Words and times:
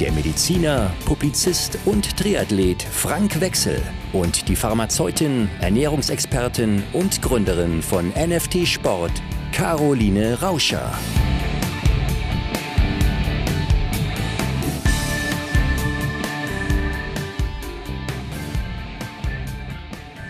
der 0.00 0.12
Mediziner, 0.12 0.90
Publizist 1.04 1.78
und 1.84 2.16
Triathlet 2.16 2.82
Frank 2.82 3.40
Wechsel 3.40 3.80
und 4.12 4.48
die 4.48 4.56
Pharmazeutin, 4.56 5.48
Ernährungsexpertin 5.60 6.82
und 6.92 7.20
Gründerin 7.20 7.82
von 7.82 8.10
NFT 8.10 8.66
Sport, 8.66 9.12
Caroline 9.52 10.40
Rauscher. 10.40 10.92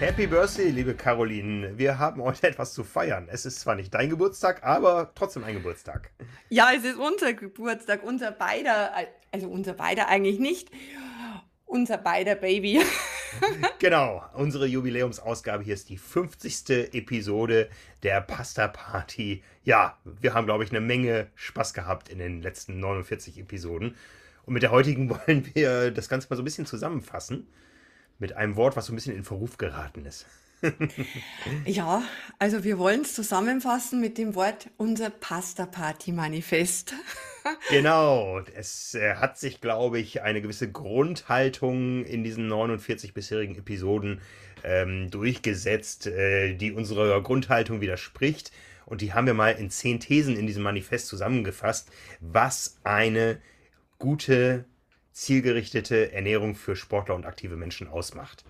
Happy 0.08 0.26
Birthday, 0.26 0.70
liebe 0.70 0.94
Caroline. 0.94 1.76
Wir 1.76 1.98
haben 1.98 2.22
heute 2.22 2.48
etwas 2.48 2.72
zu 2.72 2.82
feiern. 2.82 3.28
Es 3.30 3.44
ist 3.44 3.60
zwar 3.60 3.74
nicht 3.74 3.92
dein 3.92 4.08
Geburtstag, 4.08 4.64
aber 4.64 5.12
trotzdem 5.14 5.44
ein 5.44 5.52
Geburtstag. 5.52 6.12
Ja, 6.48 6.70
es 6.74 6.82
ist 6.82 6.96
unser 6.96 7.34
Geburtstag, 7.34 8.02
unser 8.02 8.32
beider, 8.32 8.90
also 9.30 9.48
unser 9.48 9.74
beider 9.74 10.08
eigentlich 10.08 10.38
nicht, 10.38 10.70
unser 11.66 11.98
beider 11.98 12.36
Baby. 12.36 12.80
genau, 13.80 14.24
unsere 14.32 14.64
Jubiläumsausgabe 14.64 15.62
hier 15.62 15.74
ist 15.74 15.90
die 15.90 15.98
50. 15.98 16.94
Episode 16.94 17.68
der 18.02 18.22
Pasta 18.22 18.68
Party. 18.68 19.42
Ja, 19.62 19.98
wir 20.04 20.32
haben, 20.32 20.46
glaube 20.46 20.64
ich, 20.64 20.70
eine 20.70 20.80
Menge 20.80 21.26
Spaß 21.34 21.74
gehabt 21.74 22.08
in 22.08 22.18
den 22.18 22.40
letzten 22.40 22.80
49 22.80 23.38
Episoden. 23.38 23.94
Und 24.46 24.54
mit 24.54 24.62
der 24.62 24.70
heutigen 24.70 25.10
wollen 25.28 25.50
wir 25.52 25.90
das 25.90 26.08
Ganze 26.08 26.28
mal 26.30 26.36
so 26.36 26.40
ein 26.40 26.46
bisschen 26.46 26.64
zusammenfassen 26.64 27.46
mit 28.18 28.34
einem 28.34 28.56
Wort, 28.56 28.76
was 28.76 28.86
so 28.86 28.92
ein 28.92 28.96
bisschen 28.96 29.16
in 29.16 29.24
Verruf 29.24 29.56
geraten 29.58 30.04
ist. 30.04 30.26
ja, 31.66 32.02
also 32.38 32.64
wir 32.64 32.78
wollen 32.78 33.02
es 33.02 33.14
zusammenfassen 33.14 34.00
mit 34.00 34.18
dem 34.18 34.34
Wort 34.34 34.70
unser 34.76 35.10
Pasta 35.10 35.66
Party 35.66 36.10
Manifest. 36.10 36.94
genau, 37.70 38.40
es 38.56 38.94
äh, 38.94 39.14
hat 39.14 39.38
sich, 39.38 39.60
glaube 39.60 40.00
ich, 40.00 40.22
eine 40.22 40.42
gewisse 40.42 40.70
Grundhaltung 40.70 42.04
in 42.04 42.24
diesen 42.24 42.48
49 42.48 43.14
bisherigen 43.14 43.56
Episoden 43.56 44.20
ähm, 44.64 45.10
durchgesetzt, 45.10 46.08
äh, 46.08 46.54
die 46.54 46.72
unserer 46.72 47.22
Grundhaltung 47.22 47.80
widerspricht. 47.80 48.50
Und 48.84 49.00
die 49.00 49.12
haben 49.12 49.26
wir 49.26 49.34
mal 49.34 49.50
in 49.50 49.70
zehn 49.70 50.00
Thesen 50.00 50.36
in 50.36 50.46
diesem 50.46 50.62
Manifest 50.62 51.06
zusammengefasst, 51.08 51.90
was 52.20 52.78
eine 52.84 53.40
gute 53.98 54.64
zielgerichtete 55.18 56.12
Ernährung 56.12 56.54
für 56.54 56.76
Sportler 56.76 57.16
und 57.16 57.26
aktive 57.26 57.56
Menschen 57.56 57.88
ausmacht. 57.88 58.44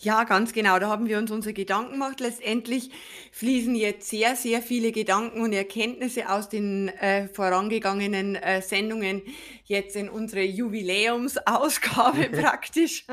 Ja, 0.00 0.22
ganz 0.24 0.52
genau. 0.52 0.78
Da 0.78 0.88
haben 0.88 1.08
wir 1.08 1.18
uns 1.18 1.30
unsere 1.30 1.54
Gedanken 1.54 1.92
gemacht. 1.92 2.20
Letztendlich 2.20 2.90
fließen 3.32 3.74
jetzt 3.74 4.08
sehr, 4.08 4.36
sehr 4.36 4.62
viele 4.62 4.92
Gedanken 4.92 5.40
und 5.40 5.52
Erkenntnisse 5.52 6.28
aus 6.28 6.48
den 6.48 6.88
äh, 6.88 7.26
vorangegangenen 7.26 8.36
äh, 8.36 8.62
Sendungen 8.62 9.22
jetzt 9.64 9.96
in 9.96 10.08
unsere 10.08 10.42
Jubiläumsausgabe 10.42 12.28
praktisch 12.40 13.06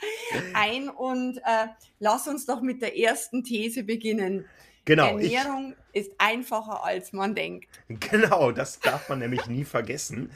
ein. 0.54 0.88
Und 0.88 1.38
äh, 1.38 1.66
lass 1.98 2.26
uns 2.26 2.46
doch 2.46 2.62
mit 2.62 2.80
der 2.80 2.96
ersten 2.96 3.42
These 3.42 3.82
beginnen. 3.82 4.46
Genau. 4.86 5.18
Ernährung 5.18 5.74
ich, 5.92 6.06
ist 6.06 6.12
einfacher, 6.18 6.84
als 6.84 7.12
man 7.12 7.34
denkt. 7.34 7.68
Genau, 7.88 8.50
das 8.52 8.80
darf 8.80 9.08
man 9.08 9.18
nämlich 9.18 9.46
nie 9.46 9.64
vergessen 9.64 10.30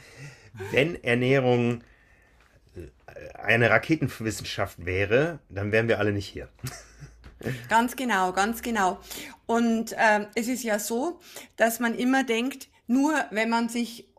wenn 0.71 1.01
Ernährung 1.03 1.83
äh, 2.75 3.37
eine 3.37 3.69
Raketenwissenschaft 3.69 4.85
wäre, 4.85 5.39
dann 5.49 5.71
wären 5.71 5.87
wir 5.87 5.99
alle 5.99 6.11
nicht 6.11 6.27
hier. 6.27 6.49
Ganz 7.69 7.95
genau, 7.95 8.33
ganz 8.33 8.61
genau. 8.61 8.99
Und 9.45 9.93
äh, 9.93 10.25
es 10.35 10.49
ist 10.49 10.63
ja 10.63 10.77
so, 10.77 11.21
dass 11.55 11.79
man 11.79 11.95
immer 11.95 12.25
denkt, 12.25 12.67
nur 12.85 13.13
wenn 13.31 13.49
man 13.49 13.69
sich, 13.69 14.09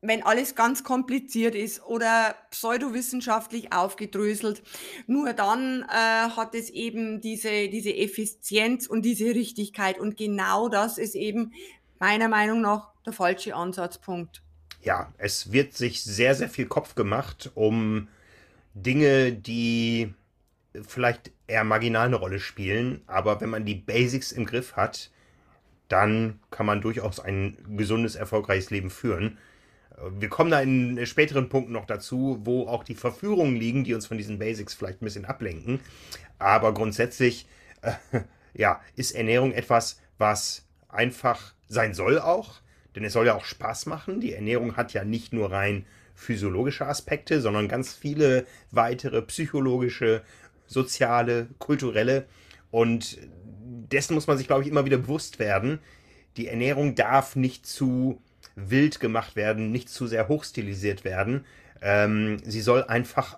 wenn 0.00 0.22
alles 0.22 0.54
ganz 0.54 0.84
kompliziert 0.84 1.56
ist 1.56 1.84
oder 1.84 2.36
pseudowissenschaftlich 2.50 3.72
aufgedröselt, 3.72 4.62
nur 5.08 5.32
dann 5.32 5.82
äh, 5.88 6.30
hat 6.30 6.54
es 6.54 6.70
eben 6.70 7.20
diese, 7.20 7.68
diese 7.68 7.96
Effizienz 7.96 8.86
und 8.86 9.02
diese 9.02 9.34
Richtigkeit. 9.34 9.98
Und 9.98 10.16
genau 10.16 10.68
das 10.68 10.98
ist 10.98 11.16
eben 11.16 11.52
meiner 11.98 12.28
Meinung 12.28 12.60
nach 12.60 12.92
der 13.04 13.12
falsche 13.12 13.56
Ansatzpunkt 13.56 14.42
ja, 14.82 15.12
es 15.18 15.52
wird 15.52 15.74
sich 15.74 16.02
sehr, 16.02 16.34
sehr 16.34 16.48
viel 16.48 16.66
Kopf 16.66 16.94
gemacht 16.94 17.50
um 17.54 18.08
Dinge, 18.74 19.32
die 19.32 20.14
vielleicht 20.86 21.32
eher 21.46 21.64
marginal 21.64 22.06
eine 22.06 22.16
Rolle 22.16 22.40
spielen, 22.40 23.02
aber 23.06 23.40
wenn 23.40 23.50
man 23.50 23.64
die 23.64 23.74
Basics 23.74 24.32
im 24.32 24.44
Griff 24.46 24.76
hat, 24.76 25.10
dann 25.88 26.38
kann 26.50 26.66
man 26.66 26.80
durchaus 26.80 27.18
ein 27.18 27.56
gesundes, 27.76 28.14
erfolgreiches 28.14 28.70
Leben 28.70 28.90
führen. 28.90 29.38
Wir 30.18 30.28
kommen 30.28 30.50
da 30.50 30.60
in 30.60 31.04
späteren 31.06 31.48
Punkten 31.48 31.72
noch 31.72 31.86
dazu, 31.86 32.38
wo 32.44 32.68
auch 32.68 32.84
die 32.84 32.94
Verführungen 32.94 33.56
liegen, 33.56 33.84
die 33.84 33.94
uns 33.94 34.06
von 34.06 34.18
diesen 34.18 34.38
Basics 34.38 34.74
vielleicht 34.74 35.02
ein 35.02 35.06
bisschen 35.06 35.24
ablenken. 35.24 35.80
Aber 36.38 36.72
grundsätzlich, 36.72 37.46
äh, 37.82 37.92
ja, 38.54 38.80
ist 38.94 39.12
Ernährung 39.12 39.52
etwas, 39.52 40.00
was 40.18 40.66
einfach 40.88 41.54
sein 41.68 41.94
soll 41.94 42.18
auch, 42.18 42.60
denn 42.98 43.06
es 43.06 43.12
soll 43.12 43.26
ja 43.26 43.36
auch 43.36 43.44
Spaß 43.44 43.86
machen. 43.86 44.20
Die 44.20 44.32
Ernährung 44.32 44.76
hat 44.76 44.92
ja 44.92 45.04
nicht 45.04 45.32
nur 45.32 45.52
rein 45.52 45.86
physiologische 46.16 46.84
Aspekte, 46.84 47.40
sondern 47.40 47.68
ganz 47.68 47.94
viele 47.94 48.44
weitere 48.72 49.22
psychologische, 49.22 50.22
soziale, 50.66 51.46
kulturelle. 51.60 52.26
Und 52.72 53.18
dessen 53.92 54.14
muss 54.14 54.26
man 54.26 54.36
sich, 54.36 54.48
glaube 54.48 54.64
ich, 54.64 54.68
immer 54.68 54.84
wieder 54.84 54.98
bewusst 54.98 55.38
werden. 55.38 55.78
Die 56.36 56.48
Ernährung 56.48 56.96
darf 56.96 57.36
nicht 57.36 57.66
zu 57.66 58.20
wild 58.56 58.98
gemacht 58.98 59.36
werden, 59.36 59.70
nicht 59.70 59.88
zu 59.88 60.08
sehr 60.08 60.26
hochstilisiert 60.26 61.04
werden. 61.04 61.44
Ähm, 61.80 62.38
sie 62.44 62.60
soll 62.60 62.82
einfach, 62.82 63.36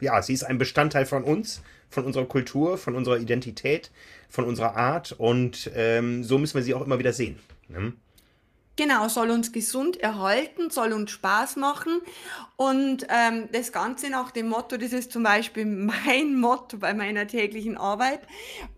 ja, 0.00 0.20
sie 0.20 0.34
ist 0.34 0.44
ein 0.44 0.58
Bestandteil 0.58 1.06
von 1.06 1.24
uns, 1.24 1.62
von 1.88 2.04
unserer 2.04 2.26
Kultur, 2.26 2.76
von 2.76 2.94
unserer 2.94 3.16
Identität, 3.16 3.90
von 4.28 4.44
unserer 4.44 4.76
Art 4.76 5.12
und 5.12 5.70
ähm, 5.74 6.22
so 6.24 6.36
müssen 6.36 6.56
wir 6.56 6.62
sie 6.62 6.74
auch 6.74 6.84
immer 6.84 6.98
wieder 6.98 7.14
sehen. 7.14 7.38
Ne? 7.68 7.94
Genau, 8.80 9.08
soll 9.08 9.28
uns 9.30 9.52
gesund 9.52 9.98
erhalten, 9.98 10.70
soll 10.70 10.94
uns 10.94 11.10
Spaß 11.10 11.56
machen. 11.56 12.00
Und 12.56 13.06
ähm, 13.10 13.50
das 13.52 13.72
Ganze 13.72 14.08
nach 14.08 14.30
dem 14.30 14.48
Motto, 14.48 14.78
das 14.78 14.94
ist 14.94 15.12
zum 15.12 15.22
Beispiel 15.22 15.66
mein 15.66 16.40
Motto 16.40 16.78
bei 16.78 16.94
meiner 16.94 17.26
täglichen 17.26 17.76
Arbeit, 17.76 18.20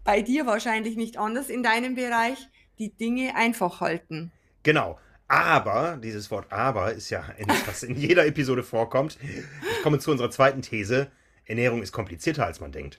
bei 0.03 0.21
dir 0.21 0.45
wahrscheinlich 0.45 0.97
nicht 0.97 1.19
anders 1.19 1.49
in 1.49 1.63
deinem 1.63 1.95
Bereich, 1.95 2.49
die 2.81 2.93
Dinge 2.93 3.37
einfach 3.37 3.81
halten. 3.81 4.33
Genau. 4.65 4.99
Aber, 5.29 6.01
dieses 6.03 6.33
Wort 6.33 6.51
aber 6.51 6.95
ist 6.95 7.09
ja 7.11 7.25
etwas, 7.39 7.59
was 7.69 7.83
in 7.85 7.97
jeder 7.97 8.27
Episode 8.27 8.65
vorkommt. 8.65 9.19
Ich 9.23 9.83
komme 9.85 10.01
zu 10.01 10.11
unserer 10.11 10.33
zweiten 10.33 10.63
These. 10.63 11.13
Ernährung 11.45 11.81
ist 11.81 11.93
komplizierter, 11.93 12.45
als 12.45 12.59
man 12.59 12.73
denkt. 12.73 12.99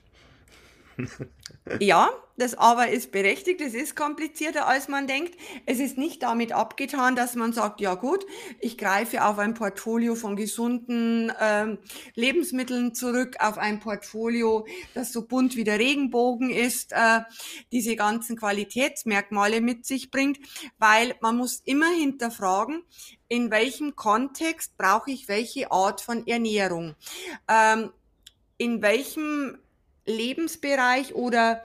ja, 1.80 2.10
das 2.36 2.54
Aber 2.54 2.88
ist 2.88 3.12
berechtigt, 3.12 3.60
es 3.60 3.74
ist 3.74 3.94
komplizierter, 3.94 4.66
als 4.66 4.88
man 4.88 5.06
denkt. 5.06 5.38
Es 5.66 5.78
ist 5.78 5.96
nicht 5.96 6.22
damit 6.22 6.52
abgetan, 6.52 7.14
dass 7.14 7.36
man 7.36 7.52
sagt, 7.52 7.80
ja 7.80 7.94
gut, 7.94 8.26
ich 8.58 8.76
greife 8.76 9.24
auf 9.24 9.38
ein 9.38 9.54
Portfolio 9.54 10.16
von 10.16 10.34
gesunden 10.34 11.32
ähm, 11.40 11.78
Lebensmitteln 12.14 12.94
zurück, 12.94 13.36
auf 13.38 13.56
ein 13.56 13.78
Portfolio, 13.78 14.66
das 14.94 15.12
so 15.12 15.26
bunt 15.26 15.54
wie 15.54 15.64
der 15.64 15.78
Regenbogen 15.78 16.50
ist, 16.50 16.92
äh, 16.92 17.20
diese 17.70 17.94
ganzen 17.94 18.36
Qualitätsmerkmale 18.36 19.60
mit 19.60 19.86
sich 19.86 20.10
bringt, 20.10 20.38
weil 20.78 21.14
man 21.20 21.36
muss 21.36 21.62
immer 21.64 21.90
hinterfragen, 21.90 22.82
in 23.28 23.50
welchem 23.52 23.94
Kontext 23.94 24.76
brauche 24.76 25.10
ich 25.12 25.28
welche 25.28 25.70
Art 25.70 26.00
von 26.00 26.26
Ernährung. 26.26 26.96
Ähm, 27.48 27.90
in 28.58 28.82
welchem 28.82 29.58
Lebensbereich 30.06 31.14
oder 31.14 31.62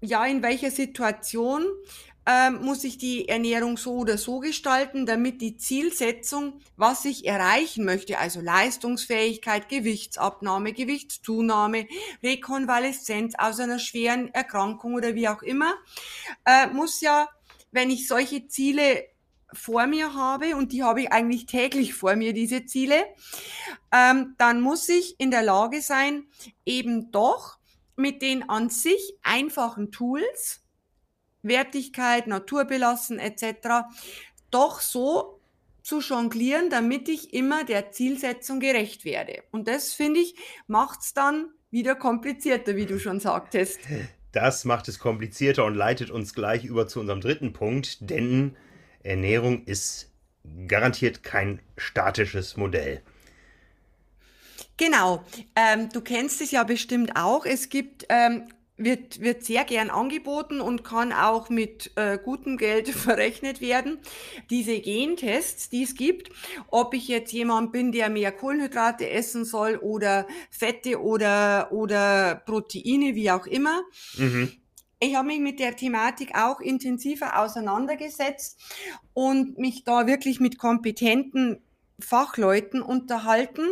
ja, 0.00 0.24
in 0.26 0.42
welcher 0.42 0.70
Situation 0.70 1.64
ähm, 2.26 2.62
muss 2.62 2.84
ich 2.84 2.98
die 2.98 3.28
Ernährung 3.28 3.76
so 3.76 3.94
oder 3.94 4.16
so 4.16 4.38
gestalten, 4.38 5.06
damit 5.06 5.40
die 5.40 5.56
Zielsetzung, 5.56 6.60
was 6.76 7.04
ich 7.04 7.26
erreichen 7.26 7.84
möchte, 7.84 8.18
also 8.18 8.40
Leistungsfähigkeit, 8.40 9.68
Gewichtsabnahme, 9.68 10.72
Gewichtszunahme, 10.72 11.86
Rekonvaleszenz 12.22 13.34
aus 13.38 13.58
einer 13.58 13.80
schweren 13.80 14.32
Erkrankung 14.34 14.94
oder 14.94 15.14
wie 15.14 15.28
auch 15.28 15.42
immer, 15.42 15.74
äh, 16.44 16.68
muss 16.68 17.00
ja, 17.00 17.28
wenn 17.72 17.90
ich 17.90 18.06
solche 18.06 18.46
Ziele 18.46 19.04
vor 19.52 19.86
mir 19.86 20.14
habe, 20.14 20.56
und 20.56 20.72
die 20.72 20.82
habe 20.82 21.02
ich 21.02 21.12
eigentlich 21.12 21.46
täglich 21.46 21.94
vor 21.94 22.16
mir, 22.16 22.32
diese 22.32 22.64
Ziele, 22.66 23.04
ähm, 23.92 24.34
dann 24.38 24.60
muss 24.60 24.88
ich 24.88 25.18
in 25.18 25.30
der 25.30 25.42
Lage 25.42 25.80
sein, 25.80 26.24
eben 26.64 27.10
doch 27.12 27.58
mit 27.96 28.22
den 28.22 28.48
an 28.48 28.70
sich 28.70 29.14
einfachen 29.22 29.92
Tools, 29.92 30.62
Wertigkeit, 31.42 32.26
naturbelassen 32.26 33.18
etc., 33.18 33.86
doch 34.50 34.80
so 34.80 35.40
zu 35.82 36.00
jonglieren, 36.00 36.70
damit 36.70 37.08
ich 37.08 37.34
immer 37.34 37.64
der 37.64 37.90
Zielsetzung 37.90 38.60
gerecht 38.60 39.04
werde. 39.04 39.42
Und 39.50 39.66
das, 39.66 39.92
finde 39.92 40.20
ich, 40.20 40.36
macht 40.66 41.00
es 41.00 41.14
dann 41.14 41.48
wieder 41.70 41.94
komplizierter, 41.94 42.76
wie 42.76 42.86
du 42.86 43.00
schon 43.00 43.18
sagtest. 43.18 43.80
Das 44.30 44.64
macht 44.64 44.88
es 44.88 44.98
komplizierter 44.98 45.64
und 45.64 45.74
leitet 45.74 46.10
uns 46.10 46.34
gleich 46.34 46.64
über 46.64 46.86
zu 46.86 47.00
unserem 47.00 47.20
dritten 47.20 47.52
Punkt, 47.52 48.08
denn 48.10 48.56
Ernährung 49.02 49.64
ist 49.64 50.10
garantiert 50.66 51.22
kein 51.22 51.60
statisches 51.76 52.56
Modell. 52.56 53.02
Genau. 54.76 55.24
Ähm, 55.54 55.88
du 55.92 56.00
kennst 56.00 56.40
es 56.40 56.50
ja 56.50 56.64
bestimmt 56.64 57.16
auch. 57.16 57.46
Es 57.46 57.68
gibt 57.68 58.06
ähm, 58.08 58.48
wird, 58.76 59.20
wird 59.20 59.44
sehr 59.44 59.64
gern 59.64 59.90
angeboten 59.90 60.60
und 60.60 60.82
kann 60.84 61.12
auch 61.12 61.50
mit 61.50 61.92
äh, 61.96 62.18
gutem 62.18 62.56
Geld 62.56 62.88
verrechnet 62.90 63.60
werden. 63.60 63.98
Diese 64.50 64.80
Gentests, 64.80 65.68
die 65.68 65.82
es 65.82 65.94
gibt, 65.94 66.30
ob 66.68 66.94
ich 66.94 67.08
jetzt 67.08 67.32
jemand 67.32 67.72
bin, 67.72 67.92
der 67.92 68.08
mehr 68.08 68.32
Kohlenhydrate 68.32 69.08
essen 69.08 69.44
soll 69.44 69.76
oder 69.76 70.26
Fette 70.50 71.00
oder, 71.00 71.70
oder 71.72 72.42
Proteine, 72.46 73.14
wie 73.14 73.30
auch 73.30 73.46
immer. 73.46 73.82
Mhm. 74.16 74.52
Ich 75.02 75.16
habe 75.16 75.26
mich 75.26 75.40
mit 75.40 75.58
der 75.58 75.74
Thematik 75.74 76.36
auch 76.36 76.60
intensiver 76.60 77.40
auseinandergesetzt 77.40 78.56
und 79.14 79.58
mich 79.58 79.82
da 79.82 80.06
wirklich 80.06 80.38
mit 80.38 80.58
kompetenten 80.58 81.60
Fachleuten 81.98 82.80
unterhalten, 82.80 83.64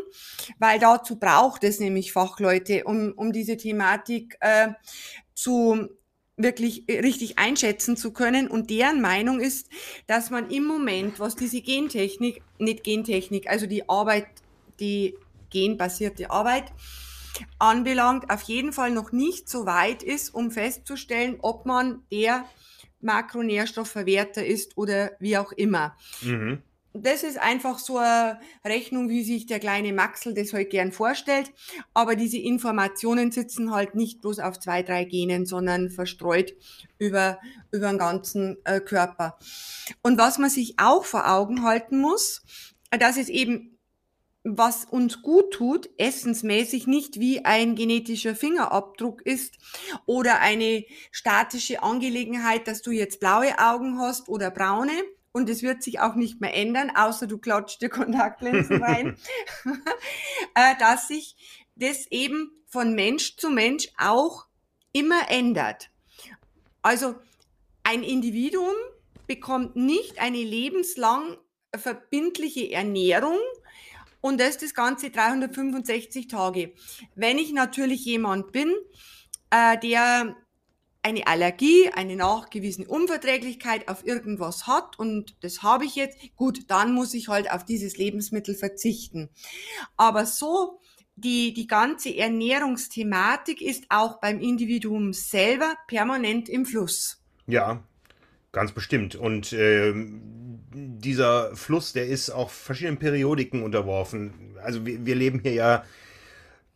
weil 0.59 0.81
dazu 0.81 1.21
braucht 1.21 1.63
es 1.63 1.79
nämlich 1.79 2.13
Fachleute, 2.13 2.83
um, 2.83 3.13
um 3.13 3.31
diese 3.31 3.57
Thematik 3.57 4.39
äh, 4.41 4.71
zu 5.33 5.91
wirklich 6.37 6.87
richtig 6.89 7.39
einschätzen 7.39 7.97
zu 7.97 8.13
können. 8.13 8.49
Und 8.49 8.69
deren 8.69 9.01
Meinung 9.01 9.39
ist, 9.39 9.69
dass 10.09 10.31
man 10.31 10.51
im 10.51 10.65
Moment, 10.65 11.21
was 11.21 11.37
diese 11.37 11.61
Gentechnik, 11.61 12.43
nicht 12.59 12.83
Gentechnik, 12.83 13.49
also 13.49 13.67
die 13.67 13.89
Arbeit, 13.89 14.27
die 14.81 15.15
genbasierte 15.51 16.29
Arbeit 16.33 16.73
anbelangt, 17.59 18.31
auf 18.31 18.43
jeden 18.43 18.73
Fall 18.73 18.91
noch 18.91 19.13
nicht 19.13 19.49
so 19.49 19.67
weit 19.67 20.03
ist, 20.03 20.35
um 20.35 20.51
festzustellen, 20.51 21.39
ob 21.41 21.67
man 21.67 22.03
der 22.13 22.45
Makronährstoffverwerter 23.01 24.45
ist 24.45 24.77
oder 24.77 25.13
wie 25.19 25.39
auch 25.39 25.53
immer. 25.53 25.97
Mhm 26.23 26.63
das 26.93 27.23
ist 27.23 27.39
einfach 27.39 27.79
so 27.79 27.99
eine 27.99 28.41
Rechnung, 28.65 29.09
wie 29.09 29.23
sich 29.23 29.47
der 29.47 29.61
kleine 29.61 29.93
Maxel 29.93 30.35
das 30.35 30.53
halt 30.53 30.71
gern 30.71 30.93
vorstellt. 30.93 31.53
Aber 31.95 32.17
diese 32.17 32.39
Informationen 32.39 33.31
sitzen 33.31 33.73
halt 33.73 33.95
nicht 33.95 34.21
bloß 34.21 34.41
auf 34.41 34.59
zwei, 34.59 34.83
drei 34.83 35.05
Genen, 35.05 35.47
sondern 35.47 35.91
verstreut 35.91 36.55
über, 36.99 37.39
über 37.71 37.89
den 37.89 37.99
ganzen 37.99 38.57
äh, 38.65 38.81
Körper. 38.81 39.39
Und 40.03 40.19
was 40.19 40.39
man 40.39 40.51
sich 40.51 40.75
auch 40.79 41.05
vor 41.05 41.31
Augen 41.31 41.63
halten 41.63 42.01
muss, 42.01 42.43
dass 42.91 43.17
es 43.17 43.29
eben 43.29 43.79
was 44.43 44.87
uns 44.87 45.23
gut 45.23 45.53
tut, 45.53 45.91
essensmäßig 45.99 46.87
nicht 46.87 47.21
wie 47.21 47.45
ein 47.45 47.75
genetischer 47.75 48.35
Fingerabdruck 48.35 49.21
ist 49.23 49.59
oder 50.07 50.41
eine 50.41 50.85
statische 51.11 51.83
Angelegenheit, 51.83 52.67
dass 52.67 52.81
du 52.81 52.91
jetzt 52.91 53.21
blaue 53.21 53.59
Augen 53.59 53.99
hast 53.99 54.29
oder 54.29 54.51
braune, 54.51 54.93
und 55.33 55.49
es 55.49 55.63
wird 55.63 55.83
sich 55.83 56.01
auch 56.01 56.15
nicht 56.15 56.41
mehr 56.41 56.55
ändern, 56.55 56.91
außer 56.95 57.27
du 57.27 57.39
klatscht 57.39 57.81
dir 57.83 57.89
Kontaktlinsen 57.89 58.83
rein, 58.83 59.17
äh, 60.55 60.75
dass 60.79 61.09
sich 61.09 61.37
das 61.77 62.07
eben 62.11 62.51
von 62.67 62.95
Mensch 62.95 63.37
zu 63.37 63.51
Mensch 63.51 63.89
auch 63.97 64.47
immer 64.93 65.31
ändert. 65.31 65.91
Also 66.83 67.15
ein 67.85 68.03
Individuum 68.03 68.75
bekommt 69.27 69.77
nicht 69.77 70.21
eine 70.21 70.43
lebenslang 70.43 71.37
verbindliche 71.77 72.73
Ernährung 72.73 73.39
und 74.21 74.41
das 74.41 74.59
das 74.59 74.75
ganze 74.75 75.11
365 75.11 76.29
Tage. 76.29 76.73
Wenn 77.15 77.39
ich 77.39 77.53
natürlich 77.53 78.05
jemand 78.05 78.53
bin, 78.53 78.75
äh, 79.51 79.79
der 79.79 80.37
eine 81.03 81.27
Allergie, 81.27 81.89
eine 81.95 82.17
nachgewiesene 82.17 82.87
Unverträglichkeit 82.87 83.89
auf 83.89 84.07
irgendwas 84.07 84.67
hat 84.67 84.99
und 84.99 85.35
das 85.43 85.63
habe 85.63 85.87
ich 85.87 85.97
jetzt, 85.97 86.19
gut, 86.37 86.71
dann 86.71 86.93
muss 86.93 87.15
ich 87.15 87.29
halt 87.29 87.51
auf 87.51 87.65
dieses 87.65 87.97
Lebensmittel 87.97 88.55
verzichten. 88.55 89.31
Aber 89.97 90.27
so 90.27 90.79
die, 91.17 91.53
die 91.55 91.67
ganze 91.67 92.15
Ernährungsthematik 92.17 93.61
ist 93.61 93.85
auch 93.89 94.21
beim 94.21 94.41
Individuum 94.41 95.13
selber 95.13 95.75
permanent 95.87 96.49
im 96.49 96.67
Fluss. 96.67 97.23
Ja, 97.47 97.83
ganz 98.53 98.73
bestimmt. 98.73 99.15
Und 99.17 99.53
äh, 99.53 99.93
dieser 100.73 101.55
Fluss, 101.57 101.93
der 101.93 102.07
ist 102.07 102.31
auch 102.31 102.51
verschiedenen 102.51 102.99
Periodiken 102.99 103.63
unterworfen. 103.63 104.57
Also 104.63 104.87
wir, 104.87 105.05
wir 105.05 105.15
leben 105.15 105.41
hier 105.41 105.53
ja 105.53 105.85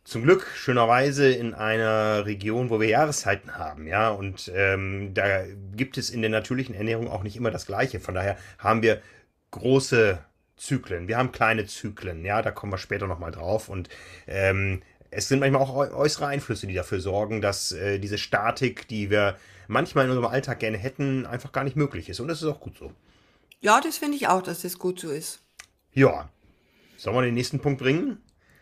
zum 0.03 0.23
Glück 0.23 0.45
schönerweise 0.55 1.31
in 1.31 1.53
einer 1.53 2.25
Region, 2.25 2.69
wo 2.69 2.79
wir 2.79 2.87
Jahreszeiten 2.87 3.57
haben, 3.57 3.87
ja, 3.87 4.09
und 4.09 4.51
ähm, 4.53 5.15
da 5.15 5.43
gibt 5.75 5.97
es 5.97 6.11
in 6.11 6.21
der 6.21 6.29
natürlichen 6.29 6.75
Ernährung 6.75 7.09
auch 7.09 7.23
nicht 7.23 7.35
immer 7.35 7.49
das 7.49 7.65
Gleiche. 7.65 7.99
Von 7.99 8.13
daher 8.13 8.37
haben 8.59 8.83
wir 8.83 9.01
große 9.49 10.19
Zyklen, 10.57 11.07
wir 11.07 11.17
haben 11.17 11.31
kleine 11.31 11.65
Zyklen, 11.65 12.23
ja, 12.23 12.43
da 12.43 12.51
kommen 12.51 12.71
wir 12.71 12.77
später 12.77 13.07
nochmal 13.07 13.31
drauf 13.31 13.67
und 13.67 13.89
ähm, 14.27 14.83
es 15.09 15.27
sind 15.27 15.39
manchmal 15.39 15.61
auch 15.61 15.75
äußere 15.75 16.27
Einflüsse, 16.27 16.67
die 16.67 16.75
dafür 16.75 16.99
sorgen, 16.99 17.41
dass 17.41 17.71
äh, 17.71 17.99
diese 17.99 18.17
Statik, 18.17 18.87
die 18.87 19.09
wir 19.09 19.37
manchmal 19.67 20.05
in 20.05 20.11
unserem 20.11 20.29
Alltag 20.29 20.59
gerne 20.59 20.77
hätten, 20.77 21.25
einfach 21.25 21.51
gar 21.51 21.63
nicht 21.63 21.77
möglich 21.77 22.09
ist. 22.09 22.19
Und 22.19 22.27
das 22.27 22.41
ist 22.41 22.47
auch 22.47 22.59
gut 22.59 22.77
so. 22.77 22.91
Ja, 23.65 23.81
das 23.81 23.97
finde 23.97 24.15
ich 24.15 24.27
auch, 24.27 24.43
dass 24.43 24.61
das 24.61 24.77
gut 24.77 24.99
so 24.99 25.09
ist. 25.09 25.39
Ja. 25.91 26.29
Sollen 26.97 27.15
wir 27.15 27.23
den 27.23 27.33
nächsten 27.33 27.59
Punkt 27.59 27.79
bringen? 27.81 28.21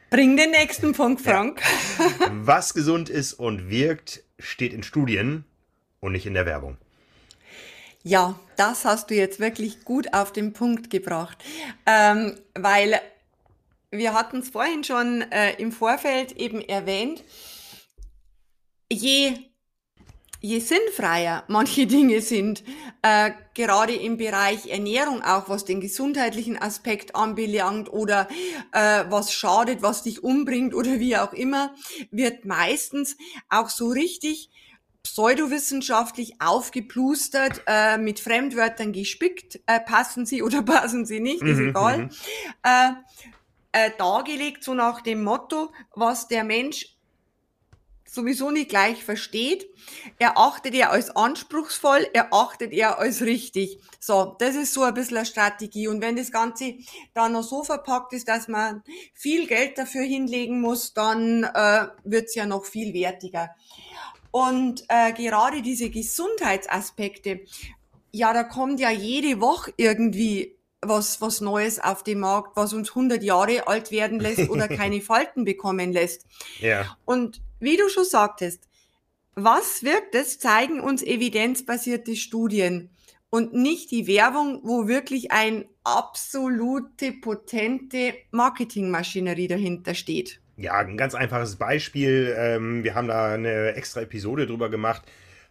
Bring 0.09 0.37
den 0.37 0.51
nächsten 0.51 0.93
Punkt, 0.93 1.19
Frank. 1.19 1.61
Ja. 1.99 2.29
Was 2.31 2.73
gesund 2.73 3.09
ist 3.09 3.33
und 3.33 3.69
wirkt, 3.69 4.23
steht 4.39 4.71
in 4.71 4.81
Studien 4.81 5.43
und 5.99 6.13
nicht 6.13 6.25
in 6.25 6.33
der 6.33 6.45
Werbung. 6.45 6.77
Ja, 8.03 8.39
das 8.55 8.85
hast 8.85 9.09
du 9.09 9.15
jetzt 9.15 9.41
wirklich 9.41 9.83
gut 9.83 10.13
auf 10.13 10.31
den 10.31 10.53
Punkt 10.53 10.89
gebracht, 10.89 11.37
ähm, 11.85 12.39
weil 12.55 12.97
wir 13.91 14.13
hatten 14.13 14.37
es 14.37 14.51
vorhin 14.51 14.85
schon 14.85 15.21
äh, 15.33 15.51
im 15.55 15.73
Vorfeld 15.73 16.31
eben 16.31 16.61
erwähnt. 16.61 17.25
Je 18.89 19.33
je 20.43 20.59
sinnfreier 20.59 21.45
manche 21.47 21.87
Dinge 21.95 22.21
sind, 22.21 22.63
äh, 23.01 23.31
gerade 23.53 23.95
im 23.95 24.17
Bereich 24.17 24.67
Ernährung, 24.67 25.23
auch 25.23 25.49
was 25.49 25.65
den 25.65 25.79
gesundheitlichen 25.79 26.61
Aspekt 26.61 27.15
anbelangt 27.15 27.91
oder 27.91 28.27
äh, 28.73 29.05
was 29.09 29.33
schadet, 29.33 29.81
was 29.81 30.03
dich 30.03 30.23
umbringt 30.23 30.75
oder 30.75 30.99
wie 30.99 31.17
auch 31.17 31.33
immer, 31.33 31.73
wird 32.11 32.45
meistens 32.45 33.17
auch 33.49 33.69
so 33.69 33.87
richtig 33.87 34.49
pseudowissenschaftlich 35.03 36.41
aufgeplustert, 36.41 37.61
äh, 37.67 37.97
mit 37.97 38.19
Fremdwörtern 38.19 38.93
gespickt, 38.93 39.59
äh, 39.65 39.79
passen 39.79 40.25
sie 40.25 40.43
oder 40.43 40.61
passen 40.63 41.05
sie 41.05 41.19
nicht, 41.21 41.41
ist 41.41 41.59
mhm, 41.59 41.69
egal, 41.69 41.97
mhm. 41.97 42.09
äh, 42.63 42.89
äh, 43.73 43.91
dargelegt, 43.97 44.63
so 44.63 44.73
nach 44.73 45.01
dem 45.01 45.23
Motto, 45.23 45.71
was 45.95 46.27
der 46.27 46.43
Mensch 46.43 46.92
sowieso 48.13 48.51
nicht 48.51 48.69
gleich 48.69 49.03
versteht, 49.03 49.67
erachtet 50.19 50.75
er 50.75 50.91
als 50.91 51.15
anspruchsvoll, 51.15 52.07
erachtet 52.13 52.71
er 52.71 52.99
als 52.99 53.21
richtig. 53.21 53.79
So, 53.99 54.35
das 54.39 54.55
ist 54.55 54.73
so 54.73 54.83
ein 54.83 54.93
bisschen 54.93 55.17
eine 55.17 55.25
Strategie. 55.25 55.87
Und 55.87 56.01
wenn 56.01 56.15
das 56.15 56.31
Ganze 56.31 56.75
dann 57.13 57.33
noch 57.33 57.43
so 57.43 57.63
verpackt 57.63 58.13
ist, 58.13 58.27
dass 58.27 58.47
man 58.47 58.83
viel 59.13 59.47
Geld 59.47 59.77
dafür 59.77 60.03
hinlegen 60.03 60.61
muss, 60.61 60.93
dann 60.93 61.43
äh, 61.43 61.87
wird's 62.03 62.35
ja 62.35 62.45
noch 62.45 62.65
viel 62.65 62.93
wertiger. 62.93 63.49
Und 64.29 64.83
äh, 64.89 65.11
gerade 65.13 65.61
diese 65.61 65.89
Gesundheitsaspekte, 65.89 67.41
ja, 68.11 68.31
da 68.33 68.43
kommt 68.43 68.79
ja 68.79 68.91
jede 68.91 69.41
Woche 69.41 69.73
irgendwie 69.77 70.55
was, 70.85 71.21
was 71.21 71.41
Neues 71.41 71.79
auf 71.79 72.03
dem 72.03 72.19
Markt, 72.19 72.55
was 72.55 72.73
uns 72.73 72.89
100 72.89 73.23
Jahre 73.23 73.67
alt 73.67 73.91
werden 73.91 74.19
lässt 74.19 74.49
oder 74.49 74.67
keine 74.69 75.01
Falten 75.01 75.45
bekommen 75.45 75.91
lässt. 75.91 76.25
Ja. 76.59 76.97
Und 77.05 77.41
wie 77.59 77.77
du 77.77 77.89
schon 77.89 78.05
sagtest, 78.05 78.67
was 79.35 79.83
wirkt 79.83 80.15
es, 80.15 80.39
zeigen 80.39 80.79
uns 80.79 81.01
evidenzbasierte 81.01 82.15
Studien 82.15 82.89
und 83.29 83.53
nicht 83.53 83.89
die 83.89 84.05
Werbung, 84.05 84.61
wo 84.63 84.87
wirklich 84.87 85.31
ein 85.31 85.65
absolute 85.83 87.13
potente 87.13 88.13
Marketingmaschinerie 88.31 89.47
dahinter 89.47 89.95
steht. 89.95 90.39
Ja, 90.55 90.73
ein 90.75 90.97
ganz 90.97 91.15
einfaches 91.15 91.55
Beispiel. 91.55 92.35
Ähm, 92.37 92.83
wir 92.83 92.93
haben 92.93 93.07
da 93.07 93.33
eine 93.33 93.73
extra 93.73 94.01
Episode 94.01 94.45
drüber 94.45 94.69
gemacht. 94.69 95.01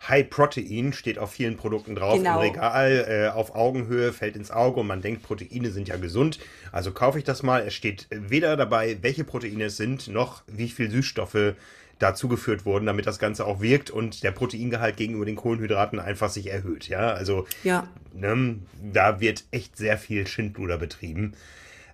High 0.09 0.29
Protein 0.31 0.93
steht 0.93 1.19
auf 1.19 1.31
vielen 1.33 1.57
Produkten 1.57 1.95
drauf 1.95 2.19
Genau. 2.19 2.35
im 2.43 2.49
Regal, 2.51 3.07
äh, 3.09 3.29
auf 3.37 3.55
Augenhöhe, 3.55 4.13
fällt 4.13 4.35
ins 4.37 4.51
Auge 4.51 4.81
und 4.81 4.87
man 4.89 5.01
denkt, 5.01 5.23
Proteine 5.23 5.71
sind 5.71 5.89
ja 5.89 5.97
gesund. 5.97 6.39
Also 6.73 6.91
kaufe 6.93 7.19
ich 7.19 7.25
das 7.25 7.43
mal. 7.43 7.67
Es 7.67 7.75
steht 7.75 8.09
weder 8.11 8.57
dabei, 8.57 8.99
welche 9.03 9.25
Proteine 9.25 9.65
es 9.65 9.77
sind, 9.77 10.09
noch 10.09 10.43
wie 10.49 10.69
viel 10.69 10.91
Süßstoffe 10.91 11.55
dazugeführt 12.01 12.65
wurden, 12.65 12.87
damit 12.87 13.07
das 13.07 13.21
Ganze 13.21 13.45
auch 13.47 13.61
wirkt 13.61 13.91
und 13.91 14.25
der 14.25 14.33
Proteingehalt 14.33 14.97
gegenüber 14.97 15.25
den 15.25 15.37
Kohlenhydraten 15.37 16.01
einfach 16.01 16.31
sich 16.31 16.51
erhöht. 16.51 16.89
Ja, 16.89 17.11
also 17.13 17.47
Ja. 17.63 17.87
ne, 18.13 18.57
da 18.93 19.21
wird 19.21 19.45
echt 19.53 19.77
sehr 19.77 19.99
viel 19.99 20.27
Schindluder 20.27 20.79
betrieben. 20.79 21.35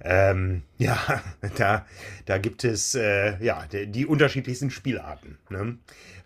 Ähm, 0.01 0.63
ja, 0.79 0.97
da, 1.57 1.85
da 2.25 2.39
gibt 2.39 2.65
es 2.65 2.95
äh, 2.95 3.37
ja 3.45 3.67
die, 3.71 3.87
die 3.89 4.07
unterschiedlichsten 4.07 4.71
Spielarten. 4.71 5.37
Ne? 5.51 5.77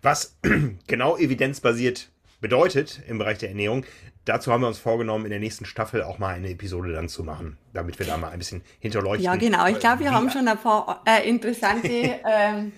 Was 0.03 0.37
genau 0.87 1.17
evidenzbasiert 1.17 2.09
bedeutet 2.41 3.01
im 3.07 3.17
Bereich 3.17 3.37
der 3.37 3.49
Ernährung, 3.49 3.85
dazu 4.25 4.51
haben 4.51 4.61
wir 4.61 4.67
uns 4.67 4.77
vorgenommen, 4.77 5.23
in 5.25 5.31
der 5.31 5.39
nächsten 5.39 5.65
Staffel 5.65 6.03
auch 6.03 6.19
mal 6.19 6.35
eine 6.35 6.49
Episode 6.49 6.91
dann 6.91 7.07
zu 7.07 7.23
machen, 7.23 7.57
damit 7.73 7.97
wir 7.99 8.05
da 8.05 8.17
mal 8.17 8.29
ein 8.29 8.37
bisschen 8.37 8.61
hinterleuchten. 8.79 9.23
Ja, 9.23 9.37
genau. 9.37 9.65
Ich 9.67 9.79
glaube, 9.79 10.01
wir 10.01 10.11
haben 10.11 10.29
schon 10.29 10.47
ein 10.47 10.57
paar 10.57 11.01
äh, 11.07 11.27
interessante 11.27 11.87
ähm, 12.29 12.73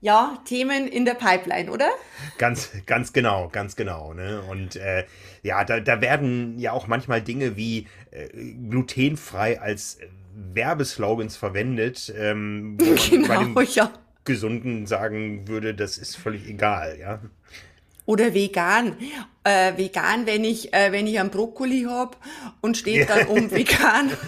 ja, 0.00 0.38
Themen 0.46 0.88
in 0.88 1.04
der 1.04 1.14
Pipeline, 1.14 1.70
oder? 1.70 1.90
Ganz, 2.38 2.72
ganz 2.86 3.12
genau, 3.12 3.50
ganz 3.50 3.76
genau. 3.76 4.14
Ne? 4.14 4.42
Und 4.50 4.76
äh, 4.76 5.04
ja, 5.42 5.64
da, 5.64 5.78
da 5.78 6.00
werden 6.00 6.58
ja 6.58 6.72
auch 6.72 6.86
manchmal 6.86 7.20
Dinge 7.20 7.56
wie 7.56 7.86
äh, 8.10 8.28
glutenfrei 8.68 9.60
als 9.60 9.98
Werbeslogans 10.34 11.36
verwendet, 11.36 12.12
ähm, 12.16 12.78
Genau, 13.10 13.40
dem 13.40 13.56
ja. 13.74 13.92
Gesunden 14.24 14.86
sagen 14.86 15.48
würde, 15.48 15.74
das 15.74 15.98
ist 15.98 16.16
völlig 16.16 16.48
egal, 16.48 16.98
ja. 16.98 17.20
Oder 18.04 18.34
vegan. 18.34 18.96
Äh, 19.44 19.76
vegan, 19.76 20.26
wenn 20.26 20.44
ich, 20.44 20.72
äh, 20.72 20.92
wenn 20.92 21.06
ich 21.06 21.18
einen 21.18 21.30
Brokkoli 21.30 21.86
habe 21.88 22.16
und 22.60 22.76
steht 22.76 23.08
dann 23.08 23.26
um 23.26 23.50
vegan. 23.50 24.10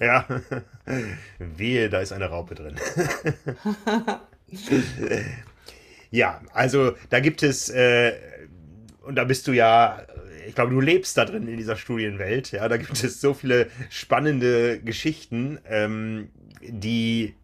Ja. 0.00 0.26
Wehe, 1.38 1.88
da 1.88 2.00
ist 2.00 2.10
eine 2.10 2.26
Raupe 2.26 2.56
drin. 2.56 2.74
ja, 6.10 6.40
also 6.52 6.96
da 7.08 7.20
gibt 7.20 7.44
es, 7.44 7.68
äh, 7.68 8.14
und 9.02 9.14
da 9.14 9.22
bist 9.22 9.46
du 9.46 9.52
ja, 9.52 10.02
ich 10.48 10.56
glaube, 10.56 10.72
du 10.72 10.80
lebst 10.80 11.16
da 11.16 11.24
drin 11.24 11.46
in 11.46 11.56
dieser 11.56 11.76
Studienwelt, 11.76 12.50
ja, 12.50 12.66
da 12.68 12.78
gibt 12.78 13.00
es 13.00 13.20
so 13.20 13.32
viele 13.32 13.68
spannende 13.90 14.80
Geschichten, 14.80 15.60
ähm, 15.68 16.30
die 16.60 17.36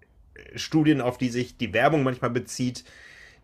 Studien, 0.56 1.00
auf 1.00 1.18
die 1.18 1.28
sich 1.28 1.56
die 1.56 1.72
Werbung 1.72 2.02
manchmal 2.02 2.30
bezieht, 2.30 2.84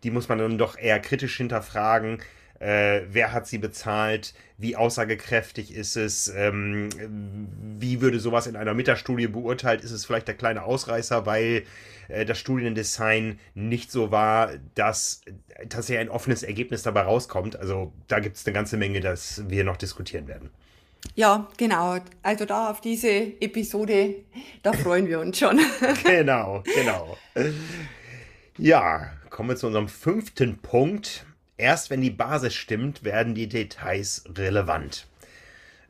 die 0.03 0.11
muss 0.11 0.29
man 0.29 0.37
dann 0.37 0.57
doch 0.57 0.77
eher 0.77 0.99
kritisch 0.99 1.37
hinterfragen. 1.37 2.19
Äh, 2.59 3.03
wer 3.09 3.31
hat 3.31 3.47
sie 3.47 3.57
bezahlt? 3.57 4.33
Wie 4.57 4.75
aussagekräftig 4.75 5.73
ist 5.73 5.95
es? 5.95 6.27
Ähm, 6.27 6.89
wie 7.79 8.01
würde 8.01 8.19
sowas 8.19 8.47
in 8.47 8.57
einer 8.57 8.73
Metastudie 8.73 9.27
beurteilt? 9.27 9.81
Ist 9.81 9.91
es 9.91 10.05
vielleicht 10.05 10.27
der 10.27 10.35
kleine 10.35 10.63
Ausreißer, 10.63 11.25
weil 11.25 11.63
äh, 12.09 12.25
das 12.25 12.37
Studiendesign 12.37 13.39
nicht 13.53 13.91
so 13.91 14.11
war, 14.11 14.51
dass 14.75 15.21
tatsächlich 15.69 15.99
ein 15.99 16.09
offenes 16.09 16.43
Ergebnis 16.43 16.83
dabei 16.83 17.01
rauskommt? 17.01 17.55
Also 17.57 17.93
da 18.07 18.19
gibt 18.19 18.35
es 18.35 18.45
eine 18.45 18.53
ganze 18.53 18.75
Menge, 18.75 18.99
das 18.99 19.43
wir 19.47 19.63
noch 19.63 19.77
diskutieren 19.77 20.27
werden. 20.27 20.49
Ja, 21.15 21.47
genau. 21.57 21.97
Also 22.23 22.45
da 22.45 22.69
auf 22.69 22.81
diese 22.81 23.09
Episode, 23.09 24.15
da 24.63 24.73
freuen 24.73 25.07
wir 25.07 25.19
uns 25.19 25.37
schon. 25.37 25.59
genau, 26.03 26.63
genau. 26.63 27.17
Ja, 28.57 29.11
kommen 29.29 29.49
wir 29.49 29.55
zu 29.55 29.67
unserem 29.67 29.87
fünften 29.87 30.57
Punkt. 30.59 31.25
Erst 31.57 31.89
wenn 31.89 32.01
die 32.01 32.09
Basis 32.09 32.55
stimmt, 32.55 33.03
werden 33.03 33.35
die 33.35 33.49
Details 33.49 34.23
relevant. 34.37 35.07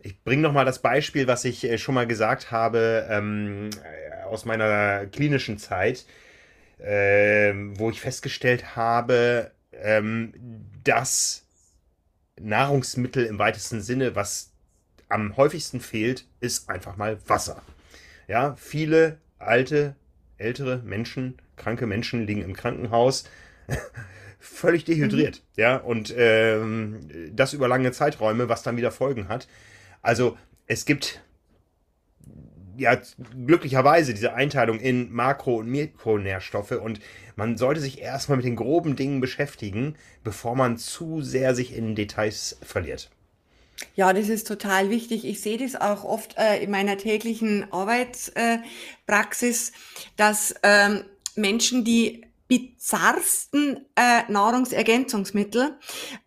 Ich 0.02 0.24
bringe 0.24 0.42
nochmal 0.42 0.66
das 0.66 0.80
Beispiel, 0.80 1.28
was 1.28 1.46
ich 1.46 1.64
äh, 1.64 1.78
schon 1.78 1.96
mal 1.96 2.08
gesagt 2.08 2.52
habe 2.52 3.08
ähm, 3.10 3.70
äh, 3.84 4.24
aus 4.24 4.46
meiner 4.46 5.06
klinischen 5.08 5.58
Zeit, 5.58 6.06
ähm, 6.82 7.78
wo 7.78 7.90
ich 7.90 8.02
festgestellt 8.02 8.76
habe, 8.76 9.52
ähm, 9.74 10.34
dass 10.84 11.46
Nahrungsmittel 12.40 13.26
im 13.26 13.38
weitesten 13.38 13.82
Sinne, 13.82 14.16
was 14.16 14.52
am 15.10 15.36
häufigsten 15.38 15.82
fehlt, 15.82 16.26
ist 16.40 16.70
einfach 16.70 16.96
mal 16.98 17.20
Wasser. 17.28 17.62
Ja, 18.28 18.56
viele 18.56 19.18
alte, 19.40 19.96
ältere 20.38 20.78
Menschen, 20.84 21.38
kranke 21.58 21.88
Menschen 21.88 22.26
liegen 22.26 22.44
im 22.44 22.54
Krankenhaus, 22.54 23.26
völlig 24.40 24.86
dehydriert. 24.86 25.44
Ja, 25.56 25.78
und 25.78 26.14
ähm, 26.16 27.00
das 27.34 27.54
über 27.54 27.68
lange 27.68 27.92
Zeiträume, 27.92 28.50
was 28.50 28.64
dann 28.64 28.78
wieder 28.78 28.92
Folgen 28.92 29.28
hat. 29.28 29.48
Also 30.02 30.38
es 30.68 30.86
gibt 30.86 31.22
ja 32.78 32.98
glücklicherweise 33.46 34.14
diese 34.14 34.34
Einteilung 34.34 34.80
in 34.80 35.12
Makro- 35.12 35.60
und 35.60 35.68
Mikronährstoffe 35.68 36.72
und 36.72 37.02
man 37.36 37.58
sollte 37.58 37.82
sich 37.82 38.00
erstmal 38.00 38.38
mit 38.38 38.46
den 38.46 38.56
groben 38.56 38.96
Dingen 38.96 39.20
beschäftigen, 39.20 39.96
bevor 40.24 40.56
man 40.56 40.78
zu 40.78 41.22
sehr 41.22 41.56
sich 41.56 41.76
in 41.76 41.96
Details 41.96 42.58
verliert. 42.62 43.10
Ja, 43.96 44.14
das 44.14 44.30
ist 44.30 44.48
total 44.48 44.90
wichtig. 44.90 45.26
Ich 45.26 45.42
sehe 45.42 45.58
das 45.58 45.76
auch 45.76 46.04
oft 46.04 46.38
äh, 46.38 46.64
in 46.64 46.72
meiner 46.72 46.98
täglichen 46.98 47.72
Arbeitspraxis, 47.72 49.70
äh, 49.70 49.74
dass 50.18 50.56
ähm, 50.64 51.06
Menschen, 51.36 51.84
die 51.84 52.26
bizarrsten 52.50 53.86
äh, 53.96 54.24
Nahrungsergänzungsmittel 54.28 55.78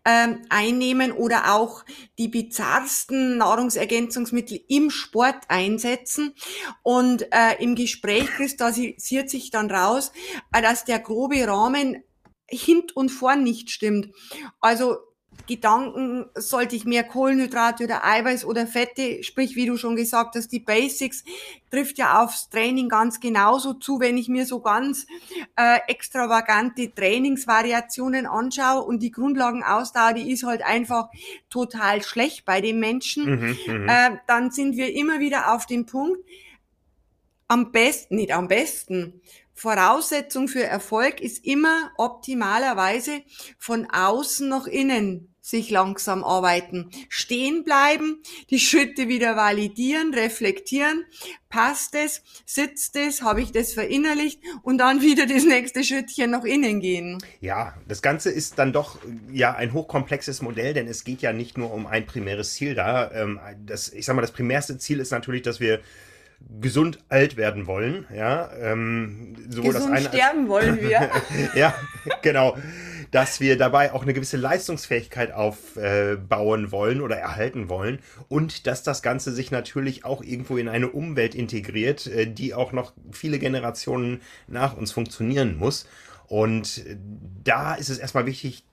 ähm, 0.05 0.41
einnehmen 0.49 1.11
oder 1.11 1.53
auch 1.53 1.83
die 2.17 2.29
bizarrsten 2.29 3.37
Nahrungsergänzungsmittel 3.37 4.61
im 4.69 4.89
Sport 4.89 5.35
einsetzen. 5.49 6.33
Und 6.81 7.23
äh, 7.33 7.61
im 7.61 7.75
Gespräch 7.75 8.27
kristallisiert 8.27 9.29
sich 9.29 9.51
dann 9.51 9.69
raus, 9.69 10.13
äh, 10.53 10.61
dass 10.61 10.85
der 10.85 10.99
grobe 10.99 11.45
Rahmen 11.45 12.03
hint 12.47 12.95
und 12.95 13.09
vorn 13.09 13.43
nicht 13.43 13.69
stimmt. 13.69 14.09
Also 14.61 14.97
Gedanken, 15.47 16.25
sollte 16.35 16.75
ich 16.75 16.85
mehr 16.85 17.03
Kohlenhydrate 17.03 17.83
oder 17.83 18.05
Eiweiß 18.05 18.45
oder 18.45 18.65
Fette, 18.65 19.23
sprich, 19.23 19.55
wie 19.55 19.65
du 19.65 19.77
schon 19.77 19.95
gesagt 19.95 20.35
hast, 20.35 20.49
die 20.49 20.59
Basics, 20.59 21.23
trifft 21.69 21.97
ja 21.97 22.23
aufs 22.23 22.49
Training 22.49 22.87
ganz 22.87 23.19
genauso 23.19 23.73
zu, 23.73 23.99
wenn 23.99 24.17
ich 24.17 24.29
mir 24.29 24.45
so 24.45 24.61
ganz 24.61 25.05
äh, 25.55 25.79
extravagante 25.87 26.93
Trainingsvariationen 26.93 28.25
anschaue 28.25 28.83
und 28.83 29.01
die 29.01 29.11
Grundlagenausdauer, 29.11 30.13
die 30.13 30.31
ist 30.31 30.43
halt 30.43 30.63
einfach 30.63 31.09
total 31.49 32.03
schlecht 32.03 32.45
bei 32.45 32.61
den 32.61 32.79
Menschen, 32.79 33.25
Mhm, 33.33 33.57
mhm. 33.67 33.89
äh, 33.89 34.17
dann 34.27 34.51
sind 34.51 34.77
wir 34.77 34.93
immer 34.93 35.19
wieder 35.19 35.53
auf 35.53 35.65
dem 35.65 35.85
Punkt, 35.85 36.19
am 37.47 37.71
besten, 37.71 38.15
nicht 38.15 38.33
am 38.33 38.47
besten, 38.47 39.21
Voraussetzung 39.53 40.47
für 40.47 40.63
Erfolg 40.63 41.21
ist 41.21 41.45
immer 41.45 41.91
optimalerweise 41.97 43.21
von 43.57 43.87
außen 43.89 44.47
nach 44.49 44.67
innen 44.67 45.33
sich 45.43 45.69
langsam 45.69 46.23
arbeiten. 46.23 46.89
Stehen 47.09 47.65
bleiben, 47.65 48.23
die 48.49 48.59
Schritte 48.59 49.09
wieder 49.09 49.35
validieren, 49.35 50.13
reflektieren. 50.13 51.03
Passt 51.49 51.95
es? 51.95 52.23
Sitzt 52.45 52.95
es? 52.95 53.21
Habe 53.21 53.41
ich 53.41 53.51
das 53.51 53.73
verinnerlicht? 53.73 54.39
Und 54.63 54.77
dann 54.77 55.01
wieder 55.01 55.25
das 55.27 55.43
nächste 55.43 55.83
Schrittchen 55.83 56.31
nach 56.31 56.45
innen 56.45 56.79
gehen. 56.79 57.21
Ja, 57.41 57.75
das 57.89 58.01
Ganze 58.01 58.31
ist 58.31 58.57
dann 58.57 58.71
doch 58.71 58.97
ja 59.33 59.53
ein 59.53 59.73
hochkomplexes 59.73 60.41
Modell, 60.41 60.73
denn 60.73 60.87
es 60.87 61.03
geht 61.03 61.21
ja 61.21 61.33
nicht 61.33 61.57
nur 61.57 61.73
um 61.73 61.87
ein 61.87 62.05
primäres 62.05 62.53
Ziel 62.53 62.73
da. 62.73 63.11
Ähm, 63.11 63.41
das, 63.65 63.91
ich 63.91 64.05
sag 64.05 64.15
mal, 64.15 64.21
das 64.21 64.31
primärste 64.31 64.77
Ziel 64.77 65.01
ist 65.01 65.11
natürlich, 65.11 65.41
dass 65.41 65.59
wir 65.59 65.81
gesund 66.59 66.99
alt 67.09 67.37
werden 67.37 67.67
wollen. 67.67 68.05
Ja, 68.13 68.49
ähm, 68.59 69.35
sowohl 69.49 69.73
Gesund 69.73 69.93
das 69.93 69.99
eine 69.99 70.09
sterben 70.09 70.47
wollen 70.47 70.81
wir. 70.81 71.09
ja, 71.55 71.73
genau. 72.21 72.57
Dass 73.11 73.39
wir 73.39 73.57
dabei 73.57 73.93
auch 73.93 74.01
eine 74.01 74.13
gewisse 74.13 74.37
Leistungsfähigkeit 74.37 75.31
aufbauen 75.31 76.71
wollen 76.71 77.01
oder 77.01 77.15
erhalten 77.17 77.69
wollen 77.69 77.99
und 78.27 78.65
dass 78.65 78.81
das 78.81 79.03
Ganze 79.03 79.31
sich 79.31 79.51
natürlich 79.51 80.03
auch 80.03 80.23
irgendwo 80.23 80.57
in 80.57 80.67
eine 80.67 80.89
Umwelt 80.89 81.35
integriert, 81.35 82.07
äh, 82.07 82.25
die 82.25 82.53
auch 82.53 82.71
noch 82.71 82.93
viele 83.11 83.37
Generationen 83.37 84.21
nach 84.47 84.75
uns 84.75 84.91
funktionieren 84.91 85.57
muss. 85.57 85.87
Und 86.27 86.85
äh, 86.85 86.97
da 87.43 87.75
ist 87.75 87.89
es 87.89 87.97
erstmal 87.99 88.25
wichtig, 88.25 88.63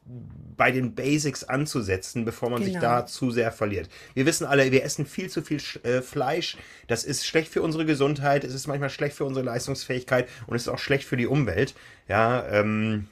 bei 0.57 0.71
den 0.73 0.95
Basics 0.95 1.45
anzusetzen, 1.45 2.25
bevor 2.25 2.51
man 2.51 2.63
sich 2.63 2.75
Genau. 2.75 2.85
da 2.85 3.07
zu 3.07 3.31
sehr 3.31 3.51
verliert. 3.51 3.89
Wir 4.13 4.27
wissen 4.27 4.45
alle, 4.45 4.71
wir 4.73 4.85
essen 4.85 5.07
viel 5.07 5.31
zu 5.31 5.41
viel 5.43 5.61
äh, 5.85 6.03
Fleisch. 6.03 6.59
Das 6.87 7.05
ist 7.05 7.27
schlecht 7.27 7.51
für 7.51 7.63
unsere 7.63 7.87
Gesundheit, 7.87 8.45
es 8.45 8.53
ist 8.53 8.67
manchmal 8.67 8.91
schlecht 8.91 9.17
für 9.17 9.25
unsere 9.25 9.45
Leistungsfähigkeit 9.45 10.29
und 10.47 10.57
es 10.57 10.63
ist 10.63 10.69
auch 10.69 10.79
schlecht 10.79 11.05
für 11.05 11.17
die 11.17 11.27
Umwelt. 11.27 11.75
Ja, 12.09 12.47
ähm, 12.49 13.09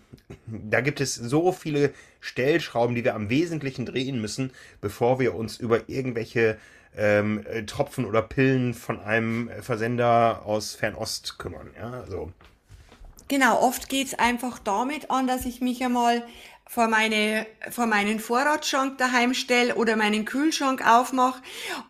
da 0.46 0.82
gibt 0.82 1.00
es 1.00 1.14
so 1.14 1.52
viele 1.52 1.92
Stellschrauben, 2.20 2.94
die 2.94 3.04
wir 3.04 3.14
am 3.14 3.30
Wesentlichen 3.30 3.86
drehen 3.86 4.20
müssen, 4.20 4.50
bevor 4.80 5.18
wir 5.18 5.34
uns 5.34 5.56
über 5.56 5.88
irgendwelche 5.88 6.58
ähm, 6.96 7.46
äh, 7.46 7.62
Tropfen 7.64 8.04
oder 8.04 8.20
Pillen 8.22 8.74
von 8.74 9.00
einem 9.00 9.50
Versender 9.60 10.42
aus 10.44 10.74
Fernost 10.74 11.38
kümmern. 11.38 11.70
Ja, 11.78 12.04
so. 12.06 12.32
Genau, 13.28 13.60
oft 13.60 13.88
geht 13.88 14.08
es 14.08 14.18
einfach 14.18 14.58
damit 14.58 15.10
an, 15.10 15.26
dass 15.26 15.44
ich 15.44 15.60
mich 15.60 15.84
einmal 15.84 16.26
vor, 16.66 16.88
meine, 16.88 17.46
vor 17.70 17.86
meinen 17.86 18.20
Vorratsschrank 18.20 18.98
daheim 18.98 19.34
stelle 19.34 19.74
oder 19.74 19.96
meinen 19.96 20.24
Kühlschrank 20.24 20.86
aufmache 20.86 21.42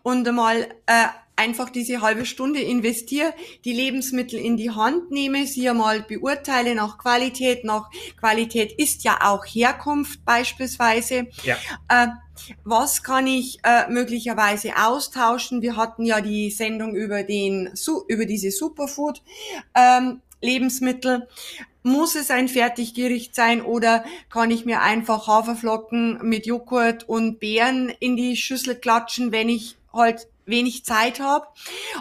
und 0.03 0.27
einmal 0.27 0.69
äh, 0.87 1.07
einfach 1.39 1.71
diese 1.71 2.01
halbe 2.01 2.27
Stunde 2.27 2.61
investiere, 2.61 3.33
die 3.65 3.73
Lebensmittel 3.73 4.39
in 4.39 4.57
die 4.57 4.71
Hand 4.71 5.11
nehme, 5.11 5.47
sie 5.47 5.69
einmal 5.69 6.03
beurteile 6.03 6.75
nach 6.75 6.99
Qualität. 6.99 7.65
Nach 7.65 7.89
Qualität 8.19 8.73
ist 8.73 9.05
ja 9.05 9.19
auch 9.23 9.45
Herkunft 9.45 10.25
beispielsweise. 10.25 11.29
Ja. 11.45 11.57
Äh, 11.89 12.09
was 12.65 13.03
kann 13.03 13.27
ich 13.27 13.59
äh, 13.63 13.89
möglicherweise 13.89 14.73
austauschen? 14.77 15.63
Wir 15.63 15.77
hatten 15.77 16.05
ja 16.05 16.21
die 16.21 16.51
Sendung 16.51 16.95
über 16.95 17.23
den 17.23 17.73
über 18.09 18.27
diese 18.27 18.51
Superfood 18.51 19.23
ähm, 19.75 20.21
Lebensmittel. 20.41 21.29
Muss 21.83 22.17
es 22.17 22.31
ein 22.31 22.49
Fertiggericht 22.49 23.35
sein 23.35 23.63
oder 23.63 24.05
kann 24.31 24.51
ich 24.51 24.65
mir 24.65 24.83
einfach 24.83 25.27
Haferflocken 25.27 26.19
mit 26.23 26.45
Joghurt 26.45 27.09
und 27.09 27.39
Beeren 27.39 27.91
in 28.01 28.17
die 28.17 28.37
Schüssel 28.37 28.75
klatschen, 28.75 29.33
wenn 29.33 29.49
ich 29.49 29.77
halt 29.93 30.27
wenig 30.49 30.85
Zeit 30.85 31.21
habe 31.21 31.47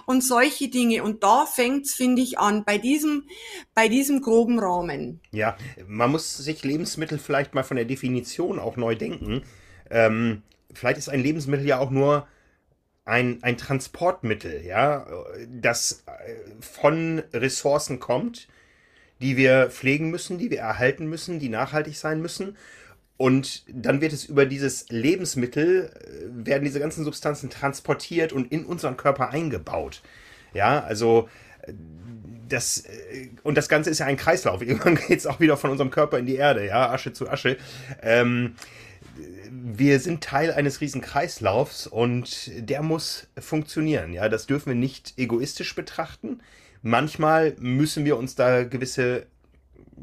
und 0.06 0.24
solche 0.24 0.70
Dinge. 0.70 1.03
Und 1.03 1.24
da 1.24 1.46
fängt's, 1.46 1.94
finde 1.94 2.22
ich, 2.22 2.39
an, 2.39 2.63
bei 2.63 2.77
diesem, 2.77 3.25
bei 3.74 3.88
diesem 3.88 4.22
groben 4.22 4.60
Rahmen. 4.60 5.20
Ja, 5.32 5.58
man 5.88 6.12
muss 6.12 6.38
sich 6.38 6.63
Lebensmittel 6.63 7.20
vielleicht 7.20 7.53
mal 7.53 7.63
von 7.63 7.77
der 7.77 7.86
Definition 7.86 8.60
auch 8.60 8.77
neu 8.77 8.96
denken. 8.96 9.44
Ähm, 9.89 10.41
vielleicht 10.74 10.98
ist 10.98 11.10
ein 11.10 11.22
Lebensmittel 11.22 11.65
ja 11.65 11.79
auch 11.79 11.91
nur 11.91 12.27
ein, 13.07 13.39
ein 13.41 13.57
Transportmittel, 13.57 14.65
ja, 14.65 15.05
das 15.47 16.03
äh, 16.05 16.33
von 16.59 17.23
Ressourcen 17.33 17.99
kommt, 17.99 18.47
die 19.21 19.37
wir 19.37 19.69
pflegen 19.69 20.09
müssen, 20.09 20.37
die 20.37 20.51
wir 20.51 20.59
erhalten 20.59 21.07
müssen, 21.07 21.39
die 21.39 21.49
nachhaltig 21.49 21.95
sein 21.95 22.21
müssen. 22.21 22.57
Und 23.15 23.63
dann 23.67 24.01
wird 24.01 24.13
es 24.13 24.25
über 24.25 24.45
dieses 24.45 24.89
Lebensmittel, 24.89 25.89
äh, 25.95 26.45
werden 26.45 26.65
diese 26.65 26.81
ganzen 26.81 27.05
Substanzen 27.05 27.49
transportiert 27.49 28.33
und 28.33 28.51
in 28.51 28.65
unseren 28.65 28.97
Körper 28.97 29.29
eingebaut. 29.29 30.01
Ja, 30.53 30.83
also 30.83 31.29
äh, 31.61 31.73
das, 32.49 32.83
und 33.43 33.55
das 33.55 33.69
Ganze 33.69 33.89
ist 33.89 33.99
ja 33.99 34.05
ein 34.05 34.17
Kreislauf. 34.17 34.61
Irgendwann 34.67 34.95
geht 34.95 35.19
es 35.19 35.27
auch 35.27 35.39
wieder 35.39 35.55
von 35.55 35.69
unserem 35.69 35.91
Körper 35.91 36.19
in 36.19 36.25
die 36.25 36.35
Erde, 36.35 36.65
ja, 36.65 36.91
Asche 36.91 37.13
zu 37.13 37.29
Asche. 37.29 37.55
Ähm, 38.01 38.55
wir 39.51 40.00
sind 40.00 40.24
Teil 40.24 40.51
eines 40.51 40.82
riesen 40.82 41.01
Kreislaufs 41.01 41.88
und 41.88 42.51
der 42.58 42.82
muss 42.82 43.27
funktionieren. 43.38 44.13
Ja, 44.13 44.30
das 44.30 44.48
dürfen 44.48 44.70
wir 44.70 44.75
nicht 44.75 45.13
egoistisch 45.18 45.75
betrachten. 45.75 46.39
Manchmal 46.82 47.56
müssen 47.60 48.06
wir 48.06 48.18
uns 48.18 48.36
da 48.36 48.63
gewisse, 48.63 49.27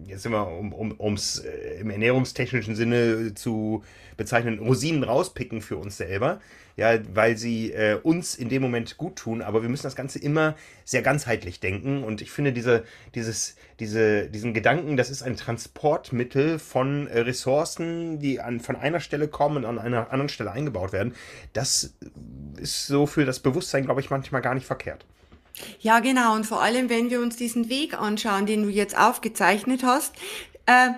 jetzt 0.06 0.22
sind 0.22 0.32
wir, 0.32 0.46
um, 0.46 0.72
um, 0.72 1.16
äh, 1.16 1.80
im 1.80 1.90
ernährungstechnischen 1.90 2.74
Sinne 2.74 3.34
zu 3.34 3.82
bezeichnen, 4.16 4.58
Rosinen 4.58 5.04
rauspicken 5.04 5.60
für 5.60 5.76
uns 5.76 5.96
selber. 5.96 6.40
Ja, 6.76 6.98
weil 7.14 7.36
sie 7.36 7.70
äh, 7.70 8.00
uns 8.02 8.34
in 8.34 8.48
dem 8.48 8.60
Moment 8.60 8.96
gut 8.96 9.14
tun, 9.14 9.42
aber 9.42 9.62
wir 9.62 9.68
müssen 9.68 9.84
das 9.84 9.94
Ganze 9.94 10.18
immer 10.18 10.56
sehr 10.84 11.02
ganzheitlich 11.02 11.60
denken. 11.60 12.02
Und 12.02 12.20
ich 12.20 12.32
finde 12.32 12.52
diese, 12.52 12.82
dieses, 13.14 13.54
diese, 13.78 14.28
diesen 14.28 14.54
Gedanken, 14.54 14.96
das 14.96 15.08
ist 15.08 15.22
ein 15.22 15.36
Transportmittel 15.36 16.58
von 16.58 17.06
äh, 17.06 17.20
Ressourcen, 17.20 18.18
die 18.18 18.40
an, 18.40 18.58
von 18.58 18.74
einer 18.74 18.98
Stelle 18.98 19.28
kommen 19.28 19.58
und 19.58 19.66
an 19.66 19.78
einer 19.78 20.10
anderen 20.10 20.28
Stelle 20.28 20.50
eingebaut 20.50 20.92
werden, 20.92 21.14
das 21.52 21.94
ist 22.56 22.88
so 22.88 23.06
für 23.06 23.24
das 23.24 23.38
Bewusstsein, 23.38 23.84
glaube 23.84 24.00
ich, 24.00 24.10
manchmal 24.10 24.42
gar 24.42 24.54
nicht 24.54 24.66
verkehrt. 24.66 25.06
Ja, 25.80 26.00
genau. 26.00 26.34
Und 26.34 26.46
vor 26.46 26.62
allem, 26.62 26.88
wenn 26.88 27.10
wir 27.10 27.20
uns 27.20 27.36
diesen 27.36 27.68
Weg 27.68 27.94
anschauen, 27.94 28.46
den 28.46 28.62
du 28.62 28.68
jetzt 28.68 28.96
aufgezeichnet 28.96 29.82
hast, 29.84 30.14
äh, 30.66 30.90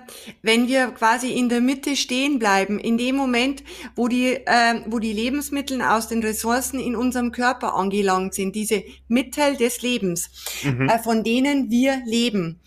wenn 0.42 0.68
wir 0.68 0.88
quasi 0.92 1.32
in 1.32 1.48
der 1.48 1.60
Mitte 1.60 1.96
stehen 1.96 2.38
bleiben, 2.38 2.78
in 2.78 2.98
dem 2.98 3.16
Moment, 3.16 3.64
wo 3.96 4.08
die, 4.08 4.34
äh, 4.34 4.80
wo 4.86 4.98
die 4.98 5.12
Lebensmittel 5.12 5.82
aus 5.82 6.08
den 6.08 6.22
Ressourcen 6.22 6.78
in 6.78 6.94
unserem 6.94 7.32
Körper 7.32 7.75
angelangt 7.75 8.34
sind, 8.34 8.54
diese 8.54 8.84
Mittel 9.08 9.56
des 9.56 9.82
Lebens, 9.82 10.30
mhm. 10.62 10.88
äh, 10.88 10.98
von 11.00 11.25
denen 11.25 11.70
wir 11.70 12.00
leben, 12.06 12.60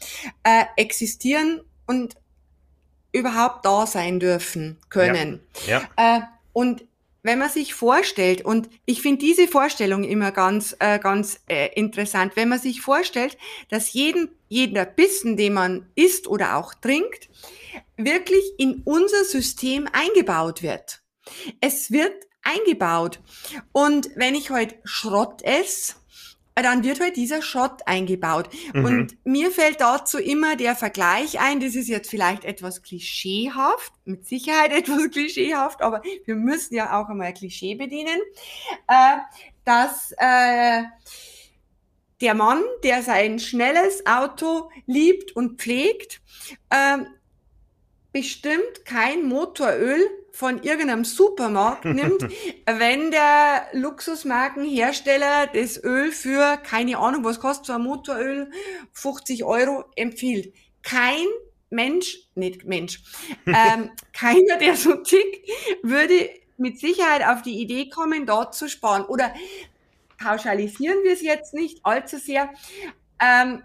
äh, 0.43 0.65
existieren 0.75 1.61
und 1.87 2.15
überhaupt 3.11 3.65
da 3.65 3.87
sein 3.87 4.19
dürfen 4.19 4.77
können. 4.89 5.39
Ja. 5.67 5.83
ja. 5.97 6.17
Äh, 6.17 6.21
und 6.53 6.83
wenn 7.21 7.39
man 7.39 7.49
sich 7.49 7.73
vorstellt, 7.73 8.43
und 8.45 8.69
ich 8.85 9.01
finde 9.01 9.19
diese 9.19 9.47
Vorstellung 9.47 10.03
immer 10.03 10.31
ganz, 10.31 10.75
äh, 10.79 10.99
ganz 10.99 11.41
äh, 11.47 11.69
interessant, 11.73 12.35
wenn 12.35 12.49
man 12.49 12.59
sich 12.59 12.81
vorstellt, 12.81 13.37
dass 13.69 13.93
jeden, 13.93 14.29
jeder 14.47 14.85
Bissen, 14.85 15.37
den 15.37 15.53
man 15.53 15.89
isst 15.95 16.27
oder 16.27 16.55
auch 16.57 16.73
trinkt, 16.73 17.29
wirklich 17.97 18.43
in 18.57 18.81
unser 18.85 19.25
System 19.25 19.87
eingebaut 19.91 20.63
wird. 20.63 21.01
Es 21.61 21.91
wird 21.91 22.13
eingebaut. 22.41 23.19
Und 23.71 24.09
wenn 24.15 24.35
ich 24.35 24.49
heute 24.49 24.75
Schrott 24.83 25.41
esse, 25.43 25.95
dann 26.61 26.83
wird 26.83 26.99
halt 26.99 27.15
dieser 27.15 27.41
Schott 27.41 27.81
eingebaut. 27.85 28.49
Mhm. 28.73 28.85
Und 28.85 29.17
mir 29.25 29.51
fällt 29.51 29.81
dazu 29.81 30.17
immer 30.17 30.55
der 30.55 30.75
Vergleich 30.75 31.39
ein, 31.39 31.59
das 31.59 31.75
ist 31.75 31.87
jetzt 31.87 32.09
vielleicht 32.09 32.45
etwas 32.45 32.81
klischeehaft, 32.81 33.93
mit 34.05 34.27
Sicherheit 34.27 34.71
etwas 34.77 35.09
klischeehaft, 35.11 35.81
aber 35.81 36.01
wir 36.25 36.35
müssen 36.35 36.75
ja 36.75 36.99
auch 36.99 37.09
einmal 37.09 37.33
Klischee 37.33 37.75
bedienen, 37.75 38.19
äh, 38.87 39.17
dass 39.65 40.13
äh, 40.17 40.83
der 42.21 42.33
Mann, 42.33 42.63
der 42.83 43.01
sein 43.01 43.39
schnelles 43.39 44.05
Auto 44.05 44.69
liebt 44.85 45.35
und 45.35 45.61
pflegt, 45.61 46.21
äh, 46.69 46.97
bestimmt 48.11 48.85
kein 48.85 49.23
Motoröl 49.23 50.01
von 50.31 50.63
irgendeinem 50.63 51.05
Supermarkt 51.05 51.85
nimmt, 51.85 52.21
wenn 52.65 53.11
der 53.11 53.67
Luxusmarkenhersteller 53.73 55.47
das 55.47 55.83
Öl 55.83 56.11
für, 56.11 56.57
keine 56.57 56.97
Ahnung, 56.97 57.23
was 57.23 57.39
kostet 57.39 57.65
so 57.67 57.73
ein 57.73 57.81
Motoröl, 57.81 58.51
50 58.93 59.43
Euro 59.43 59.85
empfiehlt. 59.95 60.53
Kein 60.81 61.25
Mensch, 61.69 62.17
nicht 62.35 62.65
Mensch, 62.65 63.03
ähm, 63.45 63.91
keiner, 64.13 64.57
der 64.59 64.75
so 64.75 64.95
tickt, 64.95 65.49
würde 65.83 66.29
mit 66.57 66.79
Sicherheit 66.79 67.25
auf 67.25 67.41
die 67.41 67.59
Idee 67.59 67.89
kommen, 67.89 68.25
dort 68.25 68.55
zu 68.55 68.67
sparen. 68.69 69.05
Oder 69.05 69.33
pauschalisieren 70.17 71.03
wir 71.03 71.13
es 71.13 71.21
jetzt 71.21 71.53
nicht 71.53 71.79
allzu 71.83 72.17
sehr. 72.17 72.49
Ähm, 73.21 73.63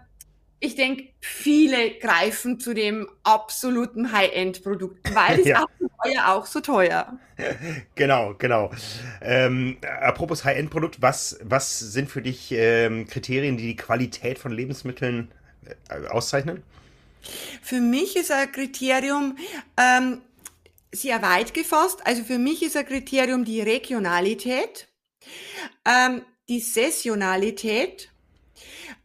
ich 0.59 0.75
denke, 0.75 1.09
viele 1.19 1.91
greifen 1.99 2.59
zu 2.59 2.73
dem 2.73 3.07
absoluten 3.23 4.11
High-End-Produkt, 4.11 5.13
weil 5.13 5.41
es 5.41 5.47
ja. 5.47 5.63
auch, 5.63 5.69
so 5.79 5.87
teuer, 6.03 6.27
auch 6.27 6.45
so 6.45 6.59
teuer. 6.61 7.19
Genau, 7.95 8.33
genau. 8.37 8.71
Ähm, 9.21 9.77
apropos 10.01 10.45
High-End-Produkt, 10.45 11.01
was, 11.01 11.37
was 11.43 11.79
sind 11.79 12.09
für 12.09 12.21
dich 12.21 12.51
ähm, 12.51 13.07
Kriterien, 13.07 13.57
die 13.57 13.67
die 13.67 13.75
Qualität 13.75 14.39
von 14.39 14.53
Lebensmitteln 14.53 15.31
äh, 15.89 16.07
auszeichnen? 16.07 16.63
Für 17.61 17.81
mich 17.81 18.15
ist 18.15 18.31
ein 18.31 18.51
Kriterium 18.51 19.37
ähm, 19.77 20.21
sehr 20.91 21.21
weit 21.21 21.53
gefasst. 21.53 21.99
Also 22.05 22.23
für 22.23 22.37
mich 22.37 22.63
ist 22.63 22.77
ein 22.77 22.85
Kriterium 22.85 23.43
die 23.43 23.61
Regionalität, 23.61 24.87
ähm, 25.85 26.21
die 26.47 26.59
Saisonalität 26.59 28.11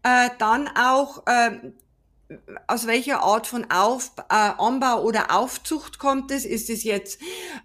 äh, 0.02 0.30
dann 0.38 0.68
auch, 0.68 1.26
äh, 1.26 1.72
aus 2.66 2.86
welcher 2.86 3.22
Art 3.22 3.46
von 3.46 3.70
Auf, 3.70 4.12
äh, 4.28 4.34
Anbau 4.34 5.02
oder 5.02 5.36
Aufzucht 5.36 5.98
kommt 5.98 6.30
es? 6.30 6.44
Ist 6.44 6.70
es 6.70 6.84
jetzt, 6.84 7.20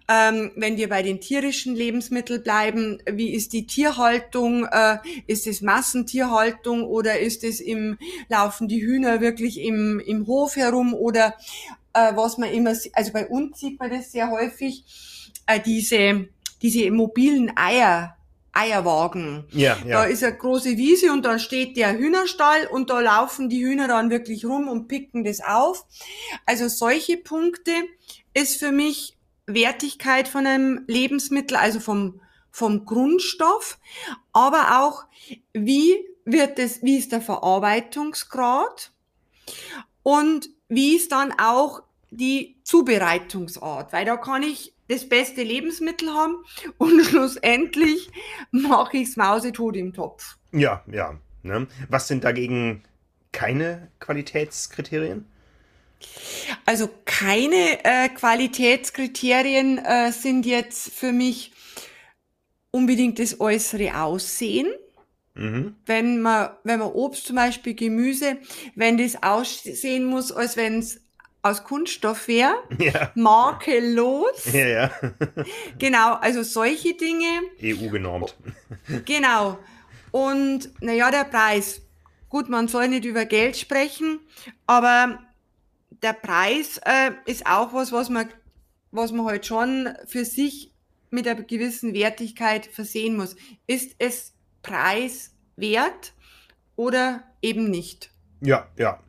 ähm, 0.08 0.50
wenn 0.56 0.76
wir 0.76 0.88
bei 0.88 1.02
den 1.02 1.20
tierischen 1.20 1.76
Lebensmitteln 1.76 2.42
bleiben, 2.42 3.00
wie 3.08 3.32
ist 3.32 3.52
die 3.52 3.66
Tierhaltung? 3.66 4.66
Äh, 4.66 4.98
ist 5.26 5.46
es 5.46 5.60
Massentierhaltung 5.60 6.84
oder 6.84 7.20
ist 7.20 7.44
es 7.44 7.60
im, 7.60 7.98
laufen 8.28 8.66
die 8.68 8.82
Hühner 8.82 9.20
wirklich 9.20 9.60
im, 9.60 10.00
im 10.00 10.26
Hof 10.26 10.56
herum 10.56 10.94
oder 10.94 11.34
äh, 11.92 12.16
was 12.16 12.38
man 12.38 12.50
immer, 12.50 12.74
also 12.92 13.12
bei 13.12 13.26
uns 13.26 13.60
sieht 13.60 13.78
man 13.78 13.90
das 13.90 14.12
sehr 14.12 14.30
häufig, 14.30 14.84
äh, 15.46 15.60
diese, 15.60 16.28
diese 16.60 16.90
mobilen 16.90 17.56
Eier, 17.56 18.15
Eierwagen. 18.56 19.44
Ja, 19.50 19.76
ja. 19.84 20.02
Da 20.02 20.04
ist 20.04 20.24
eine 20.24 20.36
große 20.36 20.76
Wiese 20.76 21.12
und 21.12 21.24
da 21.24 21.38
steht 21.38 21.76
der 21.76 21.96
Hühnerstall 21.96 22.66
und 22.66 22.90
da 22.90 23.00
laufen 23.00 23.48
die 23.48 23.64
Hühner 23.64 23.88
dann 23.88 24.10
wirklich 24.10 24.44
rum 24.44 24.68
und 24.68 24.88
picken 24.88 25.24
das 25.24 25.40
auf. 25.40 25.84
Also 26.46 26.68
solche 26.68 27.16
Punkte 27.16 27.72
ist 28.34 28.58
für 28.58 28.72
mich 28.72 29.16
Wertigkeit 29.46 30.28
von 30.28 30.46
einem 30.46 30.84
Lebensmittel, 30.86 31.56
also 31.56 31.80
vom, 31.80 32.20
vom 32.50 32.84
Grundstoff, 32.84 33.78
aber 34.32 34.82
auch 34.82 35.04
wie 35.52 36.04
wird 36.24 36.58
es, 36.58 36.82
wie 36.82 36.98
ist 36.98 37.12
der 37.12 37.20
Verarbeitungsgrad 37.20 38.92
und 40.02 40.50
wie 40.68 40.96
ist 40.96 41.12
dann 41.12 41.32
auch 41.38 41.82
die 42.10 42.56
Zubereitungsart, 42.64 43.92
weil 43.92 44.04
da 44.04 44.16
kann 44.16 44.42
ich 44.42 44.75
das 44.88 45.08
beste 45.08 45.42
Lebensmittel 45.42 46.10
haben 46.10 46.36
und 46.78 47.04
schlussendlich 47.06 48.10
mache 48.50 48.98
ich 48.98 49.08
es 49.08 49.16
mausetot 49.16 49.76
im 49.76 49.92
Topf. 49.92 50.36
Ja, 50.52 50.82
ja. 50.90 51.18
Ne? 51.42 51.66
Was 51.88 52.08
sind 52.08 52.24
dagegen 52.24 52.82
keine 53.32 53.88
Qualitätskriterien? 54.00 55.26
Also 56.64 56.88
keine 57.04 57.84
äh, 57.84 58.08
Qualitätskriterien 58.08 59.78
äh, 59.78 60.12
sind 60.12 60.44
jetzt 60.44 60.92
für 60.92 61.12
mich 61.12 61.52
unbedingt 62.70 63.18
das 63.18 63.40
äußere 63.40 64.00
Aussehen. 64.00 64.68
Mhm. 65.34 65.76
Wenn 65.86 66.20
man, 66.20 66.50
wenn 66.64 66.80
man 66.80 66.88
Obst 66.92 67.26
zum 67.26 67.36
Beispiel, 67.36 67.74
Gemüse, 67.74 68.38
wenn 68.74 68.98
das 68.98 69.22
aussehen 69.22 70.04
muss, 70.04 70.32
als 70.32 70.56
wenn 70.56 70.78
es 70.80 71.00
aus 71.48 71.64
Kunststoff 71.64 72.28
wäre, 72.28 72.54
ja. 72.78 73.10
makellos. 73.14 74.52
Ja, 74.52 74.66
ja. 74.66 74.90
genau, 75.78 76.14
also 76.14 76.42
solche 76.42 76.94
Dinge. 76.94 77.42
EU 77.62 77.88
genormt. 77.88 78.36
genau. 79.04 79.58
Und 80.10 80.70
naja, 80.80 81.10
der 81.10 81.24
Preis. 81.24 81.82
Gut, 82.28 82.48
man 82.48 82.68
soll 82.68 82.88
nicht 82.88 83.04
über 83.04 83.24
Geld 83.24 83.56
sprechen, 83.56 84.18
aber 84.66 85.20
der 86.02 86.12
Preis 86.12 86.80
äh, 86.84 87.12
ist 87.24 87.46
auch 87.46 87.72
was, 87.72 87.92
was 87.92 88.08
man, 88.08 88.28
was 88.90 89.12
man 89.12 89.26
halt 89.26 89.46
schon 89.46 89.90
für 90.06 90.24
sich 90.24 90.72
mit 91.10 91.26
einer 91.28 91.42
gewissen 91.42 91.94
Wertigkeit 91.94 92.66
versehen 92.66 93.16
muss. 93.16 93.36
Ist 93.66 93.94
es 93.98 94.34
preiswert 94.62 96.12
oder 96.74 97.22
eben 97.42 97.70
nicht? 97.70 98.10
Ja, 98.40 98.68
ja. 98.76 99.00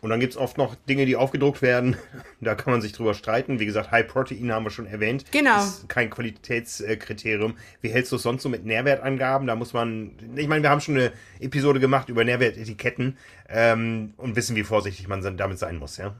Und 0.00 0.10
dann 0.10 0.20
gibt 0.20 0.34
es 0.34 0.38
oft 0.38 0.58
noch 0.58 0.74
Dinge, 0.88 1.06
die 1.06 1.16
aufgedruckt 1.16 1.62
werden. 1.62 1.96
Da 2.40 2.54
kann 2.54 2.72
man 2.72 2.80
sich 2.80 2.92
drüber 2.92 3.14
streiten. 3.14 3.58
Wie 3.58 3.66
gesagt, 3.66 3.90
High 3.90 4.06
Protein 4.06 4.52
haben 4.52 4.64
wir 4.64 4.70
schon 4.70 4.86
erwähnt. 4.86 5.24
Genau. 5.32 5.56
Das 5.56 5.80
ist 5.80 5.88
kein 5.88 6.08
Qualitätskriterium. 6.08 7.56
Wie 7.80 7.88
hältst 7.88 8.12
du 8.12 8.16
es 8.16 8.22
sonst 8.22 8.42
so 8.42 8.48
mit 8.48 8.64
Nährwertangaben? 8.64 9.48
Da 9.48 9.56
muss 9.56 9.72
man. 9.72 10.12
Ich 10.36 10.46
meine, 10.46 10.62
wir 10.62 10.70
haben 10.70 10.80
schon 10.80 10.94
eine 10.94 11.12
Episode 11.40 11.80
gemacht 11.80 12.08
über 12.08 12.22
Nährwertetiketten 12.22 13.18
ähm, 13.48 14.14
und 14.18 14.36
wissen, 14.36 14.54
wie 14.54 14.62
vorsichtig 14.62 15.08
man 15.08 15.36
damit 15.36 15.58
sein 15.58 15.78
muss, 15.78 15.96
ja. 15.96 16.14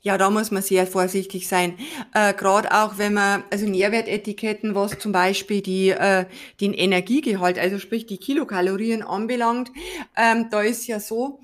Ja, 0.00 0.18
da 0.18 0.30
muss 0.30 0.50
man 0.50 0.62
sehr 0.62 0.86
vorsichtig 0.86 1.46
sein. 1.46 1.78
Äh, 2.14 2.34
Gerade 2.34 2.72
auch, 2.72 2.98
wenn 2.98 3.14
man, 3.14 3.44
also 3.50 3.66
Nährwertetiketten, 3.66 4.74
was 4.74 4.98
zum 4.98 5.12
Beispiel 5.12 5.60
die, 5.60 5.90
äh, 5.90 6.26
den 6.60 6.74
Energiegehalt, 6.74 7.58
also 7.58 7.78
sprich 7.78 8.06
die 8.06 8.18
Kilokalorien 8.18 9.02
anbelangt, 9.02 9.70
ähm, 10.16 10.48
da 10.50 10.62
ist 10.62 10.86
ja 10.86 10.98
so, 10.98 11.40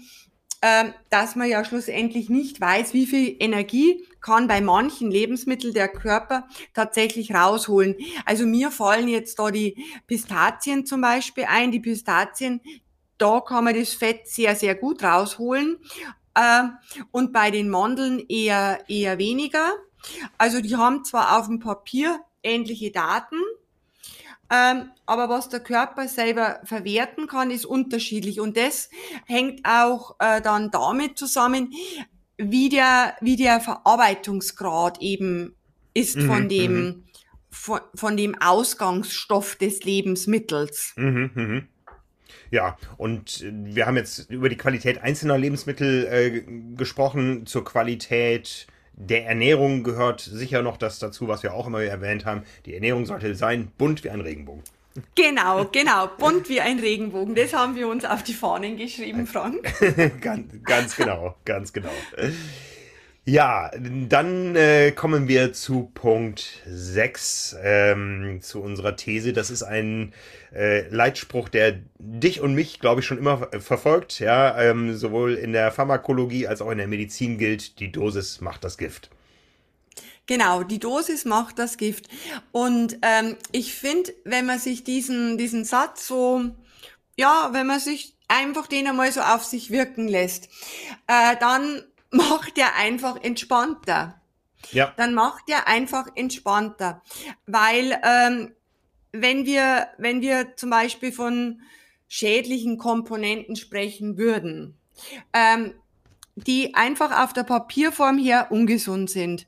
dass 1.10 1.36
man 1.36 1.48
ja 1.48 1.64
schlussendlich 1.64 2.28
nicht 2.30 2.60
weiß, 2.60 2.92
wie 2.92 3.06
viel 3.06 3.36
Energie 3.38 4.04
kann 4.20 4.48
bei 4.48 4.60
manchen 4.60 5.10
Lebensmitteln 5.10 5.72
der 5.72 5.88
Körper 5.88 6.48
tatsächlich 6.74 7.32
rausholen. 7.32 7.94
Also 8.24 8.44
mir 8.46 8.70
fallen 8.70 9.08
jetzt 9.08 9.38
da 9.38 9.50
die 9.50 9.76
Pistazien 10.06 10.84
zum 10.84 11.00
Beispiel 11.00 11.44
ein. 11.44 11.70
Die 11.70 11.80
Pistazien, 11.80 12.60
da 13.18 13.40
kann 13.40 13.64
man 13.64 13.74
das 13.74 13.92
Fett 13.92 14.26
sehr, 14.26 14.56
sehr 14.56 14.74
gut 14.74 15.02
rausholen. 15.02 15.78
Äh, 16.34 16.64
und 17.12 17.32
bei 17.32 17.50
den 17.50 17.68
Mandeln 17.68 18.24
eher, 18.28 18.80
eher 18.88 19.18
weniger. 19.18 19.72
Also 20.38 20.60
die 20.60 20.76
haben 20.76 21.04
zwar 21.04 21.38
auf 21.38 21.46
dem 21.46 21.58
Papier 21.58 22.20
ähnliche 22.42 22.90
Daten, 22.90 23.36
ähm, 24.50 24.90
aber 25.06 25.28
was 25.28 25.48
der 25.48 25.60
Körper 25.60 26.08
selber 26.08 26.60
verwerten 26.64 27.26
kann, 27.26 27.50
ist 27.50 27.66
unterschiedlich. 27.66 28.40
Und 28.40 28.56
das 28.56 28.88
hängt 29.26 29.64
auch 29.64 30.16
äh, 30.18 30.40
dann 30.40 30.70
damit 30.70 31.18
zusammen, 31.18 31.72
wie 32.38 32.68
der, 32.68 33.16
wie 33.20 33.36
der 33.36 33.60
Verarbeitungsgrad 33.60 35.00
eben 35.00 35.54
ist 35.92 36.16
mhm, 36.16 36.26
von 36.26 36.48
dem, 36.48 36.72
mhm. 36.72 37.04
von, 37.50 37.80
von 37.94 38.16
dem 38.16 38.40
Ausgangsstoff 38.40 39.56
des 39.56 39.84
Lebensmittels. 39.84 40.94
Mhm, 40.96 41.30
mh. 41.34 41.62
Ja, 42.50 42.78
und 42.96 43.44
wir 43.46 43.84
haben 43.84 43.96
jetzt 43.96 44.30
über 44.30 44.48
die 44.48 44.56
Qualität 44.56 45.02
einzelner 45.02 45.36
Lebensmittel 45.36 46.06
äh, 46.06 46.74
gesprochen, 46.76 47.44
zur 47.44 47.64
Qualität 47.64 48.66
der 49.00 49.26
Ernährung 49.26 49.84
gehört 49.84 50.20
sicher 50.20 50.62
noch 50.62 50.76
das 50.76 50.98
dazu, 50.98 51.28
was 51.28 51.42
wir 51.42 51.54
auch 51.54 51.68
immer 51.68 51.82
erwähnt 51.82 52.24
haben. 52.24 52.42
Die 52.66 52.74
Ernährung 52.74 53.06
sollte 53.06 53.34
sein 53.34 53.70
bunt 53.78 54.02
wie 54.02 54.10
ein 54.10 54.20
Regenbogen. 54.20 54.64
Genau, 55.14 55.66
genau, 55.66 56.08
bunt 56.18 56.48
wie 56.48 56.60
ein 56.60 56.80
Regenbogen. 56.80 57.36
Das 57.36 57.54
haben 57.54 57.76
wir 57.76 57.86
uns 57.86 58.04
auf 58.04 58.24
die 58.24 58.34
Fahnen 58.34 58.76
geschrieben, 58.76 59.28
Frank. 59.28 59.62
ganz, 60.20 60.52
ganz 60.64 60.96
genau, 60.96 61.36
ganz 61.44 61.72
genau. 61.72 61.90
Ja, 63.28 63.70
dann 63.76 64.56
äh, 64.56 64.90
kommen 64.90 65.28
wir 65.28 65.52
zu 65.52 65.90
Punkt 65.92 66.62
6, 66.66 67.56
ähm, 67.62 68.38
zu 68.40 68.62
unserer 68.62 68.96
These. 68.96 69.34
Das 69.34 69.50
ist 69.50 69.62
ein 69.62 70.14
äh, 70.54 70.88
Leitspruch, 70.88 71.50
der 71.50 71.80
dich 71.98 72.40
und 72.40 72.54
mich, 72.54 72.80
glaube 72.80 73.02
ich, 73.02 73.06
schon 73.06 73.18
immer 73.18 73.50
verfolgt. 73.60 74.18
Ja, 74.18 74.58
ähm, 74.58 74.96
sowohl 74.96 75.34
in 75.34 75.52
der 75.52 75.70
Pharmakologie 75.72 76.46
als 76.46 76.62
auch 76.62 76.70
in 76.70 76.78
der 76.78 76.86
Medizin 76.86 77.36
gilt, 77.36 77.80
die 77.80 77.92
Dosis 77.92 78.40
macht 78.40 78.64
das 78.64 78.78
Gift. 78.78 79.10
Genau, 80.24 80.62
die 80.62 80.78
Dosis 80.78 81.26
macht 81.26 81.58
das 81.58 81.76
Gift. 81.76 82.08
Und 82.50 82.96
ähm, 83.02 83.36
ich 83.52 83.74
finde, 83.74 84.10
wenn 84.24 84.46
man 84.46 84.58
sich 84.58 84.84
diesen, 84.84 85.36
diesen 85.36 85.66
Satz 85.66 86.06
so, 86.06 86.46
ja, 87.18 87.50
wenn 87.52 87.66
man 87.66 87.78
sich 87.78 88.16
einfach 88.26 88.68
den 88.68 88.86
einmal 88.86 89.12
so 89.12 89.20
auf 89.20 89.44
sich 89.44 89.70
wirken 89.70 90.08
lässt, 90.08 90.48
äh, 91.08 91.36
dann 91.38 91.82
macht 92.10 92.58
er 92.58 92.76
einfach 92.76 93.22
entspannter. 93.22 94.20
Ja. 94.70 94.92
Dann 94.96 95.14
macht 95.14 95.48
er 95.48 95.68
einfach 95.68 96.08
entspannter. 96.14 97.02
Weil 97.46 97.98
ähm, 98.04 98.54
wenn 99.12 99.46
wir, 99.46 99.88
wenn 99.98 100.20
wir 100.20 100.56
zum 100.56 100.70
Beispiel 100.70 101.12
von 101.12 101.62
schädlichen 102.08 102.78
Komponenten 102.78 103.56
sprechen 103.56 104.18
würden, 104.18 104.76
ähm, 105.32 105.74
die 106.34 106.74
einfach 106.74 107.22
auf 107.22 107.32
der 107.32 107.44
Papierform 107.44 108.18
her 108.18 108.48
ungesund 108.50 109.10
sind, 109.10 109.46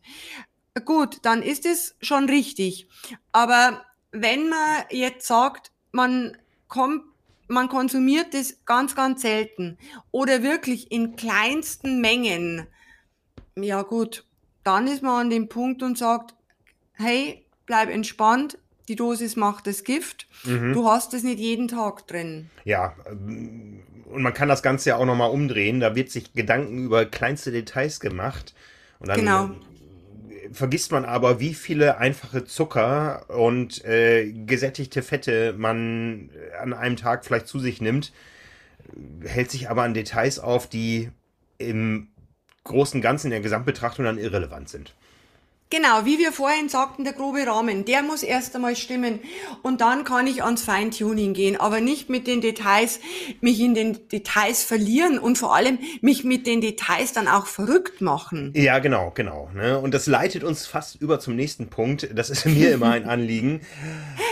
gut, 0.84 1.18
dann 1.22 1.42
ist 1.42 1.66
es 1.66 1.96
schon 2.00 2.28
richtig. 2.28 2.88
Aber 3.32 3.84
wenn 4.12 4.48
man 4.48 4.84
jetzt 4.90 5.26
sagt, 5.26 5.72
man 5.92 6.36
kommt 6.68 7.04
man 7.50 7.68
konsumiert 7.68 8.32
das 8.32 8.64
ganz, 8.64 8.94
ganz 8.94 9.22
selten 9.22 9.76
oder 10.10 10.42
wirklich 10.42 10.90
in 10.92 11.16
kleinsten 11.16 12.00
Mengen, 12.00 12.66
ja 13.56 13.82
gut, 13.82 14.24
dann 14.62 14.86
ist 14.86 15.02
man 15.02 15.22
an 15.22 15.30
dem 15.30 15.48
Punkt 15.48 15.82
und 15.82 15.98
sagt, 15.98 16.34
hey, 16.92 17.44
bleib 17.66 17.90
entspannt, 17.90 18.58
die 18.88 18.96
Dosis 18.96 19.36
macht 19.36 19.66
das 19.66 19.84
Gift, 19.84 20.28
mhm. 20.44 20.72
du 20.72 20.88
hast 20.88 21.12
es 21.12 21.22
nicht 21.22 21.38
jeden 21.38 21.68
Tag 21.68 22.06
drin. 22.06 22.50
Ja, 22.64 22.94
ähm, 23.06 23.82
und 24.06 24.22
man 24.22 24.34
kann 24.34 24.48
das 24.48 24.62
Ganze 24.62 24.90
ja 24.90 24.96
auch 24.96 25.04
nochmal 25.04 25.30
umdrehen, 25.30 25.80
da 25.80 25.94
wird 25.94 26.10
sich 26.10 26.32
Gedanken 26.32 26.84
über 26.84 27.04
kleinste 27.04 27.52
Details 27.52 28.00
gemacht. 28.00 28.54
Und 28.98 29.08
dann 29.08 29.20
genau 29.20 29.50
vergisst 30.52 30.92
man 30.92 31.04
aber, 31.04 31.40
wie 31.40 31.54
viele 31.54 31.98
einfache 31.98 32.44
Zucker 32.44 33.24
und 33.28 33.84
äh, 33.84 34.32
gesättigte 34.32 35.02
Fette 35.02 35.54
man 35.56 36.30
an 36.60 36.72
einem 36.72 36.96
Tag 36.96 37.24
vielleicht 37.24 37.46
zu 37.46 37.58
sich 37.58 37.80
nimmt, 37.80 38.12
hält 39.24 39.50
sich 39.50 39.70
aber 39.70 39.82
an 39.82 39.94
Details 39.94 40.38
auf, 40.38 40.68
die 40.68 41.10
im 41.58 42.08
großen 42.64 43.00
Ganzen 43.00 43.30
der 43.30 43.40
Gesamtbetrachtung 43.40 44.04
dann 44.04 44.18
irrelevant 44.18 44.68
sind. 44.68 44.94
Genau, 45.72 46.04
wie 46.04 46.18
wir 46.18 46.32
vorhin 46.32 46.68
sagten, 46.68 47.04
der 47.04 47.12
grobe 47.12 47.46
Rahmen, 47.46 47.84
der 47.84 48.02
muss 48.02 48.24
erst 48.24 48.56
einmal 48.56 48.74
stimmen 48.74 49.20
und 49.62 49.80
dann 49.80 50.02
kann 50.02 50.26
ich 50.26 50.42
ans 50.42 50.64
Feintuning 50.64 51.32
gehen, 51.32 51.56
aber 51.60 51.80
nicht 51.80 52.10
mit 52.10 52.26
den 52.26 52.40
Details, 52.40 52.98
mich 53.40 53.60
in 53.60 53.74
den 53.74 54.08
Details 54.08 54.64
verlieren 54.64 55.20
und 55.20 55.38
vor 55.38 55.54
allem 55.54 55.78
mich 56.00 56.24
mit 56.24 56.48
den 56.48 56.60
Details 56.60 57.12
dann 57.12 57.28
auch 57.28 57.46
verrückt 57.46 58.00
machen. 58.00 58.52
Ja, 58.56 58.80
genau, 58.80 59.12
genau. 59.14 59.48
Ne? 59.54 59.78
Und 59.78 59.94
das 59.94 60.08
leitet 60.08 60.42
uns 60.42 60.66
fast 60.66 60.96
über 60.96 61.20
zum 61.20 61.36
nächsten 61.36 61.68
Punkt. 61.68 62.10
Das 62.14 62.30
ist 62.30 62.46
mir 62.46 62.72
immer 62.72 62.90
ein 62.90 63.08
Anliegen. 63.08 63.60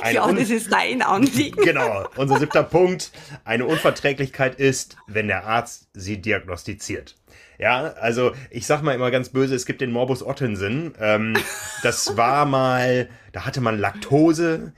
Ein 0.02 0.16
ja, 0.16 0.32
das 0.32 0.50
ist 0.50 0.72
dein 0.72 1.02
Anliegen. 1.02 1.62
genau, 1.62 2.08
unser 2.16 2.40
siebter 2.40 2.64
Punkt. 2.64 3.12
Eine 3.44 3.64
Unverträglichkeit 3.64 4.56
ist, 4.56 4.96
wenn 5.06 5.28
der 5.28 5.46
Arzt 5.46 5.86
sie 5.92 6.20
diagnostiziert. 6.20 7.14
Ja, 7.58 7.94
also 8.00 8.32
ich 8.50 8.66
sag 8.66 8.82
mal 8.82 8.94
immer 8.94 9.10
ganz 9.10 9.30
böse, 9.30 9.54
es 9.54 9.66
gibt 9.66 9.80
den 9.80 9.90
Morbus 9.90 10.22
Ottensen. 10.22 10.94
Ähm, 11.00 11.34
das 11.82 12.16
war 12.16 12.46
mal, 12.46 13.08
da 13.32 13.44
hatte 13.44 13.60
man 13.60 13.78
Laktose. 13.78 14.72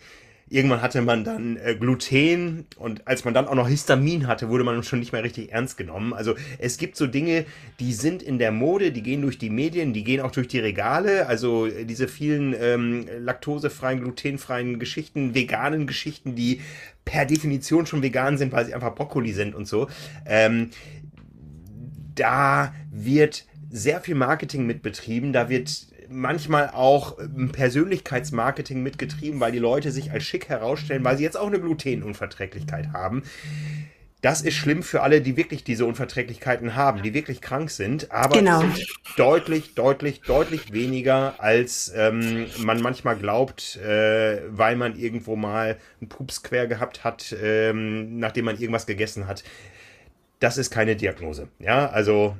Irgendwann 0.52 0.82
hatte 0.82 1.00
man 1.00 1.22
dann 1.22 1.58
äh, 1.58 1.76
Gluten 1.76 2.66
und 2.76 3.06
als 3.06 3.24
man 3.24 3.34
dann 3.34 3.46
auch 3.46 3.54
noch 3.54 3.68
Histamin 3.68 4.26
hatte, 4.26 4.48
wurde 4.48 4.64
man 4.64 4.82
schon 4.82 4.98
nicht 4.98 5.12
mehr 5.12 5.22
richtig 5.22 5.52
ernst 5.52 5.76
genommen. 5.76 6.12
Also 6.12 6.34
es 6.58 6.76
gibt 6.76 6.96
so 6.96 7.06
Dinge, 7.06 7.44
die 7.78 7.92
sind 7.92 8.20
in 8.20 8.40
der 8.40 8.50
Mode, 8.50 8.90
die 8.90 9.04
gehen 9.04 9.22
durch 9.22 9.38
die 9.38 9.48
Medien, 9.48 9.92
die 9.92 10.02
gehen 10.02 10.20
auch 10.20 10.32
durch 10.32 10.48
die 10.48 10.58
Regale. 10.58 11.28
Also 11.28 11.66
äh, 11.66 11.84
diese 11.84 12.08
vielen 12.08 12.56
ähm, 12.58 13.06
laktosefreien, 13.20 14.00
glutenfreien 14.00 14.80
Geschichten, 14.80 15.36
veganen 15.36 15.86
Geschichten, 15.86 16.34
die 16.34 16.60
per 17.04 17.26
Definition 17.26 17.86
schon 17.86 18.02
vegan 18.02 18.36
sind, 18.36 18.52
weil 18.52 18.66
sie 18.66 18.74
einfach 18.74 18.94
Brokkoli 18.94 19.32
sind 19.32 19.54
und 19.54 19.68
so. 19.68 19.88
Ähm, 20.26 20.70
da 22.20 22.74
wird 22.90 23.44
sehr 23.70 24.00
viel 24.00 24.14
Marketing 24.14 24.66
mitbetrieben, 24.66 25.32
da 25.32 25.48
wird 25.48 25.86
manchmal 26.08 26.70
auch 26.70 27.18
ähm, 27.20 27.50
Persönlichkeitsmarketing 27.52 28.82
mitgetrieben, 28.82 29.38
weil 29.40 29.52
die 29.52 29.58
Leute 29.60 29.92
sich 29.92 30.10
als 30.10 30.24
schick 30.24 30.48
herausstellen, 30.48 31.04
weil 31.04 31.16
sie 31.16 31.22
jetzt 31.24 31.36
auch 31.36 31.46
eine 31.46 31.60
Glutenunverträglichkeit 31.60 32.92
haben. 32.92 33.22
das 34.22 34.42
ist 34.42 34.52
schlimm 34.54 34.82
für 34.82 35.00
alle, 35.00 35.22
die 35.22 35.38
wirklich 35.38 35.64
diese 35.64 35.86
Unverträglichkeiten 35.86 36.74
haben, 36.74 37.02
die 37.02 37.14
wirklich 37.14 37.40
krank 37.40 37.70
sind, 37.70 38.10
aber 38.10 38.36
Genau. 38.36 38.60
sind 38.60 38.86
deutlich, 39.16 39.74
deutlich, 39.74 40.20
deutlich 40.20 40.74
weniger, 40.74 41.36
als 41.38 41.90
ähm, 41.96 42.44
man 42.58 42.82
manchmal 42.82 43.16
glaubt, 43.16 43.76
äh, 43.76 44.42
weil 44.50 44.76
man 44.76 44.98
irgendwo 44.98 45.36
mal 45.36 45.78
einen 46.02 46.10
Pups 46.10 46.42
quer 46.42 46.66
gehabt 46.66 47.02
hat, 47.02 47.34
ähm, 47.42 48.18
nachdem 48.18 48.44
man 48.44 48.58
irgendwas 48.58 48.84
gegessen 48.84 49.26
hat. 49.26 49.42
Das 50.40 50.58
ist 50.58 50.70
keine 50.70 50.96
Diagnose. 50.96 51.48
Ja, 51.58 51.88
also 51.90 52.36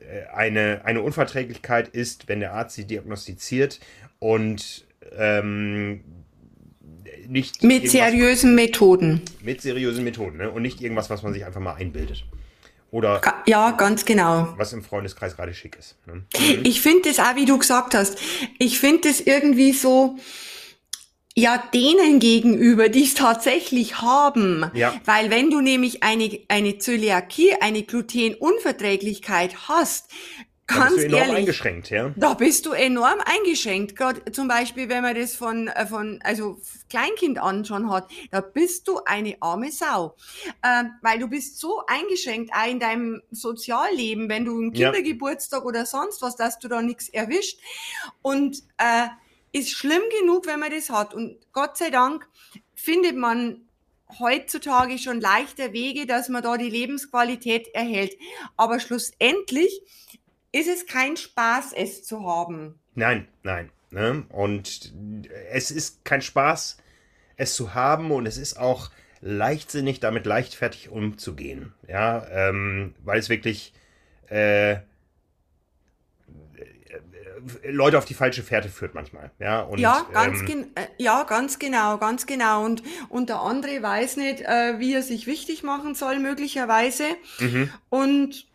äh, 0.00 0.32
eine, 0.34 0.80
eine 0.84 1.02
Unverträglichkeit 1.02 1.88
ist, 1.88 2.28
wenn 2.28 2.40
der 2.40 2.54
Arzt 2.54 2.76
sie 2.76 2.86
diagnostiziert 2.86 3.80
und 4.18 4.86
ähm, 5.16 6.02
nicht 7.28 7.62
Mit 7.62 7.90
seriösen 7.90 8.54
Methoden. 8.54 9.22
mit 9.42 9.60
seriösen 9.60 10.04
Methoden 10.04 10.38
ne? 10.38 10.50
und 10.50 10.62
nicht 10.62 10.80
irgendwas, 10.80 11.10
was 11.10 11.22
man 11.22 11.32
sich 11.32 11.44
einfach 11.44 11.60
mal 11.60 11.74
einbildet. 11.74 12.24
Oder 12.92 13.20
Ja, 13.46 13.70
ganz 13.72 14.04
genau. 14.04 14.52
was 14.56 14.72
im 14.72 14.82
Freundeskreis 14.82 15.36
gerade 15.36 15.54
schick 15.54 15.76
ist. 15.76 15.96
Ne? 16.06 16.24
Ich 16.64 16.80
finde 16.80 17.08
das 17.08 17.20
auch, 17.20 17.36
wie 17.36 17.44
du 17.44 17.56
gesagt 17.56 17.94
hast, 17.94 18.18
ich 18.58 18.80
finde 18.80 19.08
das 19.08 19.20
irgendwie 19.20 19.72
so, 19.72 20.16
ja, 21.36 21.62
denen 21.72 22.18
gegenüber, 22.18 22.88
die 22.88 23.04
es 23.04 23.14
tatsächlich 23.14 24.02
haben. 24.02 24.70
Ja. 24.74 24.94
Weil 25.04 25.30
wenn 25.30 25.50
du 25.50 25.60
nämlich 25.60 26.02
eine, 26.02 26.40
eine 26.48 26.78
Zöliakie, 26.78 27.54
eine 27.60 27.82
Glutenunverträglichkeit 27.84 29.68
hast, 29.68 30.10
Da 30.66 30.74
ganz 30.74 30.96
bist 30.96 30.98
du 30.98 31.06
enorm 31.06 31.20
ehrlich, 31.22 31.36
eingeschränkt, 31.38 31.90
ja. 31.90 32.12
da 32.16 32.34
bist 32.34 32.66
du 32.66 32.72
enorm 32.72 33.18
eingeschränkt. 33.24 33.96
Gerade 33.96 34.32
zum 34.32 34.48
Beispiel, 34.48 34.88
wenn 34.88 35.02
man 35.02 35.14
das 35.14 35.34
von, 35.36 35.68
äh, 35.68 35.86
von 35.86 36.20
also 36.24 36.60
Kleinkind 36.88 37.38
an 37.38 37.64
schon 37.64 37.90
hat, 37.90 38.10
da 38.32 38.40
bist 38.40 38.88
du 38.88 39.00
eine 39.04 39.36
arme 39.40 39.70
Sau. 39.70 40.16
Ähm, 40.64 40.90
weil 41.00 41.20
du 41.20 41.28
bist 41.28 41.58
so 41.60 41.82
eingeschränkt 41.86 42.52
auch 42.52 42.68
in 42.68 42.80
deinem 42.80 43.22
Sozialleben, 43.30 44.28
wenn 44.28 44.44
du 44.44 44.58
einen 44.58 44.74
Ja. 44.74 44.90
Kindergeburtstag 44.90 45.64
oder 45.64 45.86
sonst 45.86 46.22
was, 46.22 46.34
dass 46.36 46.58
du 46.58 46.68
da 46.68 46.82
nichts 46.82 47.08
erwischt. 47.08 47.60
Und 48.20 48.62
äh, 48.78 49.06
ist 49.52 49.70
schlimm 49.70 50.02
genug, 50.20 50.46
wenn 50.46 50.60
man 50.60 50.70
das 50.70 50.90
hat. 50.90 51.14
Und 51.14 51.38
Gott 51.52 51.76
sei 51.76 51.90
Dank 51.90 52.28
findet 52.74 53.16
man 53.16 53.62
heutzutage 54.18 54.98
schon 54.98 55.20
leichter 55.20 55.72
Wege, 55.72 56.06
dass 56.06 56.28
man 56.28 56.42
da 56.42 56.56
die 56.56 56.70
Lebensqualität 56.70 57.68
erhält. 57.74 58.16
Aber 58.56 58.80
schlussendlich 58.80 59.82
ist 60.52 60.68
es 60.68 60.86
kein 60.86 61.16
Spaß, 61.16 61.72
es 61.72 62.02
zu 62.02 62.24
haben. 62.26 62.80
Nein, 62.94 63.28
nein. 63.42 63.70
Ne? 63.90 64.24
Und 64.30 64.92
es 65.50 65.70
ist 65.70 66.04
kein 66.04 66.22
Spaß, 66.22 66.78
es 67.36 67.54
zu 67.54 67.74
haben 67.74 68.10
und 68.10 68.26
es 68.26 68.36
ist 68.36 68.58
auch 68.58 68.90
leichtsinnig, 69.20 70.00
damit 70.00 70.26
leichtfertig 70.26 70.90
umzugehen. 70.90 71.72
Ja, 71.88 72.26
ähm, 72.30 72.94
weil 73.02 73.18
es 73.18 73.28
wirklich 73.28 73.72
äh, 74.28 74.76
Leute 77.64 77.98
auf 77.98 78.04
die 78.04 78.14
falsche 78.14 78.42
Fährte 78.42 78.68
führt 78.68 78.94
manchmal. 78.94 79.30
Ja, 79.38 79.62
und, 79.62 79.78
ja, 79.78 80.06
ganz 80.12 80.40
ähm, 80.40 80.46
gen 80.46 80.76
äh, 80.76 80.86
ja, 80.98 81.24
ganz 81.24 81.58
genau, 81.58 81.98
ganz 81.98 82.26
genau. 82.26 82.64
Und, 82.64 82.82
und 83.08 83.28
der 83.28 83.40
andere 83.40 83.82
weiß 83.82 84.16
nicht, 84.16 84.42
äh, 84.42 84.78
wie 84.78 84.94
er 84.94 85.02
sich 85.02 85.26
wichtig 85.26 85.62
machen 85.62 85.94
soll, 85.94 86.18
möglicherweise. 86.18 87.04
mhm. 87.38 87.70
Und 87.88 88.46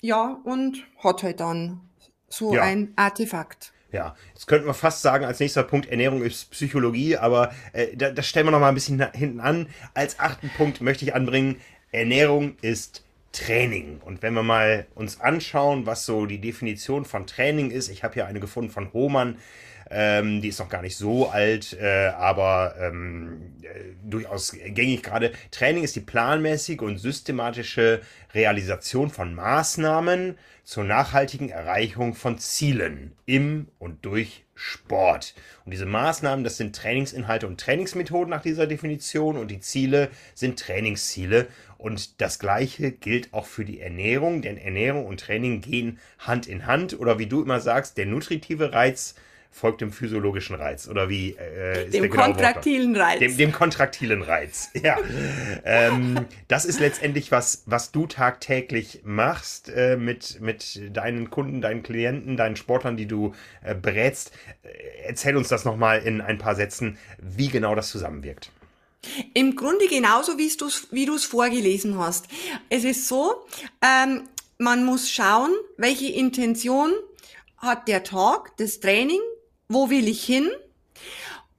ja, 0.00 0.40
und 0.44 0.84
hat 0.98 1.22
halt 1.22 1.40
dann 1.40 1.80
so 2.28 2.54
Ja. 2.54 2.62
ein 2.62 2.92
Artefakt. 2.96 3.72
Ja, 3.92 4.16
jetzt 4.32 4.46
könnten 4.46 4.66
wir 4.66 4.74
fast 4.74 5.02
sagen, 5.02 5.24
als 5.26 5.38
nächster 5.38 5.62
Punkt 5.62 5.86
Ernährung 5.88 6.22
ist 6.22 6.50
Psychologie, 6.50 7.18
aber 7.18 7.52
äh, 7.74 7.94
da, 7.94 8.10
das 8.10 8.26
stellen 8.26 8.46
wir 8.46 8.50
noch 8.50 8.58
mal 8.60 8.70
ein 8.70 8.74
bisschen 8.74 9.06
hinten 9.12 9.40
an. 9.40 9.68
Als 9.92 10.18
achten 10.18 10.50
Punkt 10.56 10.80
möchte 10.80 11.04
ich 11.04 11.14
anbringen, 11.14 11.60
Ernährung 11.92 12.56
ist 12.62 13.04
Training. 13.32 14.00
Und 14.04 14.22
wenn 14.22 14.34
wir 14.34 14.42
mal 14.42 14.86
uns 14.94 15.20
anschauen, 15.20 15.86
was 15.86 16.06
so 16.06 16.26
die 16.26 16.40
Definition 16.40 17.04
von 17.04 17.26
Training 17.26 17.70
ist, 17.70 17.88
ich 17.88 18.04
habe 18.04 18.14
hier 18.14 18.26
eine 18.26 18.40
gefunden 18.40 18.70
von 18.70 18.92
Hohmann, 18.92 19.38
ähm, 19.92 20.40
die 20.40 20.48
ist 20.48 20.58
noch 20.58 20.68
gar 20.68 20.82
nicht 20.82 20.96
so 20.96 21.28
alt, 21.28 21.76
äh, 21.80 22.12
aber 22.16 22.74
ähm, 22.80 23.54
äh, 23.62 23.68
durchaus 24.02 24.52
gängig 24.52 25.02
gerade. 25.02 25.32
Training 25.50 25.84
ist 25.84 25.96
die 25.96 26.00
planmäßige 26.00 26.80
und 26.80 26.98
systematische 26.98 28.00
Realisation 28.34 29.10
von 29.10 29.34
Maßnahmen 29.34 30.36
zur 30.64 30.84
nachhaltigen 30.84 31.48
Erreichung 31.48 32.14
von 32.14 32.38
Zielen 32.38 33.12
im 33.26 33.68
und 33.78 34.04
durch 34.04 34.44
Sport. 34.54 35.34
Und 35.64 35.72
diese 35.72 35.86
Maßnahmen, 35.86 36.44
das 36.44 36.56
sind 36.56 36.76
Trainingsinhalte 36.76 37.46
und 37.46 37.60
Trainingsmethoden 37.60 38.30
nach 38.30 38.42
dieser 38.42 38.66
Definition 38.66 39.36
und 39.36 39.50
die 39.50 39.60
Ziele 39.60 40.10
sind 40.34 40.58
Trainingsziele. 40.58 41.48
Und 41.78 42.20
das 42.20 42.38
Gleiche 42.38 42.92
gilt 42.92 43.34
auch 43.34 43.46
für 43.46 43.64
die 43.64 43.80
Ernährung, 43.80 44.40
denn 44.40 44.56
Ernährung 44.56 45.06
und 45.06 45.18
Training 45.18 45.60
gehen 45.60 45.98
Hand 46.20 46.46
in 46.46 46.66
Hand 46.66 46.98
oder 46.98 47.18
wie 47.18 47.26
du 47.26 47.42
immer 47.42 47.60
sagst, 47.60 47.98
der 47.98 48.06
nutritive 48.06 48.72
Reiz 48.72 49.16
folgt 49.52 49.82
dem 49.82 49.92
physiologischen 49.92 50.56
Reiz 50.56 50.88
oder 50.88 51.08
wie 51.08 51.36
äh, 51.38 51.84
ist 51.84 51.94
Dem 51.94 52.02
der 52.02 52.10
kontraktilen 52.10 52.96
Reiz. 52.96 53.18
Dem, 53.20 53.36
dem 53.36 53.52
kontraktilen 53.52 54.22
Reiz, 54.22 54.70
ja. 54.82 54.96
ähm, 55.64 56.26
das 56.48 56.64
ist 56.64 56.80
letztendlich 56.80 57.30
was, 57.30 57.62
was 57.66 57.92
du 57.92 58.06
tagtäglich 58.06 59.02
machst 59.04 59.68
äh, 59.68 59.96
mit, 59.96 60.40
mit 60.40 60.80
deinen 60.96 61.30
Kunden, 61.30 61.60
deinen 61.60 61.82
Klienten, 61.82 62.36
deinen 62.36 62.56
Sportlern, 62.56 62.96
die 62.96 63.06
du 63.06 63.34
äh, 63.62 63.74
berätst. 63.74 64.32
Äh, 64.62 64.68
Erzähl 65.04 65.36
uns 65.36 65.48
das 65.48 65.64
nochmal 65.64 66.00
in 66.00 66.20
ein 66.20 66.38
paar 66.38 66.54
Sätzen, 66.54 66.96
wie 67.18 67.48
genau 67.48 67.74
das 67.74 67.90
zusammenwirkt. 67.90 68.50
Im 69.34 69.56
Grunde 69.56 69.86
genauso, 69.88 70.38
wie 70.38 71.06
du 71.06 71.14
es 71.14 71.24
vorgelesen 71.24 71.98
hast. 71.98 72.28
Es 72.70 72.84
ist 72.84 73.08
so, 73.08 73.44
ähm, 73.82 74.22
man 74.58 74.84
muss 74.84 75.10
schauen, 75.10 75.52
welche 75.76 76.06
Intention 76.06 76.92
hat 77.58 77.88
der 77.88 78.04
Tag, 78.04 78.56
das 78.58 78.80
Training, 78.80 79.20
wo 79.72 79.90
will 79.90 80.08
ich 80.08 80.24
hin 80.24 80.50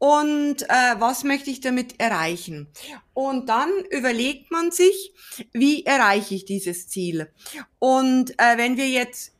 und 0.03 0.63
äh, 0.63 0.95
was 0.99 1.23
möchte 1.23 1.49
ich 1.49 1.61
damit 1.61 1.97
erreichen. 1.97 2.67
Und 3.13 3.47
dann 3.47 3.69
überlegt 3.89 4.51
man 4.51 4.69
sich, 4.71 5.13
wie 5.53 5.85
erreiche 5.85 6.35
ich 6.35 6.43
dieses 6.43 6.89
Ziel. 6.89 7.31
Und 7.79 8.31
äh, 8.31 8.57
wenn 8.57 8.75
wir 8.75 8.89
jetzt, 8.89 9.31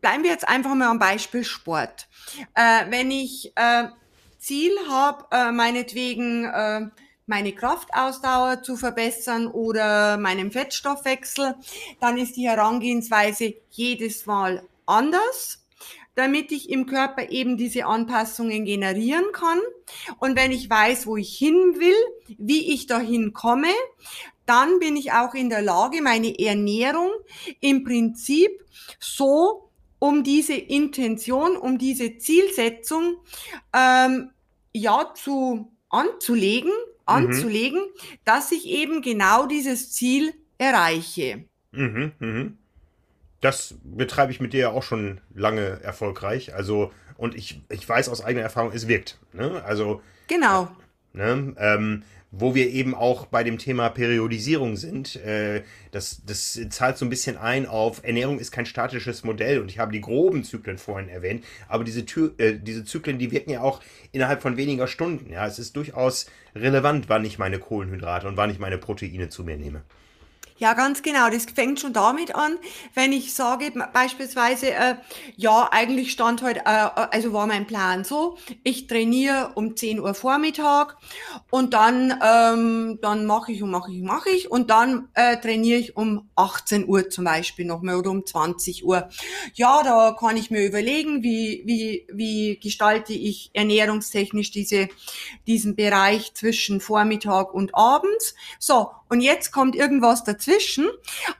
bleiben 0.00 0.22
wir 0.22 0.30
jetzt 0.30 0.48
einfach 0.48 0.74
mal 0.74 0.88
am 0.88 0.98
Beispiel 0.98 1.44
Sport. 1.44 2.08
Äh, 2.54 2.90
wenn 2.90 3.10
ich 3.10 3.52
äh, 3.56 3.88
Ziel 4.38 4.72
habe, 4.88 5.26
äh, 5.32 5.52
meinetwegen 5.52 6.46
äh, 6.46 6.86
meine 7.26 7.52
Kraftausdauer 7.52 8.62
zu 8.62 8.76
verbessern 8.76 9.48
oder 9.48 10.16
meinen 10.16 10.50
Fettstoffwechsel, 10.50 11.56
dann 12.00 12.16
ist 12.16 12.36
die 12.36 12.48
Herangehensweise 12.48 13.54
jedes 13.70 14.24
Mal 14.24 14.66
anders 14.86 15.60
damit 16.14 16.52
ich 16.52 16.70
im 16.70 16.86
Körper 16.86 17.30
eben 17.30 17.56
diese 17.56 17.86
Anpassungen 17.86 18.64
generieren 18.64 19.24
kann. 19.32 19.58
Und 20.18 20.36
wenn 20.36 20.52
ich 20.52 20.68
weiß, 20.68 21.06
wo 21.06 21.16
ich 21.16 21.36
hin 21.36 21.76
will, 21.78 22.36
wie 22.38 22.72
ich 22.72 22.86
dahin 22.86 23.32
komme, 23.32 23.68
dann 24.46 24.80
bin 24.80 24.96
ich 24.96 25.12
auch 25.12 25.34
in 25.34 25.48
der 25.48 25.62
Lage, 25.62 26.02
meine 26.02 26.38
Ernährung 26.38 27.10
im 27.60 27.84
Prinzip 27.84 28.50
so 28.98 29.70
um 30.00 30.24
diese 30.24 30.54
Intention, 30.54 31.56
um 31.56 31.78
diese 31.78 32.16
Zielsetzung 32.16 33.18
ähm, 33.72 34.30
ja 34.72 35.12
zu 35.14 35.70
anzulegen, 35.88 36.72
anzulegen, 37.04 37.80
dass 38.24 38.50
ich 38.50 38.66
eben 38.66 39.02
genau 39.02 39.46
dieses 39.46 39.92
Ziel 39.92 40.32
erreiche. 40.58 41.44
Mhm, 41.72 42.12
mhm. 42.18 42.58
Das 43.40 43.74
betreibe 43.84 44.32
ich 44.32 44.40
mit 44.40 44.52
dir 44.52 44.60
ja 44.60 44.70
auch 44.70 44.82
schon 44.82 45.20
lange 45.34 45.80
erfolgreich. 45.82 46.54
Also, 46.54 46.92
und 47.16 47.34
ich, 47.34 47.62
ich 47.70 47.88
weiß 47.88 48.08
aus 48.08 48.22
eigener 48.22 48.42
Erfahrung, 48.42 48.72
es 48.72 48.88
wirkt. 48.88 49.18
Ne? 49.32 49.62
Also, 49.64 50.02
Genau. 50.28 50.68
ne? 51.12 51.54
Ähm, 51.58 52.02
wo 52.32 52.54
wir 52.54 52.70
eben 52.70 52.94
auch 52.94 53.26
bei 53.26 53.42
dem 53.42 53.58
Thema 53.58 53.88
Periodisierung 53.88 54.76
sind. 54.76 55.16
Äh, 55.16 55.62
das, 55.90 56.22
das 56.24 56.60
zahlt 56.70 56.96
so 56.96 57.04
ein 57.04 57.10
bisschen 57.10 57.36
ein 57.36 57.66
auf, 57.66 58.04
Ernährung 58.04 58.38
ist 58.38 58.52
kein 58.52 58.66
statisches 58.66 59.24
Modell 59.24 59.60
und 59.60 59.70
ich 59.70 59.78
habe 59.78 59.92
die 59.92 60.00
groben 60.00 60.44
Zyklen 60.44 60.78
vorhin 60.78 61.08
erwähnt, 61.08 61.44
aber 61.68 61.82
diese, 61.84 62.04
Tü 62.06 62.30
äh, 62.38 62.54
diese 62.54 62.84
Zyklen, 62.84 63.18
die 63.18 63.32
wirken 63.32 63.50
ja 63.50 63.62
auch 63.62 63.80
innerhalb 64.12 64.42
von 64.42 64.56
weniger 64.56 64.86
Stunden. 64.86 65.32
Ja, 65.32 65.46
es 65.46 65.58
ist 65.58 65.76
durchaus 65.76 66.26
relevant, 66.54 67.08
wann 67.08 67.24
ich 67.24 67.38
meine 67.38 67.58
Kohlenhydrate 67.58 68.28
und 68.28 68.36
wann 68.36 68.50
ich 68.50 68.58
meine 68.58 68.78
Proteine 68.78 69.28
zu 69.28 69.42
mir 69.42 69.56
nehme. 69.56 69.82
Ja, 70.60 70.74
ganz 70.74 71.00
genau. 71.00 71.30
Das 71.30 71.46
fängt 71.46 71.80
schon 71.80 71.94
damit 71.94 72.34
an, 72.34 72.58
wenn 72.92 73.14
ich 73.14 73.32
sage 73.32 73.72
beispielsweise, 73.94 74.72
äh, 74.74 74.96
ja, 75.36 75.66
eigentlich 75.72 76.12
stand 76.12 76.42
heute, 76.42 76.60
äh, 76.66 76.66
also 76.66 77.32
war 77.32 77.46
mein 77.46 77.66
Plan 77.66 78.04
so, 78.04 78.36
ich 78.62 78.86
trainiere 78.86 79.52
um 79.54 79.74
10 79.74 79.98
Uhr 79.98 80.12
Vormittag 80.12 80.98
und 81.48 81.72
dann, 81.72 82.12
ähm, 82.22 82.98
dann 83.00 83.24
mache 83.24 83.52
ich 83.52 83.62
und 83.62 83.70
mache 83.70 83.90
ich 83.90 84.00
und 84.00 84.04
mache 84.06 84.28
ich 84.28 84.50
und 84.50 84.68
dann 84.68 85.08
äh, 85.14 85.38
trainiere 85.38 85.78
ich 85.78 85.96
um 85.96 86.28
18 86.36 86.86
Uhr 86.86 87.08
zum 87.08 87.24
Beispiel 87.24 87.64
nochmal 87.64 87.94
oder 87.96 88.10
um 88.10 88.26
20 88.26 88.84
Uhr. 88.84 89.08
Ja, 89.54 89.82
da 89.82 90.14
kann 90.18 90.36
ich 90.36 90.50
mir 90.50 90.66
überlegen, 90.66 91.22
wie, 91.22 91.62
wie, 91.64 92.06
wie 92.12 92.58
gestalte 92.60 93.14
ich 93.14 93.48
ernährungstechnisch 93.54 94.50
diese, 94.50 94.90
diesen 95.46 95.74
Bereich 95.74 96.34
zwischen 96.34 96.82
Vormittag 96.82 97.54
und 97.54 97.74
abends. 97.74 98.34
So, 98.58 98.90
und 99.10 99.20
jetzt 99.20 99.50
kommt 99.50 99.74
irgendwas 99.74 100.22
dazwischen 100.24 100.88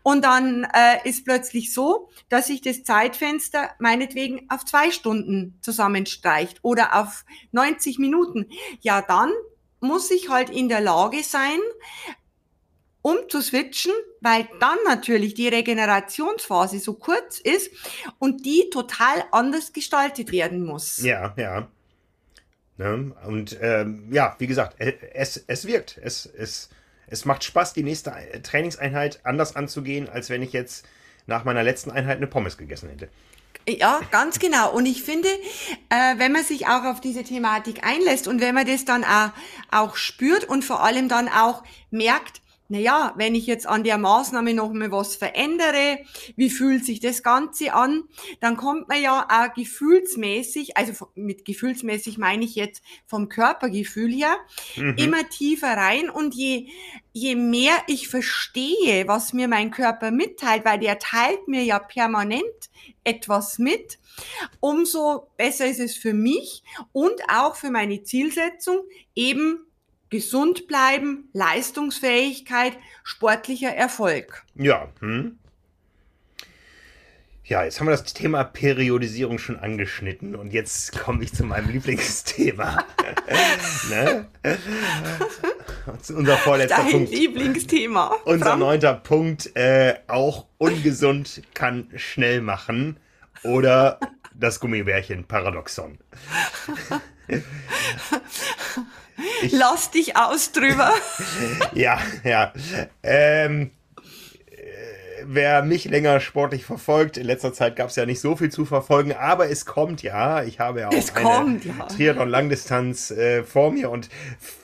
und 0.03 0.25
dann 0.25 0.65
äh, 0.65 1.09
ist 1.09 1.25
plötzlich 1.25 1.73
so, 1.73 2.11
dass 2.29 2.49
sich 2.49 2.61
das 2.61 2.83
Zeitfenster 2.83 3.71
meinetwegen 3.79 4.47
auf 4.51 4.65
zwei 4.65 4.91
Stunden 4.91 5.57
zusammenstreicht 5.63 6.59
oder 6.63 7.01
auf 7.01 7.25
90 7.53 7.99
Minuten. 8.01 8.47
Ja, 8.81 9.03
dann 9.03 9.31
muss 9.79 10.11
ich 10.11 10.29
halt 10.29 10.51
in 10.51 10.69
der 10.69 10.81
Lage 10.81 11.23
sein, 11.23 11.59
um 13.03 13.17
zu 13.29 13.41
switchen, 13.41 13.93
weil 14.21 14.49
dann 14.59 14.77
natürlich 14.85 15.35
die 15.35 15.49
Regenerationsphase 15.49 16.81
so 16.81 16.95
kurz 16.95 17.39
ist 17.39 17.71
und 18.19 18.45
die 18.45 18.69
total 18.71 19.25
anders 19.31 19.73
gestaltet 19.73 20.33
werden 20.33 20.65
muss. 20.65 20.99
Ja, 21.03 21.33
ja. 21.37 21.69
Ne? 22.77 23.15
Und 23.27 23.57
ähm, 23.61 24.09
ja, 24.11 24.35
wie 24.39 24.47
gesagt, 24.47 24.77
es, 24.79 25.37
es 25.47 25.67
wirkt. 25.67 25.99
Es, 26.03 26.27
es, 26.27 26.69
es 27.11 27.25
macht 27.25 27.45
Spaß, 27.45 27.73
die 27.73 27.83
nächste 27.83 28.13
Trainingseinheit 28.43 29.21
anders 29.25 29.57
anzugehen, 29.57 30.09
als 30.09 30.31
wenn 30.31 30.43
ich 30.43 30.53
jetzt 30.53 30.87
nach 31.27 31.45
meiner 31.45 31.63
letzten 31.63 31.91
Einheit 31.91 32.17
eine 32.17 32.27
Pommes 32.27 32.57
gegessen 32.57 32.89
hätte. 32.89 33.09
Ja, 33.69 34.01
ganz 34.11 34.39
genau. 34.39 34.73
Und 34.73 34.87
ich 34.87 35.03
finde, 35.03 35.29
äh, 35.91 36.19
wenn 36.19 36.33
man 36.33 36.45
sich 36.45 36.67
auch 36.67 36.85
auf 36.85 37.01
diese 37.01 37.25
Thematik 37.25 37.87
einlässt 37.87 38.27
und 38.27 38.41
wenn 38.41 38.55
man 38.55 38.67
das 38.67 38.85
dann 38.85 39.05
auch, 39.05 39.31
auch 39.71 39.97
spürt 39.97 40.45
und 40.45 40.65
vor 40.65 40.83
allem 40.83 41.09
dann 41.09 41.29
auch 41.29 41.63
merkt, 41.91 42.41
naja, 42.71 43.13
wenn 43.17 43.35
ich 43.35 43.47
jetzt 43.47 43.67
an 43.67 43.83
der 43.83 43.99
Maßnahme 43.99 44.55
noch 44.55 44.73
mal 44.73 44.93
was 44.93 45.17
verändere, 45.17 45.99
wie 46.37 46.51
fühlt 46.51 46.85
sich 46.85 47.01
das 47.01 47.25
Ganze 47.25 47.75
an, 47.75 48.05
dann 48.39 48.57
kommt 48.57 48.89
man 48.89 49.03
ja 49.03 49.27
auch 49.29 49.53
gefühlsmäßig, 49.55 50.77
also 50.77 51.09
mit 51.17 51.45
gefühlsmäßig 51.45 52.17
meine 52.17 52.45
ich 52.45 52.55
jetzt 52.55 52.83
vom 53.07 53.29
Körpergefühl 53.29 54.13
her, 54.13 54.37
mhm. 54.77 54.95
immer 54.99 55.29
tiefer 55.29 55.77
rein 55.77 56.09
und 56.11 56.37
je, 56.37 56.69
je 57.13 57.35
mehr 57.35 57.77
ich 57.87 58.09
verstehe, 58.09 59.07
was 59.07 59.33
mir 59.33 59.49
mein 59.49 59.71
Körper 59.71 60.11
mitteilt, 60.11 60.65
weil 60.65 60.79
der 60.79 60.99
teilt 60.99 61.49
mir 61.49 61.63
ja 61.63 61.79
permanent 61.79 62.71
etwas 63.05 63.59
mit, 63.59 63.99
umso 64.61 65.29
besser 65.37 65.67
ist 65.67 65.81
es 65.81 65.97
für 65.97 66.13
mich 66.13 66.63
und 66.93 67.21
auch 67.29 67.57
für 67.57 67.71
meine 67.71 68.03
Zielsetzung, 68.03 68.81
eben 69.15 69.65
gesund 70.11 70.67
bleiben, 70.67 71.29
Leistungsfähigkeit, 71.33 72.77
sportlicher 73.05 73.75
Erfolg. 73.75 74.45
Ja, 74.55 74.89
hm. 75.01 75.39
Ja, 77.45 77.65
jetzt 77.65 77.81
haben 77.81 77.89
wir 77.89 77.97
das 77.97 78.15
Thema 78.15 78.45
Periodisierung 78.45 79.39
schon 79.39 79.59
angeschnitten 79.59 80.37
und 80.37 80.53
jetzt 80.53 80.97
komme 80.97 81.25
ich 81.25 81.33
zu 81.33 81.43
meinem 81.43 81.69
Lieblingsthema. 81.73 82.85
ne? 83.91 84.29
Unser 86.15 86.37
vorletzter 86.37 86.83
Dein 86.83 86.91
Punkt. 86.91 87.11
Lieblingsthema. 87.13 88.17
Unser 88.25 88.57
neunter 88.57 88.95
Punkt, 88.95 89.55
äh, 89.57 89.95
auch 90.07 90.47
ungesund 90.59 91.43
kann 91.55 91.89
schnell 91.97 92.41
machen 92.41 92.99
oder 93.43 93.99
das 94.35 94.61
Gummibärchen-Paradoxon. 94.61 95.99
Ich, 99.43 99.53
Lass 99.53 99.91
dich 99.91 100.17
aus 100.17 100.53
drüber. 100.53 100.93
ja, 101.75 102.01
ja. 102.25 102.53
Ähm, 103.03 103.71
äh, 104.51 104.57
wer 105.25 105.63
mich 105.63 105.85
länger 105.85 106.21
sportlich 106.21 106.65
verfolgt, 106.65 107.17
in 107.17 107.27
letzter 107.27 107.53
Zeit 107.53 107.77
gab 107.77 107.91
es 107.91 107.97
ja 107.97 108.07
nicht 108.07 108.21
so 108.21 108.37
viel 108.37 108.51
zu 108.51 108.65
verfolgen, 108.65 109.13
aber 109.13 109.51
es 109.51 109.67
kommt 109.67 110.03
ja. 110.03 110.43
Ich 110.43 110.59
habe 110.59 110.81
ja 110.81 110.89
auch 110.89 110.93
es 110.93 111.15
eine 111.15 111.61
ja. 111.63 111.87
Triathlon-Langdistanz 111.87 113.11
äh, 113.11 113.43
vor 113.43 113.73
mir 113.73 113.91
und 113.91 114.09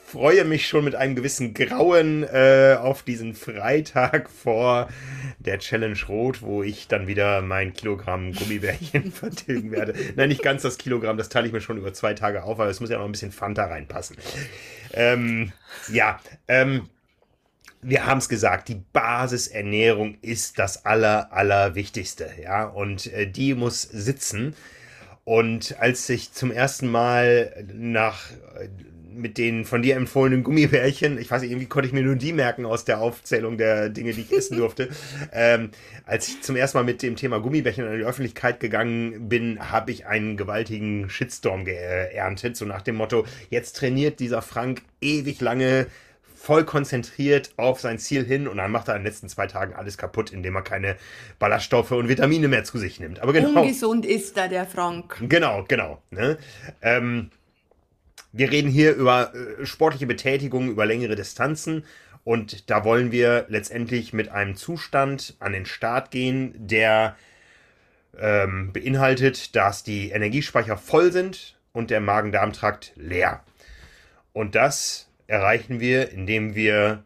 freue 0.07 0.45
mich 0.45 0.67
schon 0.67 0.85
mit 0.85 0.95
einem 0.95 1.15
gewissen 1.15 1.53
Grauen 1.53 2.23
äh, 2.23 2.77
auf 2.79 3.03
diesen 3.03 3.33
Freitag 3.33 4.29
vor 4.29 4.87
der 5.37 5.59
Challenge 5.59 5.99
Rot, 6.07 6.41
wo 6.41 6.63
ich 6.63 6.87
dann 6.87 7.07
wieder 7.07 7.41
mein 7.41 7.73
Kilogramm 7.73 8.31
Gummibärchen 8.31 9.11
vertilgen 9.11 9.71
werde. 9.71 9.95
Nein, 10.15 10.29
nicht 10.29 10.43
ganz 10.43 10.61
das 10.61 10.77
Kilogramm, 10.77 11.17
das 11.17 11.27
teile 11.27 11.47
ich 11.47 11.51
mir 11.51 11.59
schon 11.59 11.77
über 11.77 11.91
zwei 11.91 12.13
Tage 12.13 12.43
auf, 12.43 12.57
aber 12.57 12.69
es 12.69 12.79
muss 12.79 12.89
ja 12.89 12.97
noch 12.97 13.05
ein 13.05 13.11
bisschen 13.11 13.33
Fanta 13.33 13.65
reinpassen. 13.65 14.15
Ähm, 14.93 15.51
ja, 15.91 16.21
ähm, 16.47 16.89
wir 17.81 18.05
haben 18.05 18.19
es 18.19 18.29
gesagt, 18.29 18.69
die 18.69 18.81
Basisernährung 18.93 20.17
ist 20.21 20.57
das 20.57 20.85
aller, 20.85 21.33
allerwichtigste, 21.33 22.29
ja, 22.41 22.63
und 22.63 23.07
äh, 23.07 23.29
die 23.29 23.55
muss 23.55 23.81
sitzen. 23.81 24.55
Und 25.25 25.75
als 25.79 26.07
ich 26.07 26.31
zum 26.31 26.51
ersten 26.51 26.87
Mal 26.87 27.65
nach 27.73 28.31
äh, 28.57 28.69
mit 29.17 29.37
den 29.37 29.65
von 29.65 29.81
dir 29.81 29.95
empfohlenen 29.95 30.43
Gummibärchen, 30.43 31.17
ich 31.17 31.29
weiß 31.29 31.41
nicht, 31.41 31.51
irgendwie 31.51 31.67
konnte 31.67 31.87
ich 31.87 31.93
mir 31.93 32.03
nur 32.03 32.15
die 32.15 32.33
merken 32.33 32.65
aus 32.65 32.85
der 32.85 32.99
Aufzählung 32.99 33.57
der 33.57 33.89
Dinge, 33.89 34.13
die 34.13 34.21
ich 34.21 34.31
essen 34.31 34.57
durfte. 34.59 34.89
ähm, 35.33 35.71
als 36.05 36.27
ich 36.27 36.41
zum 36.41 36.55
ersten 36.55 36.77
Mal 36.77 36.83
mit 36.83 37.01
dem 37.01 37.15
Thema 37.15 37.39
Gummibärchen 37.39 37.85
an 37.85 37.97
die 37.97 38.05
Öffentlichkeit 38.05 38.59
gegangen 38.59 39.29
bin, 39.29 39.71
habe 39.71 39.91
ich 39.91 40.05
einen 40.05 40.37
gewaltigen 40.37 41.09
Shitstorm 41.09 41.65
geerntet, 41.65 42.55
so 42.57 42.65
nach 42.65 42.81
dem 42.81 42.95
Motto, 42.95 43.25
jetzt 43.49 43.75
trainiert 43.77 44.19
dieser 44.19 44.41
Frank 44.41 44.81
ewig 45.01 45.41
lange 45.41 45.87
voll 46.37 46.63
konzentriert 46.63 47.51
auf 47.57 47.81
sein 47.81 47.99
Ziel 47.99 48.23
hin 48.23 48.47
und 48.47 48.57
dann 48.57 48.71
macht 48.71 48.87
er 48.87 48.95
in 48.95 49.01
den 49.01 49.07
letzten 49.07 49.27
zwei 49.27 49.47
Tagen 49.47 49.73
alles 49.73 49.97
kaputt, 49.97 50.31
indem 50.31 50.55
er 50.55 50.61
keine 50.61 50.95
Ballaststoffe 51.39 51.91
und 51.91 52.07
Vitamine 52.07 52.47
mehr 52.47 52.63
zu 52.63 52.77
sich 52.77 52.99
nimmt. 52.99 53.19
Aber 53.19 53.33
genau. 53.33 53.61
Ungesund 53.61 54.05
ist 54.05 54.37
da 54.37 54.47
der 54.47 54.65
Frank. 54.65 55.17
Genau, 55.27 55.65
genau. 55.67 56.01
Ne? 56.09 56.37
Ähm, 56.81 57.31
wir 58.37 58.51
reden 58.51 58.69
hier 58.69 58.93
über 58.93 59.33
äh, 59.33 59.65
sportliche 59.65 60.07
Betätigung 60.07 60.69
über 60.69 60.85
längere 60.85 61.15
Distanzen 61.15 61.83
und 62.23 62.69
da 62.69 62.83
wollen 62.83 63.11
wir 63.11 63.45
letztendlich 63.49 64.13
mit 64.13 64.29
einem 64.29 64.55
Zustand 64.55 65.35
an 65.39 65.53
den 65.53 65.65
Start 65.65 66.11
gehen, 66.11 66.53
der 66.57 67.15
ähm, 68.19 68.73
beinhaltet, 68.73 69.55
dass 69.55 69.83
die 69.83 70.09
Energiespeicher 70.09 70.77
voll 70.77 71.11
sind 71.11 71.57
und 71.71 71.89
der 71.89 72.01
Magen-Darm-Trakt 72.01 72.93
leer. 72.95 73.43
Und 74.33 74.55
das 74.55 75.09
erreichen 75.27 75.79
wir, 75.79 76.11
indem 76.11 76.53
wir 76.53 77.03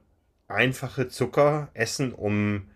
einfache 0.48 1.08
Zucker 1.08 1.70
essen, 1.74 2.14
um 2.14 2.70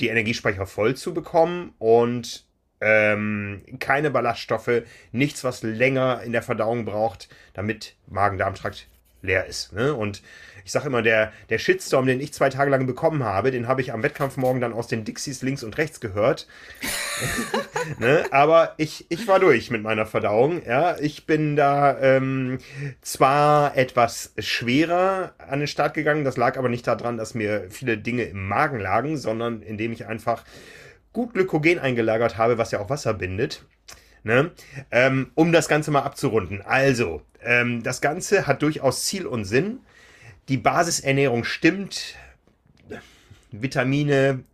die 0.00 0.08
Energiespeicher 0.08 0.66
voll 0.66 0.96
zu 0.96 1.14
bekommen 1.14 1.74
und 1.78 2.46
ähm, 2.82 3.62
keine 3.78 4.10
Ballaststoffe, 4.10 4.82
nichts, 5.12 5.44
was 5.44 5.62
länger 5.62 6.22
in 6.24 6.32
der 6.32 6.42
Verdauung 6.42 6.84
braucht, 6.84 7.28
damit 7.54 7.94
Magen-Darm-Trakt 8.08 8.88
leer 9.22 9.46
ist. 9.46 9.72
Ne? 9.72 9.94
Und 9.94 10.20
ich 10.64 10.72
sage 10.72 10.86
immer, 10.86 11.02
der, 11.02 11.32
der 11.48 11.58
Shitstorm, 11.58 12.06
den 12.06 12.20
ich 12.20 12.32
zwei 12.32 12.48
Tage 12.48 12.70
lang 12.70 12.86
bekommen 12.86 13.24
habe, 13.24 13.50
den 13.50 13.66
habe 13.68 13.80
ich 13.80 13.92
am 13.92 14.02
Wettkampfmorgen 14.02 14.60
dann 14.60 14.72
aus 14.72 14.86
den 14.86 15.04
Dixies 15.04 15.42
links 15.42 15.62
und 15.62 15.78
rechts 15.78 16.00
gehört. 16.00 16.46
ne? 17.98 18.24
Aber 18.30 18.74
ich, 18.76 19.06
ich 19.08 19.26
war 19.26 19.40
durch 19.40 19.70
mit 19.70 19.82
meiner 19.82 20.06
Verdauung. 20.06 20.62
Ja? 20.66 20.96
Ich 20.98 21.26
bin 21.26 21.56
da 21.56 21.98
ähm, 22.00 22.58
zwar 23.00 23.76
etwas 23.76 24.34
schwerer 24.38 25.34
an 25.38 25.60
den 25.60 25.68
Start 25.68 25.94
gegangen, 25.94 26.24
das 26.24 26.36
lag 26.36 26.58
aber 26.58 26.68
nicht 26.68 26.86
daran, 26.86 27.16
dass 27.16 27.34
mir 27.34 27.66
viele 27.70 27.98
Dinge 27.98 28.24
im 28.24 28.46
Magen 28.46 28.80
lagen, 28.80 29.16
sondern 29.16 29.62
indem 29.62 29.92
ich 29.92 30.06
einfach 30.06 30.44
gut 31.12 31.34
Glykogen 31.34 31.78
eingelagert 31.78 32.38
habe, 32.38 32.58
was 32.58 32.70
ja 32.70 32.80
auch 32.80 32.90
Wasser 32.90 33.14
bindet. 33.14 33.64
Ne? 34.24 34.52
Ähm, 34.90 35.30
um 35.34 35.52
das 35.52 35.68
Ganze 35.68 35.90
mal 35.90 36.02
abzurunden. 36.02 36.62
Also, 36.62 37.22
ähm, 37.42 37.82
das 37.82 38.00
Ganze 38.00 38.46
hat 38.46 38.62
durchaus 38.62 39.04
Ziel 39.04 39.26
und 39.26 39.44
Sinn. 39.44 39.80
Die 40.48 40.58
Basisernährung 40.58 41.44
stimmt. 41.44 42.16
Vitamine, 43.50 44.44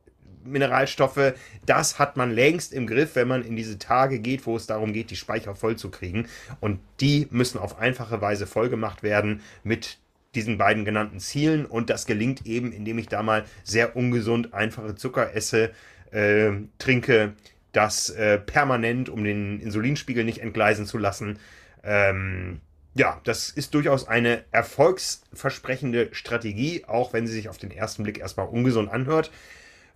Mineralstoffe, 0.45 1.35
das 1.67 1.99
hat 1.99 2.17
man 2.17 2.31
längst 2.31 2.73
im 2.73 2.87
Griff, 2.87 3.15
wenn 3.15 3.29
man 3.29 3.45
in 3.45 3.57
diese 3.57 3.79
Tage 3.79 4.19
geht, 4.19 4.47
wo 4.47 4.57
es 4.57 4.67
darum 4.67 4.93
geht, 4.93 5.11
die 5.11 5.17
Speicher 5.17 5.55
voll 5.55 5.77
zu 5.77 5.91
kriegen. 5.91 6.27
Und 6.61 6.81
die 7.01 7.29
müssen 7.31 7.59
auf 7.59 7.79
einfache 7.79 8.21
Weise 8.21 8.47
vollgemacht 8.47 9.03
werden 9.03 9.43
mit 9.63 9.99
diesen 10.35 10.59
beiden 10.59 10.85
genannten 10.85 11.21
Zielen. 11.21 11.67
Und 11.67 11.91
das 11.91 12.07
gelingt 12.07 12.47
eben, 12.47 12.73
indem 12.73 12.99
ich 12.99 13.09
da 13.09 13.23
mal 13.23 13.45
sehr 13.65 13.97
ungesund 13.97 14.55
einfache 14.55 14.95
Zucker 14.95 15.35
esse, 15.35 15.71
äh, 16.11 16.53
trinke 16.79 17.35
das 17.73 18.11
äh, 18.11 18.39
permanent, 18.39 19.09
um 19.09 19.25
den 19.25 19.61
Insulinspiegel 19.61 20.25
nicht 20.25 20.41
entgleisen 20.41 20.87
zu 20.87 20.99
lassen. 20.99 21.39
Ähm, 21.85 22.61
ja, 22.95 23.21
das 23.25 23.51
ist 23.51 23.75
durchaus 23.75 24.09
eine 24.09 24.45
erfolgsversprechende 24.51 26.09
Strategie, 26.13 26.85
auch 26.87 27.13
wenn 27.13 27.27
sie 27.27 27.35
sich 27.35 27.49
auf 27.49 27.59
den 27.59 27.71
ersten 27.71 28.03
Blick 28.03 28.19
erstmal 28.19 28.49
ungesund 28.49 28.91
anhört. 28.91 29.31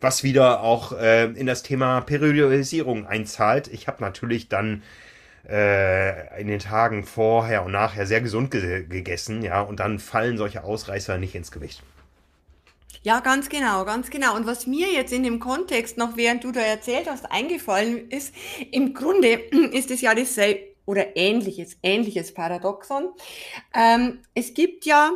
Was 0.00 0.22
wieder 0.22 0.62
auch 0.62 0.92
äh, 0.92 1.24
in 1.24 1.46
das 1.46 1.62
Thema 1.62 2.00
Periodisierung 2.00 3.06
einzahlt. 3.06 3.68
Ich 3.68 3.86
habe 3.86 4.02
natürlich 4.02 4.48
dann 4.48 4.82
äh, 5.48 6.40
in 6.40 6.48
den 6.48 6.58
Tagen 6.58 7.04
vorher 7.04 7.64
und 7.64 7.72
nachher 7.72 8.06
sehr 8.06 8.20
gesund 8.20 8.50
ge 8.50 8.84
gegessen, 8.84 9.42
ja, 9.42 9.60
und 9.60 9.80
dann 9.80 9.98
fallen 9.98 10.36
solche 10.36 10.64
Ausreißer 10.64 11.18
nicht 11.18 11.34
ins 11.34 11.52
Gewicht. 11.52 11.82
Ja, 13.02 13.20
ganz 13.20 13.48
genau, 13.48 13.84
ganz 13.84 14.10
genau. 14.10 14.36
Und 14.36 14.46
was 14.46 14.66
mir 14.66 14.92
jetzt 14.92 15.12
in 15.12 15.24
dem 15.24 15.40
Kontext 15.40 15.96
noch, 15.98 16.16
während 16.16 16.44
du 16.44 16.52
da 16.52 16.60
erzählt 16.60 17.08
hast, 17.08 17.30
eingefallen 17.30 18.08
ist, 18.10 18.32
im 18.70 18.94
Grunde 18.94 19.28
ist 19.72 19.90
es 19.90 20.00
ja 20.00 20.14
dasselbe 20.14 20.72
oder 20.84 21.16
ähnliches, 21.16 21.76
ähnliches 21.82 22.34
Paradoxon. 22.34 23.10
Ähm, 23.72 24.20
es 24.34 24.52
gibt 24.52 24.84
ja 24.84 25.12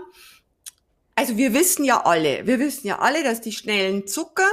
also 1.17 1.39
wir 1.39 1.55
wissen 1.55 1.85
ja 1.85 2.05
alle, 2.05 2.47
wir 2.47 2.59
wissen 2.59 2.87
ja 2.87 2.99
alle, 2.99 3.25
dass 3.25 3.41
die 3.41 3.53
schnellen 3.53 4.07
Zucker 4.07 4.49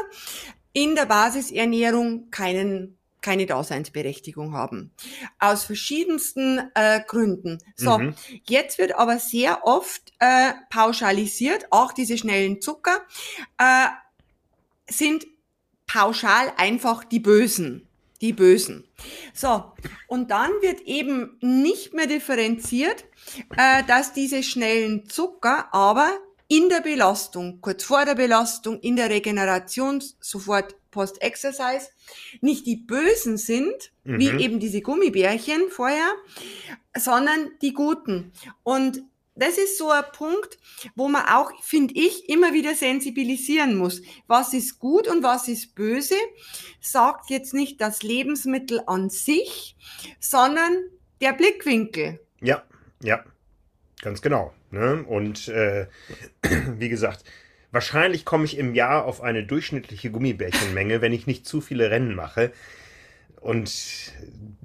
in 0.71 0.95
der 0.95 1.05
Basisernährung 1.05 2.31
keinen 2.31 2.97
keine 3.23 3.47
Daseinsberechtigung 3.47 4.53
haben. 4.53 4.91
Aus 5.39 5.63
verschiedensten 5.63 6.61
äh, 6.75 7.01
Gründen. 7.07 7.57
So, 7.75 7.97
mhm. 7.97 8.15
jetzt 8.47 8.77
wird 8.77 8.93
aber 8.95 9.17
sehr 9.17 9.65
oft 9.65 10.13
äh, 10.19 10.51
pauschalisiert, 10.69 11.65
auch 11.71 11.93
diese 11.93 12.17
schnellen 12.19 12.61
Zucker 12.61 13.01
äh, 13.57 13.87
sind 14.87 15.25
pauschal 15.87 16.53
einfach 16.57 17.03
die 17.03 17.19
Bösen. 17.19 17.87
Die 18.21 18.33
Bösen. 18.33 18.87
So, 19.33 19.73
und 20.07 20.31
dann 20.31 20.49
wird 20.61 20.81
eben 20.81 21.37
nicht 21.41 21.93
mehr 21.93 22.07
differenziert, 22.07 23.03
äh, 23.57 23.83
dass 23.83 24.13
diese 24.13 24.43
schnellen 24.43 25.09
Zucker 25.09 25.73
aber 25.73 26.09
in 26.47 26.69
der 26.69 26.81
Belastung, 26.81 27.59
kurz 27.61 27.83
vor 27.83 28.05
der 28.05 28.15
Belastung, 28.15 28.79
in 28.79 28.95
der 28.95 29.09
Regeneration, 29.09 30.01
sofort 30.19 30.75
Post-Exercise, 30.93 31.89
nicht 32.41 32.65
die 32.65 32.77
Bösen 32.77 33.37
sind, 33.37 33.91
mhm. 34.03 34.19
wie 34.19 34.29
eben 34.43 34.59
diese 34.59 34.81
Gummibärchen 34.81 35.69
vorher, 35.69 36.13
sondern 36.95 37.51
die 37.61 37.73
Guten. 37.73 38.31
Und 38.63 39.03
das 39.35 39.57
ist 39.57 39.77
so 39.79 39.89
ein 39.89 40.03
Punkt, 40.13 40.59
wo 40.95 41.07
man 41.07 41.23
auch, 41.25 41.51
finde 41.63 41.95
ich, 41.95 42.29
immer 42.29 42.53
wieder 42.53 42.75
sensibilisieren 42.75 43.75
muss. 43.75 44.01
Was 44.27 44.53
ist 44.53 44.79
gut 44.79 45.07
und 45.07 45.23
was 45.23 45.47
ist 45.47 45.73
böse, 45.73 46.15
sagt 46.79 47.29
jetzt 47.31 47.53
nicht 47.53 47.81
das 47.81 48.03
Lebensmittel 48.03 48.83
an 48.85 49.09
sich, 49.09 49.75
sondern 50.19 50.77
der 51.19 51.33
Blickwinkel. 51.33 52.19
Ja, 52.41 52.63
ja, 53.01 53.23
ganz 54.01 54.21
genau. 54.21 54.53
Ne? 54.69 55.03
Und 55.07 55.47
äh, 55.47 55.87
wie 56.77 56.89
gesagt, 56.89 57.23
wahrscheinlich 57.73 58.23
komme 58.23 58.45
ich 58.45 58.57
im 58.57 58.75
Jahr 58.75 59.03
auf 59.05 59.21
eine 59.21 59.43
durchschnittliche 59.43 60.11
Gummibärchenmenge, 60.11 61.01
wenn 61.01 61.11
ich 61.11 61.27
nicht 61.27 61.45
zu 61.45 61.59
viele 61.59 61.89
Rennen 61.89 62.15
mache. 62.15 62.53
Und 63.41 64.13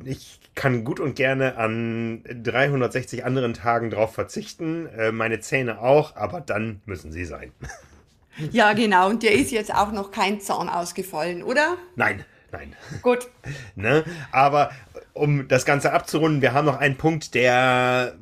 ich 0.05 0.39
kann 0.55 0.85
gut 0.85 1.01
und 1.01 1.17
gerne 1.17 1.57
an 1.57 2.23
360 2.25 3.25
anderen 3.25 3.55
Tagen 3.55 3.91
drauf 3.91 4.15
verzichten. 4.15 4.87
Äh, 4.87 5.11
meine 5.11 5.41
Zähne 5.41 5.81
auch, 5.81 6.17
aber 6.17 6.41
dann 6.41 6.81
müssen 6.85 7.11
sie 7.11 7.25
sein. 7.25 7.53
Ja, 8.53 8.73
genau. 8.73 9.09
Und 9.09 9.25
dir 9.25 9.33
ist 9.33 9.51
jetzt 9.51 9.75
auch 9.75 9.91
noch 9.91 10.13
kein 10.13 10.41
Zahn 10.41 10.69
ausgefallen, 10.69 11.43
oder? 11.43 11.77
Nein, 11.97 12.25
nein. 12.53 12.73
Gut. 13.03 13.27
ne? 13.75 14.05
Aber 14.31 14.71
um 15.13 15.49
das 15.49 15.65
Ganze 15.65 15.93
abzurunden, 15.93 16.41
wir 16.41 16.53
haben 16.53 16.65
noch 16.65 16.79
einen 16.79 16.97
Punkt, 16.97 17.35
der 17.35 18.15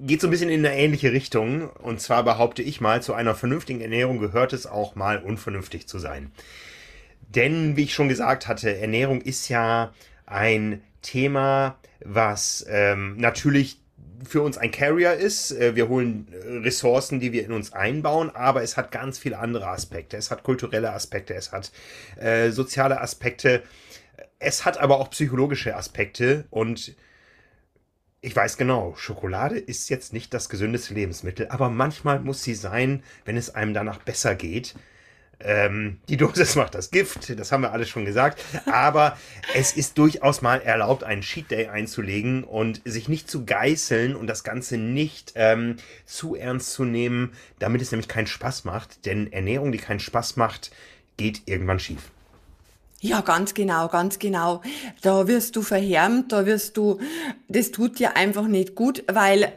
geht 0.00 0.20
so 0.20 0.26
ein 0.26 0.30
bisschen 0.30 0.50
in 0.50 0.64
eine 0.64 0.76
ähnliche 0.76 1.12
Richtung. 1.12 1.70
Und 1.70 2.00
zwar 2.00 2.22
behaupte 2.22 2.62
ich 2.62 2.80
mal, 2.80 3.02
zu 3.02 3.14
einer 3.14 3.34
vernünftigen 3.34 3.80
Ernährung 3.80 4.18
gehört 4.18 4.52
es 4.52 4.66
auch 4.66 4.94
mal 4.94 5.18
unvernünftig 5.18 5.86
zu 5.86 5.98
sein. 5.98 6.32
Denn, 7.34 7.76
wie 7.76 7.84
ich 7.84 7.94
schon 7.94 8.08
gesagt 8.08 8.48
hatte, 8.48 8.76
Ernährung 8.78 9.20
ist 9.20 9.48
ja 9.48 9.92
ein 10.26 10.82
Thema, 11.02 11.78
was 12.00 12.64
ähm, 12.68 13.16
natürlich 13.18 13.80
für 14.26 14.42
uns 14.42 14.58
ein 14.58 14.70
Carrier 14.70 15.14
ist. 15.14 15.52
Äh, 15.52 15.76
wir 15.76 15.88
holen 15.88 16.28
Ressourcen, 16.64 17.20
die 17.20 17.32
wir 17.32 17.44
in 17.44 17.52
uns 17.52 17.72
einbauen, 17.72 18.30
aber 18.34 18.62
es 18.62 18.76
hat 18.76 18.90
ganz 18.90 19.18
viele 19.18 19.38
andere 19.38 19.68
Aspekte. 19.68 20.16
Es 20.16 20.30
hat 20.30 20.42
kulturelle 20.42 20.92
Aspekte, 20.92 21.34
es 21.34 21.52
hat 21.52 21.70
äh, 22.16 22.50
soziale 22.50 23.00
Aspekte, 23.00 23.62
es 24.38 24.64
hat 24.64 24.78
aber 24.78 24.98
auch 24.98 25.10
psychologische 25.10 25.76
Aspekte 25.76 26.44
und 26.50 26.94
ich 28.20 28.34
weiß 28.34 28.56
genau, 28.56 28.94
Schokolade 28.96 29.58
ist 29.58 29.88
jetzt 29.90 30.12
nicht 30.12 30.34
das 30.34 30.48
gesündeste 30.48 30.94
Lebensmittel, 30.94 31.48
aber 31.48 31.70
manchmal 31.70 32.20
muss 32.20 32.42
sie 32.42 32.54
sein, 32.54 33.02
wenn 33.24 33.36
es 33.36 33.54
einem 33.54 33.74
danach 33.74 33.98
besser 33.98 34.34
geht. 34.34 34.74
Ähm, 35.40 35.98
die 36.08 36.16
Dosis 36.16 36.56
macht 36.56 36.74
das 36.74 36.90
Gift, 36.90 37.38
das 37.38 37.52
haben 37.52 37.62
wir 37.62 37.72
alles 37.72 37.88
schon 37.88 38.04
gesagt. 38.04 38.42
Aber 38.66 39.16
es 39.54 39.72
ist 39.72 39.98
durchaus 39.98 40.42
mal 40.42 40.60
erlaubt, 40.60 41.04
einen 41.04 41.22
Cheat 41.22 41.50
Day 41.52 41.68
einzulegen 41.68 42.42
und 42.42 42.82
sich 42.84 43.08
nicht 43.08 43.30
zu 43.30 43.44
geißeln 43.44 44.16
und 44.16 44.26
das 44.26 44.42
Ganze 44.42 44.78
nicht 44.78 45.34
ähm, 45.36 45.76
zu 46.04 46.34
ernst 46.34 46.72
zu 46.72 46.84
nehmen, 46.84 47.32
damit 47.60 47.82
es 47.82 47.92
nämlich 47.92 48.08
keinen 48.08 48.26
Spaß 48.26 48.64
macht. 48.64 49.06
Denn 49.06 49.32
Ernährung, 49.32 49.70
die 49.70 49.78
keinen 49.78 50.00
Spaß 50.00 50.36
macht, 50.36 50.72
geht 51.16 51.42
irgendwann 51.46 51.78
schief. 51.78 52.10
Ja, 53.00 53.20
ganz 53.20 53.54
genau, 53.54 53.88
ganz 53.88 54.18
genau. 54.18 54.62
Da 55.02 55.28
wirst 55.28 55.54
du 55.56 55.62
verhärmt, 55.62 56.32
da 56.32 56.46
wirst 56.46 56.76
du, 56.76 56.98
das 57.48 57.70
tut 57.70 57.98
dir 57.98 58.16
einfach 58.16 58.46
nicht 58.46 58.74
gut, 58.74 59.04
weil, 59.06 59.52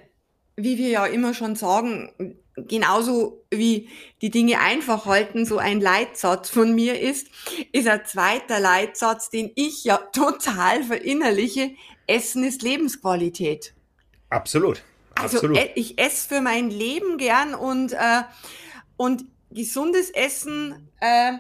wie 0.56 0.78
wir 0.78 0.90
ja 0.90 1.06
immer 1.08 1.34
schon 1.34 1.56
sagen, 1.56 2.12
genauso 2.56 3.46
wie 3.50 3.90
die 4.22 4.30
Dinge 4.30 4.60
einfach 4.60 5.06
halten, 5.06 5.46
so 5.46 5.58
ein 5.58 5.82
Leitsatz 5.82 6.50
von 6.50 6.76
mir 6.76 7.00
ist, 7.00 7.28
ist 7.72 7.88
ein 7.88 8.06
zweiter 8.06 8.60
Leitsatz, 8.60 9.30
den 9.30 9.52
ich 9.56 9.84
ja 9.84 9.98
total 10.14 10.84
verinnerliche. 10.84 11.72
Essen 12.08 12.44
ist 12.44 12.62
Lebensqualität. 12.62 13.74
Absolut. 14.30 14.84
Also 15.16 15.38
Absolut. 15.38 15.58
Also 15.58 15.70
ich 15.76 15.98
esse 16.00 16.28
für 16.28 16.42
mein 16.42 16.70
Leben 16.70 17.18
gern 17.18 17.56
und, 17.56 17.94
äh, 17.94 18.22
und 18.98 19.26
gesundes 19.50 20.10
Essen, 20.10 20.90
äh, 21.00 21.34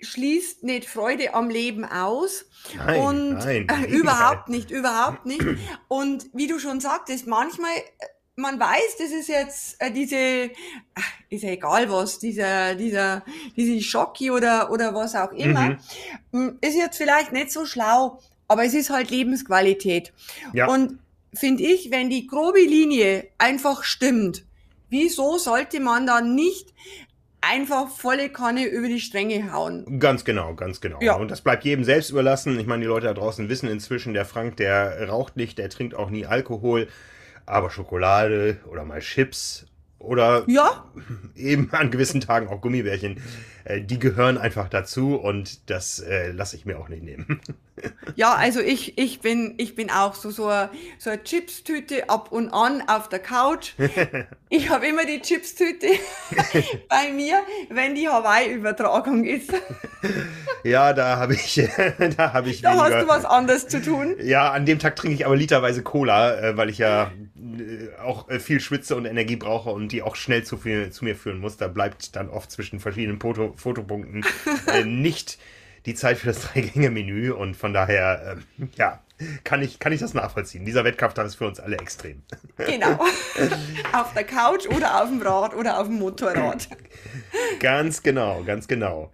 schließt 0.00 0.62
nicht 0.62 0.88
Freude 0.88 1.34
am 1.34 1.50
Leben 1.50 1.84
aus. 1.84 2.46
Nein, 2.76 3.00
und 3.00 3.32
nein, 3.38 3.66
äh, 3.68 3.86
überhaupt 3.86 4.48
nicht, 4.48 4.70
überhaupt 4.70 5.26
nicht. 5.26 5.44
Und 5.88 6.26
wie 6.32 6.46
du 6.46 6.58
schon 6.58 6.80
sagtest, 6.80 7.26
manchmal, 7.26 7.76
äh, 7.76 8.06
man 8.36 8.60
weiß, 8.60 8.96
das 8.98 9.10
ist 9.10 9.28
jetzt 9.28 9.80
äh, 9.80 9.90
diese, 9.90 10.50
ist 11.28 11.42
ja 11.42 11.50
egal 11.50 11.90
was, 11.90 12.18
dieser, 12.18 12.74
dieser, 12.76 13.24
diese 13.56 13.80
Schocki 13.82 14.30
oder, 14.30 14.70
oder 14.70 14.94
was 14.94 15.14
auch 15.14 15.32
immer, 15.32 15.78
mhm. 16.30 16.58
ist 16.60 16.76
jetzt 16.76 16.96
vielleicht 16.96 17.32
nicht 17.32 17.50
so 17.50 17.66
schlau, 17.66 18.20
aber 18.46 18.64
es 18.64 18.74
ist 18.74 18.90
halt 18.90 19.10
Lebensqualität. 19.10 20.12
Ja. 20.52 20.68
Und 20.68 21.00
finde 21.34 21.64
ich, 21.64 21.90
wenn 21.90 22.08
die 22.08 22.26
grobe 22.26 22.60
Linie 22.60 23.28
einfach 23.38 23.82
stimmt, 23.82 24.44
wieso 24.88 25.38
sollte 25.38 25.80
man 25.80 26.06
dann 26.06 26.34
nicht 26.34 26.72
einfach 27.40 27.88
volle 27.88 28.28
Kanne 28.28 28.66
über 28.66 28.88
die 28.88 29.00
Stränge 29.00 29.52
hauen. 29.52 29.98
Ganz 29.98 30.24
genau, 30.24 30.54
ganz 30.54 30.80
genau. 30.80 30.98
Ja. 31.00 31.14
Und 31.14 31.30
das 31.30 31.40
bleibt 31.40 31.64
jedem 31.64 31.84
selbst 31.84 32.10
überlassen. 32.10 32.58
Ich 32.58 32.66
meine, 32.66 32.82
die 32.82 32.88
Leute 32.88 33.06
da 33.06 33.14
draußen 33.14 33.48
wissen 33.48 33.68
inzwischen, 33.68 34.14
der 34.14 34.24
Frank, 34.24 34.56
der 34.56 35.08
raucht 35.08 35.36
nicht, 35.36 35.58
der 35.58 35.70
trinkt 35.70 35.94
auch 35.94 36.10
nie 36.10 36.26
Alkohol, 36.26 36.88
aber 37.46 37.70
Schokolade 37.70 38.58
oder 38.70 38.84
mal 38.84 39.00
Chips 39.00 39.66
oder 39.98 40.44
ja. 40.46 40.84
eben 41.34 41.70
an 41.72 41.90
gewissen 41.90 42.20
Tagen 42.20 42.48
auch 42.48 42.60
Gummibärchen, 42.60 43.20
äh, 43.68 43.82
die 43.82 43.98
gehören 43.98 44.38
einfach 44.38 44.68
dazu 44.68 45.16
und 45.16 45.70
das 45.70 46.00
äh, 46.00 46.32
lasse 46.32 46.56
ich 46.56 46.64
mir 46.64 46.78
auch 46.78 46.88
nicht 46.88 47.02
nehmen. 47.02 47.40
Ja, 48.16 48.34
also 48.34 48.58
ich, 48.58 48.98
ich, 48.98 49.20
bin, 49.20 49.54
ich 49.58 49.76
bin 49.76 49.88
auch 49.88 50.16
so, 50.16 50.30
so 50.30 50.48
eine, 50.48 50.70
so 50.98 51.10
eine 51.10 51.22
Chipstüte 51.22 52.10
ab 52.10 52.32
und 52.32 52.48
an 52.48 52.82
auf 52.88 53.08
der 53.08 53.20
Couch. 53.20 53.74
Ich 54.50 54.70
habe 54.70 54.86
immer 54.86 55.04
die 55.04 55.20
Chipstüte 55.20 55.88
bei 56.88 57.12
mir, 57.12 57.42
wenn 57.68 57.94
die 57.94 58.08
Hawaii-Übertragung 58.08 59.24
ist. 59.24 59.52
Ja, 60.64 60.94
da 60.94 61.18
habe 61.18 61.34
ich, 61.34 61.60
da 62.16 62.32
habe 62.32 62.48
ich. 62.48 62.62
Da 62.62 62.70
weniger, 62.70 62.84
hast 62.84 63.02
du 63.02 63.08
was 63.08 63.24
anderes 63.26 63.68
zu 63.68 63.82
tun. 63.82 64.16
Ja, 64.22 64.50
an 64.50 64.64
dem 64.64 64.78
Tag 64.78 64.96
trinke 64.96 65.14
ich 65.14 65.26
aber 65.26 65.36
literweise 65.36 65.82
Cola, 65.82 66.40
äh, 66.40 66.56
weil 66.56 66.70
ich 66.70 66.78
ja 66.78 67.12
äh, 67.36 68.00
auch 68.02 68.26
viel 68.40 68.60
schwitze 68.60 68.96
und 68.96 69.04
Energie 69.04 69.36
brauche 69.36 69.68
und 69.68 69.92
die 69.92 70.02
auch 70.02 70.16
schnell 70.16 70.44
zu, 70.44 70.56
viel, 70.56 70.88
zu 70.90 71.04
mir 71.04 71.14
führen 71.14 71.40
muss. 71.40 71.58
Da 71.58 71.68
bleibt 71.68 72.16
dann 72.16 72.30
oft 72.30 72.50
zwischen 72.50 72.80
verschiedenen 72.80 73.20
Foto, 73.20 73.52
Fotopunkten 73.58 74.24
äh, 74.66 74.84
nicht 74.84 75.38
die 75.86 75.94
Zeit 75.94 76.18
für 76.18 76.26
das 76.28 76.42
Drei-Gänge-Menü 76.42 77.32
und 77.32 77.56
von 77.56 77.72
daher, 77.72 78.36
äh, 78.58 78.66
ja, 78.76 79.00
kann 79.42 79.62
ich, 79.62 79.78
kann 79.78 79.92
ich 79.92 80.00
das 80.00 80.14
nachvollziehen. 80.14 80.64
Dieser 80.64 80.84
Wettkampftag 80.84 81.26
ist 81.26 81.36
für 81.36 81.46
uns 81.46 81.58
alle 81.58 81.76
extrem. 81.78 82.22
Genau. 82.56 82.98
auf 83.92 84.14
der 84.14 84.24
Couch 84.24 84.66
oder 84.68 85.02
auf 85.02 85.08
dem 85.08 85.20
Rad 85.22 85.54
oder 85.54 85.80
auf 85.80 85.86
dem 85.86 85.98
Motorrad. 85.98 86.68
Ganz 87.60 88.02
genau, 88.02 88.42
ganz 88.44 88.68
genau. 88.68 89.10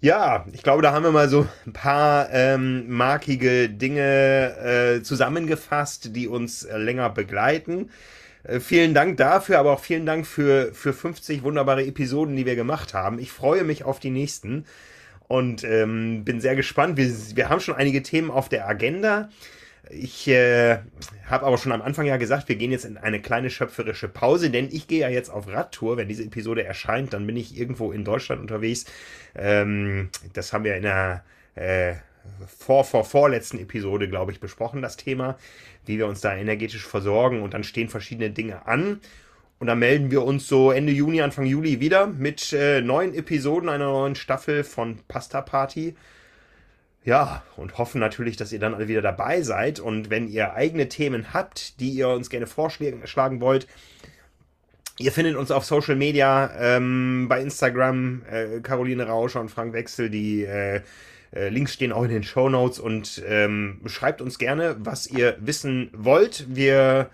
Ja, 0.00 0.46
ich 0.52 0.62
glaube, 0.62 0.82
da 0.82 0.92
haben 0.92 1.02
wir 1.02 1.10
mal 1.10 1.28
so 1.28 1.46
ein 1.66 1.72
paar 1.72 2.28
ähm, 2.30 2.88
markige 2.88 3.68
Dinge 3.68 4.98
äh, 4.98 5.02
zusammengefasst, 5.02 6.14
die 6.14 6.28
uns 6.28 6.64
äh, 6.64 6.76
länger 6.76 7.10
begleiten. 7.10 7.90
Äh, 8.44 8.60
vielen 8.60 8.94
Dank 8.94 9.16
dafür, 9.16 9.58
aber 9.58 9.72
auch 9.72 9.80
vielen 9.80 10.06
Dank 10.06 10.26
für, 10.26 10.72
für 10.72 10.92
50 10.92 11.42
wunderbare 11.42 11.84
Episoden, 11.84 12.36
die 12.36 12.46
wir 12.46 12.56
gemacht 12.56 12.94
haben. 12.94 13.18
Ich 13.18 13.32
freue 13.32 13.64
mich 13.64 13.84
auf 13.84 14.00
die 14.00 14.10
nächsten 14.10 14.64
und 15.28 15.64
ähm, 15.64 16.24
bin 16.24 16.40
sehr 16.40 16.56
gespannt. 16.56 16.96
Wir, 16.96 17.12
wir 17.34 17.48
haben 17.48 17.60
schon 17.60 17.74
einige 17.74 18.02
Themen 18.02 18.30
auf 18.30 18.48
der 18.48 18.68
Agenda. 18.68 19.28
Ich 19.90 20.28
äh, 20.28 20.78
habe 21.26 21.46
aber 21.46 21.56
schon 21.56 21.72
am 21.72 21.80
Anfang 21.80 22.04
ja 22.04 22.18
gesagt, 22.18 22.48
wir 22.48 22.56
gehen 22.56 22.72
jetzt 22.72 22.84
in 22.84 22.98
eine 22.98 23.22
kleine 23.22 23.48
schöpferische 23.48 24.08
Pause, 24.08 24.50
denn 24.50 24.68
ich 24.70 24.86
gehe 24.86 25.00
ja 25.00 25.08
jetzt 25.08 25.30
auf 25.30 25.48
Radtour. 25.48 25.96
Wenn 25.96 26.08
diese 26.08 26.24
Episode 26.24 26.64
erscheint, 26.64 27.14
dann 27.14 27.26
bin 27.26 27.36
ich 27.36 27.58
irgendwo 27.58 27.92
in 27.92 28.04
Deutschland 28.04 28.40
unterwegs. 28.40 28.84
Ähm, 29.34 30.10
das 30.34 30.52
haben 30.52 30.64
wir 30.64 30.76
in 30.76 30.82
der 30.82 31.24
äh, 31.54 31.94
vor, 32.46 32.84
vor, 32.84 33.04
vorletzten 33.04 33.58
Episode, 33.58 34.08
glaube 34.08 34.32
ich, 34.32 34.40
besprochen, 34.40 34.82
das 34.82 34.96
Thema, 34.96 35.38
wie 35.86 35.98
wir 35.98 36.06
uns 36.06 36.20
da 36.20 36.34
energetisch 36.34 36.86
versorgen. 36.86 37.42
Und 37.42 37.54
dann 37.54 37.64
stehen 37.64 37.88
verschiedene 37.88 38.30
Dinge 38.30 38.66
an. 38.66 39.00
Und 39.58 39.66
dann 39.66 39.78
melden 39.78 40.10
wir 40.10 40.22
uns 40.22 40.46
so 40.46 40.70
Ende 40.70 40.92
Juni, 40.92 41.20
Anfang 41.20 41.44
Juli 41.44 41.80
wieder 41.80 42.06
mit 42.06 42.52
äh, 42.52 42.80
neuen 42.80 43.12
Episoden 43.14 43.68
einer 43.68 43.86
neuen 43.86 44.14
Staffel 44.14 44.62
von 44.62 45.00
Pasta 45.08 45.40
Party. 45.40 45.96
Ja, 47.04 47.42
und 47.56 47.78
hoffen 47.78 48.00
natürlich, 48.00 48.36
dass 48.36 48.52
ihr 48.52 48.58
dann 48.58 48.74
alle 48.74 48.86
wieder 48.86 49.02
dabei 49.02 49.42
seid. 49.42 49.80
Und 49.80 50.10
wenn 50.10 50.28
ihr 50.28 50.54
eigene 50.54 50.88
Themen 50.88 51.32
habt, 51.32 51.80
die 51.80 51.90
ihr 51.90 52.08
uns 52.08 52.30
gerne 52.30 52.46
vorschlagen 52.46 53.40
wollt, 53.40 53.66
ihr 54.98 55.10
findet 55.10 55.36
uns 55.36 55.50
auf 55.50 55.64
Social 55.64 55.96
Media, 55.96 56.50
ähm, 56.58 57.26
bei 57.28 57.40
Instagram, 57.40 58.22
äh, 58.30 58.60
Caroline 58.60 59.06
Rauscher 59.06 59.40
und 59.40 59.50
Frank 59.50 59.72
Wechsel, 59.72 60.10
die 60.10 60.44
äh, 60.44 60.82
äh, 61.34 61.48
Links 61.48 61.74
stehen 61.74 61.92
auch 61.92 62.04
in 62.04 62.10
den 62.10 62.22
Show 62.22 62.48
Notes 62.48 62.78
und 62.78 63.22
ähm, 63.26 63.80
schreibt 63.86 64.22
uns 64.22 64.38
gerne, 64.38 64.76
was 64.78 65.06
ihr 65.06 65.36
wissen 65.40 65.90
wollt. 65.92 66.46
Wir 66.48 67.10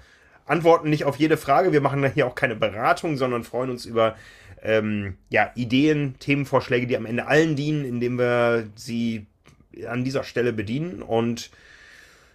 antworten 0.47 0.91
nicht 0.91 1.05
auf 1.05 1.17
jede 1.17 1.37
Frage. 1.37 1.73
Wir 1.73 1.81
machen 1.81 2.05
hier 2.13 2.27
auch 2.27 2.35
keine 2.35 2.57
Beratung, 2.57 3.17
sondern 3.17 3.45
freuen 3.45 3.71
uns 3.71 3.87
über 3.87 4.17
ähm, 4.63 5.17
ja, 5.31 5.51
Ideen, 5.55 6.19
Themenvorschläge, 6.19 6.87
die 6.87 6.97
am 6.97 7.07
Ende 7.07 7.27
allen 7.27 7.57
dienen, 7.57 7.85
indem 7.85 8.19
wir 8.19 8.69
sie 8.75 9.27
an 9.87 10.05
dieser 10.05 10.23
Stelle 10.25 10.53
bedienen. 10.53 11.03
Und 11.03 11.51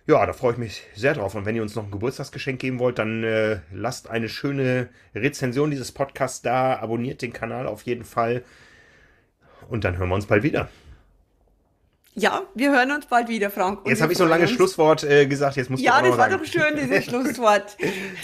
ja, 0.06 0.26
da 0.26 0.34
freue 0.34 0.54
ich 0.54 0.58
mich 0.58 0.84
sehr 0.96 1.14
drauf. 1.14 1.36
Und 1.36 1.46
wenn 1.46 1.56
ihr 1.56 1.62
uns 1.62 1.76
noch 1.76 1.86
ein 1.86 1.92
Geburtstagsgeschenk 1.92 2.60
geben 2.60 2.80
wollt, 2.80 3.00
dann 3.00 3.24
äh, 3.24 3.60
lasst 3.72 4.10
eine 4.10 4.28
schöne 4.28 4.90
Rezension 5.16 5.72
dieses 5.72 5.92
Podcasts 5.92 6.42
da, 6.42 6.78
abonniert 6.78 7.22
den 7.22 7.34
Kanal 7.34 7.68
auf 7.68 7.84
jeden 7.84 8.04
Fall. 8.04 8.44
Und 9.70 9.84
dann 9.84 9.98
hören 9.98 10.10
wir 10.10 10.16
uns 10.16 10.26
bald 10.26 10.44
wieder. 10.44 10.70
Ja, 12.16 12.42
wir 12.56 12.72
hören 12.72 12.92
uns 12.92 13.06
bald 13.06 13.30
wieder, 13.30 13.50
Frank. 13.52 13.82
Jetzt 13.86 14.02
habe 14.02 14.12
ich 14.12 14.18
so 14.18 14.24
ein 14.24 14.30
langes 14.30 14.52
Schlusswort 14.52 15.04
äh, 15.04 15.28
gesagt, 15.28 15.56
jetzt 15.56 15.70
musst 15.70 15.84
ja, 15.84 16.00
du 16.00 16.06
Ja, 16.06 16.10
das 16.10 16.18
war 16.18 16.38
doch 16.38 16.44
schön, 16.44 16.76
dieses 16.76 17.06
Schlusswort. 17.10 17.78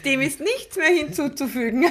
Dem 0.03 0.21
ist 0.21 0.39
nichts 0.39 0.75
mehr 0.75 0.89
hinzuzufügen. 0.89 1.85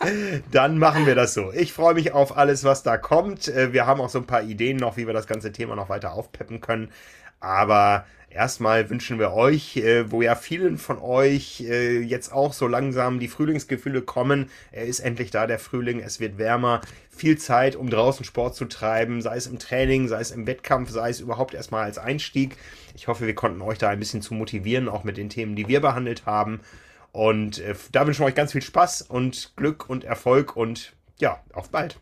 Dann 0.52 0.78
machen 0.78 1.06
wir 1.06 1.14
das 1.14 1.34
so. 1.34 1.52
Ich 1.52 1.72
freue 1.72 1.94
mich 1.94 2.12
auf 2.12 2.36
alles, 2.36 2.64
was 2.64 2.82
da 2.82 2.96
kommt. 2.96 3.48
Äh, 3.48 3.72
wir 3.72 3.86
haben 3.86 4.00
auch 4.00 4.08
so 4.08 4.18
ein 4.18 4.26
paar 4.26 4.42
Ideen 4.42 4.76
noch, 4.76 4.96
wie 4.96 5.06
wir 5.06 5.12
das 5.12 5.26
ganze 5.26 5.52
Thema 5.52 5.74
noch 5.74 5.88
weiter 5.88 6.12
aufpeppen 6.12 6.60
können. 6.60 6.90
Aber 7.40 8.06
erstmal 8.30 8.88
wünschen 8.88 9.18
wir 9.18 9.32
euch, 9.32 9.76
äh, 9.76 10.10
wo 10.10 10.22
ja 10.22 10.36
vielen 10.36 10.78
von 10.78 10.98
euch 10.98 11.62
äh, 11.68 12.00
jetzt 12.00 12.32
auch 12.32 12.52
so 12.52 12.68
langsam 12.68 13.18
die 13.18 13.28
Frühlingsgefühle 13.28 14.02
kommen. 14.02 14.50
Er 14.72 14.86
ist 14.86 15.00
endlich 15.00 15.30
da, 15.30 15.46
der 15.46 15.58
Frühling, 15.58 16.00
es 16.00 16.20
wird 16.20 16.38
wärmer. 16.38 16.80
Viel 17.20 17.36
Zeit, 17.36 17.76
um 17.76 17.90
draußen 17.90 18.24
Sport 18.24 18.54
zu 18.54 18.64
treiben, 18.64 19.20
sei 19.20 19.36
es 19.36 19.46
im 19.46 19.58
Training, 19.58 20.08
sei 20.08 20.22
es 20.22 20.30
im 20.30 20.46
Wettkampf, 20.46 20.88
sei 20.88 21.10
es 21.10 21.20
überhaupt 21.20 21.52
erstmal 21.52 21.84
als 21.84 21.98
Einstieg. 21.98 22.56
Ich 22.94 23.08
hoffe, 23.08 23.26
wir 23.26 23.34
konnten 23.34 23.60
euch 23.60 23.76
da 23.76 23.90
ein 23.90 23.98
bisschen 23.98 24.22
zu 24.22 24.32
motivieren, 24.32 24.88
auch 24.88 25.04
mit 25.04 25.18
den 25.18 25.28
Themen, 25.28 25.54
die 25.54 25.68
wir 25.68 25.82
behandelt 25.82 26.24
haben. 26.24 26.60
Und 27.12 27.58
äh, 27.58 27.74
da 27.92 28.06
wünschen 28.06 28.22
wir 28.22 28.26
euch 28.26 28.34
ganz 28.34 28.52
viel 28.52 28.62
Spaß 28.62 29.02
und 29.02 29.52
Glück 29.54 29.90
und 29.90 30.04
Erfolg 30.04 30.56
und 30.56 30.94
ja, 31.18 31.42
auf 31.52 31.68
bald 31.68 31.98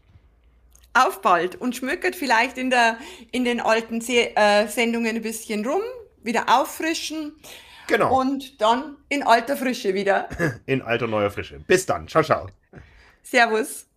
auf 0.94 1.20
bald 1.22 1.56
und 1.56 1.76
schmückert 1.76 2.16
vielleicht 2.16 2.58
in, 2.58 2.70
der, 2.70 2.98
in 3.30 3.44
den 3.44 3.60
alten 3.60 4.00
Se 4.00 4.36
äh, 4.36 4.66
Sendungen 4.68 5.16
ein 5.16 5.22
bisschen 5.22 5.64
rum, 5.66 5.82
wieder 6.22 6.44
auffrischen. 6.48 7.32
Genau. 7.86 8.20
Und 8.20 8.60
dann 8.60 8.96
in 9.08 9.22
alter 9.22 9.56
Frische 9.56 9.94
wieder. 9.94 10.28
In 10.66 10.82
alter 10.82 11.06
neuer 11.06 11.30
Frische. 11.30 11.58
Bis 11.66 11.86
dann. 11.86 12.06
Ciao, 12.06 12.22
ciao. 12.22 12.48
Servus. 13.22 13.87